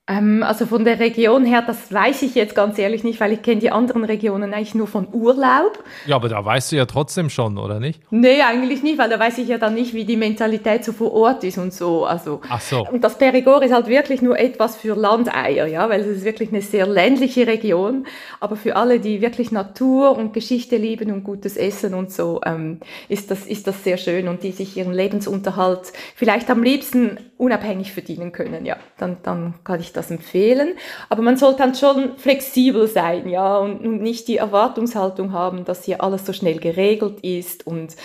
Ähm, 0.09 0.45
also 0.45 0.67
von 0.67 0.85
der 0.85 1.01
Region 1.01 1.45
her, 1.45 1.65
das 1.67 1.93
weiß 1.93 2.23
ich 2.23 2.37
jetzt 2.37 2.55
ganz 2.55 2.79
ehrlich 2.79 3.03
nicht, 3.03 3.19
weil 3.19 3.33
ich 3.33 3.43
kenne 3.43 3.61
die 3.61 3.73
anderen 3.73 4.05
Regionen 4.05 4.55
eigentlich 4.55 4.77
nur 4.77 4.87
von 4.87 5.09
Urlaub. 5.13 5.83
Ja, 6.07 6.15
aber 6.15 6.29
da 6.29 6.45
weißt 6.45 6.71
du 6.71 6.77
ja 6.77 6.87
trotzdem 6.87 7.29
schon, 7.29 7.59
oder 7.59 7.81
nicht? 7.81 8.01
Nee, 8.11 8.41
eigentlich 8.43 8.85
nicht, 8.85 8.99
weil 8.99 9.09
da 9.09 9.19
weiß 9.19 9.39
ich 9.39 9.49
ja 9.49 9.59
dann 9.59 9.75
nicht, 9.75 9.95
wie 9.95 10.05
die 10.05 10.17
Mentalität 10.17 10.85
so 10.85 10.93
vor 10.93 11.13
Ort 11.13 11.43
ist 11.43 11.59
und 11.59 11.73
so. 11.73 12.05
Also, 12.05 12.41
Ach 12.49 12.61
so. 12.61 12.87
Und 12.89 13.03
das 13.03 13.19
Perigord 13.19 13.65
ist 13.65 13.73
halt 13.73 13.89
wirklich 13.89 14.23
nur 14.23 14.39
etwas 14.39 14.77
für 14.77 14.95
Landeier, 14.95 15.67
ja, 15.67 15.89
weil 15.89 16.03
es 16.03 16.07
ist 16.07 16.25
wirklich 16.25 16.51
eine 16.51 16.63
sehr 16.63 16.87
ländliche 16.87 17.49
Region. 17.49 18.07
Aber 18.39 18.55
für 18.55 18.77
alle, 18.77 19.01
die 19.01 19.21
wirklich 19.21 19.51
Natur 19.51 20.17
und 20.17 20.33
Geschichte 20.33 20.77
lieben 20.77 21.11
und 21.11 21.25
gutes 21.25 21.57
Essen 21.57 21.95
und 21.95 22.13
so, 22.13 22.41
ähm, 22.47 22.79
ist, 23.09 23.33
das, 23.33 23.45
ist 23.45 23.67
das 23.67 23.83
sehr 23.83 23.97
schön 23.97 24.29
und 24.29 24.45
die 24.45 24.53
sich 24.53 24.77
ihren 24.77 24.93
Lebensunterhalt 24.93 25.93
vielleicht 26.15 26.49
am 26.49 26.63
liebsten 26.63 27.19
unabhängig 27.39 27.93
verdienen 27.93 28.31
können, 28.31 28.65
ja. 28.65 28.77
Dann, 28.99 29.17
dann 29.25 29.55
kann 29.65 29.81
ich 29.81 29.93
das 29.97 30.11
empfehlen. 30.11 30.75
Aber 31.09 31.23
man 31.23 31.37
sollte 31.37 31.59
dann 31.59 31.75
schon 31.75 32.17
flexibel 32.19 32.87
sein, 32.87 33.29
ja, 33.29 33.59
und, 33.59 33.83
nicht 34.01 34.29
die 34.29 34.37
Erwartungshaltung 34.37 35.33
haben, 35.33 35.65
dass 35.65 35.85
hier 35.85 36.03
alles 36.03 36.27
so 36.27 36.33
schnell 36.33 36.59
geregelt 36.59 37.21
ist 37.21 37.67
und 37.67 37.97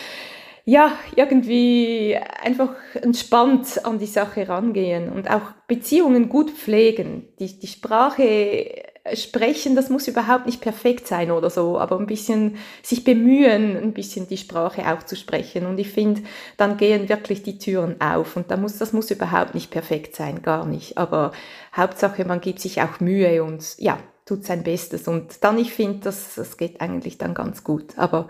ja, 0.63 0.91
irgendwie 1.15 2.17
einfach 2.43 2.69
entspannt 2.93 3.83
an 3.83 3.97
die 3.97 4.05
Sache 4.05 4.47
rangehen 4.47 5.11
und 5.11 5.29
auch 5.29 5.53
Beziehungen 5.67 6.29
gut 6.29 6.51
pflegen. 6.51 7.27
Die, 7.39 7.59
die 7.59 7.67
Sprache 7.67 8.90
sprechen, 9.13 9.75
das 9.75 9.89
muss 9.89 10.07
überhaupt 10.07 10.45
nicht 10.45 10.61
perfekt 10.61 11.07
sein 11.07 11.31
oder 11.31 11.49
so, 11.49 11.79
aber 11.79 11.99
ein 11.99 12.05
bisschen 12.05 12.57
sich 12.83 13.03
bemühen, 13.03 13.75
ein 13.75 13.93
bisschen 13.93 14.27
die 14.27 14.37
Sprache 14.37 14.93
auch 14.93 15.03
zu 15.03 15.15
sprechen. 15.15 15.65
Und 15.65 15.79
ich 15.79 15.89
finde, 15.89 16.21
dann 16.57 16.77
gehen 16.77 17.09
wirklich 17.09 17.41
die 17.43 17.57
Türen 17.57 17.99
auf. 17.99 18.35
Und 18.35 18.51
da 18.51 18.57
muss, 18.57 18.77
das 18.77 18.93
muss 18.93 19.09
überhaupt 19.09 19.55
nicht 19.55 19.71
perfekt 19.71 20.15
sein, 20.15 20.41
gar 20.41 20.65
nicht. 20.65 20.97
Aber 20.97 21.31
Hauptsache, 21.75 22.25
man 22.25 22.41
gibt 22.41 22.59
sich 22.59 22.81
auch 22.81 22.99
Mühe 22.99 23.43
und 23.43 23.77
ja, 23.79 23.97
tut 24.25 24.45
sein 24.45 24.63
Bestes. 24.63 25.07
Und 25.07 25.43
dann, 25.43 25.57
ich 25.57 25.73
finde, 25.73 25.99
das, 25.99 26.35
das 26.35 26.57
geht 26.57 26.79
eigentlich 26.79 27.17
dann 27.17 27.33
ganz 27.33 27.63
gut. 27.63 27.97
Aber 27.97 28.27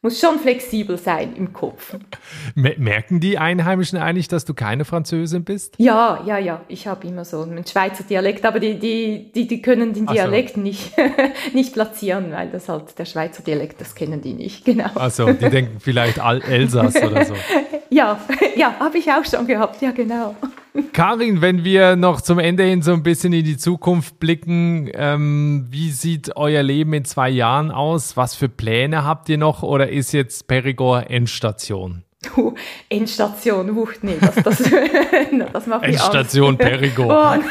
muss 0.00 0.20
schon 0.20 0.38
flexibel 0.38 0.96
sein 0.96 1.34
im 1.34 1.52
Kopf. 1.52 1.96
Merken 2.54 3.18
die 3.18 3.36
Einheimischen 3.36 3.98
eigentlich, 3.98 4.28
dass 4.28 4.44
du 4.44 4.54
keine 4.54 4.84
Französin 4.84 5.42
bist? 5.42 5.74
Ja, 5.78 6.22
ja, 6.24 6.38
ja. 6.38 6.60
Ich 6.68 6.86
habe 6.86 7.06
immer 7.08 7.24
so 7.24 7.42
einen 7.42 7.66
Schweizer 7.66 8.04
Dialekt, 8.04 8.46
aber 8.46 8.60
die, 8.60 8.78
die, 8.78 9.32
die, 9.34 9.48
die 9.48 9.60
können 9.60 9.94
den 9.94 10.06
Dialekt 10.06 10.54
so. 10.54 10.60
nicht, 10.60 10.92
nicht 11.52 11.72
platzieren, 11.72 12.30
weil 12.30 12.48
das 12.50 12.68
halt 12.68 12.96
der 12.96 13.06
Schweizer 13.06 13.42
Dialekt, 13.42 13.80
das 13.80 13.96
kennen 13.96 14.20
die 14.20 14.34
nicht, 14.34 14.64
genau. 14.64 14.90
Also, 14.94 15.32
die 15.32 15.50
denken 15.50 15.80
vielleicht 15.80 16.18
Elsass 16.18 16.94
oder 17.02 17.24
so. 17.24 17.34
ja, 17.90 18.20
ja, 18.56 18.74
habe 18.78 18.98
ich 18.98 19.10
auch 19.10 19.24
schon 19.24 19.46
gehabt, 19.46 19.82
ja, 19.82 19.90
genau. 19.90 20.36
Karin, 20.92 21.40
wenn 21.40 21.64
wir 21.64 21.96
noch 21.96 22.20
zum 22.20 22.38
Ende 22.38 22.62
hin 22.62 22.82
so 22.82 22.92
ein 22.92 23.02
bisschen 23.02 23.32
in 23.32 23.44
die 23.44 23.56
Zukunft 23.56 24.20
blicken, 24.20 24.88
ähm, 24.94 25.66
wie 25.70 25.90
sieht 25.90 26.36
euer 26.36 26.62
Leben 26.62 26.92
in 26.92 27.04
zwei 27.04 27.30
Jahren 27.30 27.70
aus? 27.70 28.16
Was 28.16 28.34
für 28.34 28.48
Pläne 28.48 29.04
habt 29.04 29.28
ihr 29.28 29.38
noch 29.38 29.62
oder 29.62 29.87
ist 29.88 30.12
jetzt 30.12 30.46
Perigord 30.46 31.10
Endstation? 31.10 32.04
Uh, 32.36 32.52
Endstation, 32.88 33.70
uh, 33.70 33.86
nee, 34.02 34.16
das, 34.20 34.34
das, 34.42 34.58
das 35.52 35.66
macht 35.68 35.82
mich 35.82 35.92
Endstation 35.92 36.58
Perigord. 36.58 37.08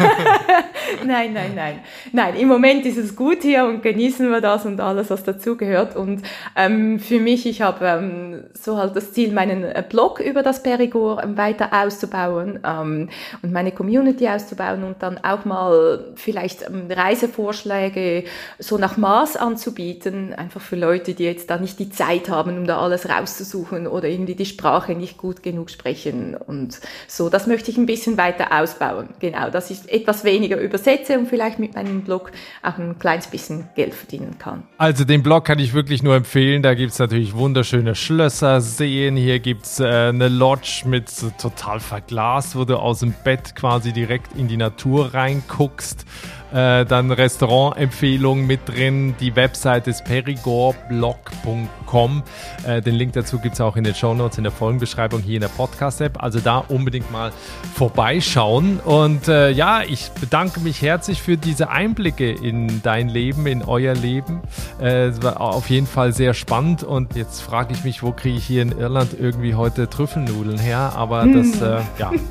Oh, 0.99 1.06
nein, 1.06 1.34
nein, 1.34 1.53
nein. 1.56 1.80
Nein, 2.12 2.36
im 2.36 2.47
Moment 2.47 2.86
ist 2.86 2.97
es 2.97 3.15
gut 3.15 3.41
hier 3.41 3.65
und 3.65 3.82
genießen 3.82 4.30
wir 4.30 4.41
das 4.41 4.65
und 4.65 4.80
alles, 4.80 5.10
was 5.10 5.23
dazugehört. 5.23 5.95
Und 5.95 6.23
ähm, 6.56 6.99
für 6.99 7.19
mich, 7.19 7.45
ich 7.45 7.62
habe 7.62 7.86
ähm, 7.86 8.43
so 8.53 8.77
halt 8.77 8.95
das 8.95 9.13
Ziel, 9.13 9.32
meinen 9.32 9.63
äh, 9.63 9.84
Blog 9.88 10.19
über 10.19 10.43
das 10.43 10.63
Perigord 10.63 11.23
ähm, 11.23 11.38
weiter 11.38 11.69
auszubauen 11.71 12.60
ähm, 12.65 13.10
und 13.41 13.53
meine 13.53 13.71
Community 13.71 14.27
auszubauen 14.27 14.84
und 14.84 15.01
dann 15.01 15.17
auch 15.23 15.45
mal 15.45 16.13
vielleicht 16.15 16.63
ähm, 16.63 16.88
Reisevorschläge 16.89 18.25
so 18.60 18.77
nach 18.77 18.97
Maß 18.97 19.38
anzubieten, 19.38 20.34
einfach 20.34 20.62
für 20.62 20.75
Leute, 20.75 21.13
die 21.13 21.25
jetzt 21.25 21.49
da 21.49 21.58
nicht 21.58 21.80
die 21.80 21.89
Zeit 21.89 22.30
haben, 22.30 22.58
um 22.58 22.67
da 22.67 22.80
alles 22.80 23.10
rauszusuchen 23.10 23.88
oder 23.88 24.08
irgendwie 24.08 24.36
die 24.36 24.45
Sprache 24.58 24.93
nicht 24.93 25.17
gut 25.17 25.43
genug 25.43 25.70
sprechen 25.70 26.36
und 26.36 26.80
so. 27.08 27.30
Das 27.30 27.46
möchte 27.46 27.70
ich 27.70 27.78
ein 27.78 27.86
bisschen 27.86 28.17
weiter 28.17 28.60
ausbauen. 28.60 29.10
Genau, 29.20 29.52
dass 29.52 29.70
ich 29.70 29.78
etwas 29.88 30.24
weniger 30.24 30.60
übersetze 30.60 31.20
und 31.20 31.28
vielleicht 31.28 31.60
mit 31.60 31.76
meinem 31.76 32.02
Blog 32.02 32.32
auch 32.63 32.80
ein 32.80 32.98
kleines 32.98 33.28
bisschen 33.28 33.70
Geld 33.76 33.93
verdienen 33.93 34.39
kann. 34.39 34.63
Also 34.80 35.06
den 35.06 35.22
Blog 35.22 35.46
kann 35.46 35.60
ich 35.60 35.74
wirklich 35.74 36.02
nur 36.02 36.15
empfehlen. 36.15 36.63
Da 36.63 36.74
gibt 36.74 36.93
es 36.93 37.00
natürlich 37.00 37.36
wunderschöne 37.36 37.93
Schlösser, 37.93 38.60
Seen. 38.62 39.15
Hier 39.15 39.39
gibt 39.39 39.65
es 39.65 39.80
äh, 39.80 39.86
eine 39.86 40.28
Lodge 40.28 40.84
mit 40.86 41.08
total 41.39 41.80
verglast, 41.80 42.56
wo 42.56 42.65
du 42.65 42.78
aus 42.78 43.02
dem 43.02 43.13
Bett 43.24 43.56
quasi 43.56 43.93
direkt 43.93 44.36
in 44.36 44.48
die 44.48 44.58
Natur 44.58 45.13
reinguckst. 45.13 46.06
Äh, 46.53 46.86
dann 46.86 47.12
Restaurantempfehlungen 47.12 48.47
mit 48.47 48.62
drin. 48.65 49.15
Die 49.19 49.36
Website 49.36 49.88
ist 49.88 50.05
perigordblog.com. 50.05 52.23
Äh, 52.65 52.81
den 52.81 52.95
Link 52.95 53.12
dazu 53.13 53.39
gibt 53.39 53.55
es 53.55 53.62
auch 53.62 53.75
in 53.75 53.83
den 53.83 53.93
Show 53.93 54.13
Notes 54.13 54.38
in 54.38 54.45
der 54.45 54.53
Folgenbeschreibung 54.53 55.21
hier 55.21 55.36
in 55.36 55.41
der 55.41 55.49
Podcast-App. 55.49 56.23
Also 56.23 56.39
da 56.39 56.60
unbedingt 56.60 57.12
mal 57.12 57.33
vorbeischauen. 57.75 58.79
Und 58.79 59.27
äh, 59.27 59.49
ja, 59.51 59.81
ich 59.83 60.10
bedanke 60.21 60.62
mich 60.62 60.81
herzlich 60.81 61.21
für 61.21 61.36
diese 61.36 61.69
Einblicke 61.69 62.31
in 62.31 62.81
dein 62.81 63.10
Leben, 63.10 63.45
in 63.45 63.62
euer 63.62 63.93
Leben. 63.93 64.39
Äh, 64.79 65.07
es 65.07 65.21
war 65.21 65.41
auf 65.41 65.69
jeden 65.69 65.88
Fall 65.88 66.13
sehr 66.13 66.33
spannend. 66.33 66.83
Und 66.83 67.17
jetzt 67.17 67.41
frage 67.41 67.73
ich 67.73 67.83
mich, 67.83 68.03
wo 68.03 68.13
kriege 68.13 68.38
ich 68.38 68.45
hier 68.45 68.62
in 68.62 68.71
Irland 68.71 69.10
irgendwie 69.19 69.55
heute 69.55 69.89
Trüffelnudeln 69.89 70.60
her? 70.60 70.93
Aber 70.95 71.23
hm. 71.23 71.33
das, 71.33 71.62
äh, 71.62 71.81
ja. 71.99 72.13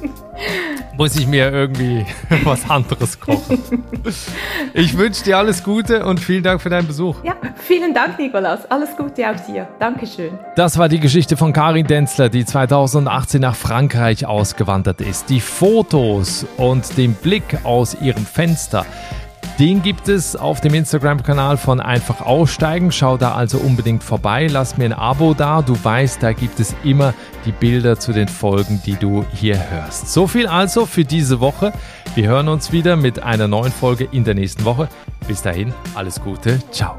muss 0.96 1.16
ich 1.16 1.26
mir 1.26 1.50
irgendwie 1.50 2.06
was 2.44 2.68
anderes 2.68 3.20
kochen. 3.20 3.62
Ich 4.74 4.96
wünsche 4.96 5.24
dir 5.24 5.38
alles 5.38 5.62
Gute 5.62 6.04
und 6.04 6.20
vielen 6.20 6.42
Dank 6.42 6.60
für 6.60 6.68
deinen 6.68 6.86
Besuch. 6.86 7.16
Ja, 7.24 7.34
vielen 7.56 7.94
Dank, 7.94 8.18
Nikolas. 8.18 8.70
Alles 8.70 8.96
Gute 8.96 9.28
auch 9.30 9.40
dir. 9.40 9.68
Dankeschön. 9.78 10.38
Das 10.54 10.76
war 10.78 10.88
die 10.88 11.00
Geschichte 11.00 11.36
von 11.36 11.52
Karin 11.52 11.86
Denzler, 11.86 12.28
die 12.28 12.44
2018 12.44 13.40
nach 13.40 13.54
Frankreich 13.54 14.26
ausgewandert 14.26 15.00
ist. 15.00 15.30
Die 15.30 15.40
Fotos 15.40 16.46
und 16.56 16.96
den 16.96 17.14
Blick 17.14 17.58
aus 17.64 17.96
ihrem 18.00 18.26
Fenster 18.26 18.84
den 19.58 19.82
gibt 19.82 20.08
es 20.08 20.36
auf 20.36 20.60
dem 20.60 20.74
Instagram-Kanal 20.74 21.56
von 21.56 21.80
Einfach 21.80 22.20
Aussteigen. 22.20 22.92
Schau 22.92 23.16
da 23.16 23.34
also 23.34 23.58
unbedingt 23.58 24.04
vorbei. 24.04 24.48
Lass 24.50 24.76
mir 24.76 24.84
ein 24.84 24.92
Abo 24.92 25.32
da. 25.32 25.62
Du 25.62 25.72
weißt, 25.82 26.22
da 26.22 26.32
gibt 26.32 26.60
es 26.60 26.74
immer 26.84 27.14
die 27.46 27.52
Bilder 27.52 27.98
zu 27.98 28.12
den 28.12 28.28
Folgen, 28.28 28.82
die 28.84 28.96
du 28.96 29.24
hier 29.32 29.58
hörst. 29.70 30.12
So 30.12 30.26
viel 30.26 30.46
also 30.46 30.84
für 30.84 31.04
diese 31.04 31.40
Woche. 31.40 31.72
Wir 32.14 32.28
hören 32.28 32.48
uns 32.48 32.70
wieder 32.70 32.96
mit 32.96 33.22
einer 33.22 33.48
neuen 33.48 33.72
Folge 33.72 34.08
in 34.12 34.24
der 34.24 34.34
nächsten 34.34 34.64
Woche. 34.64 34.88
Bis 35.26 35.40
dahin, 35.40 35.72
alles 35.94 36.20
Gute. 36.20 36.60
Ciao. 36.70 36.96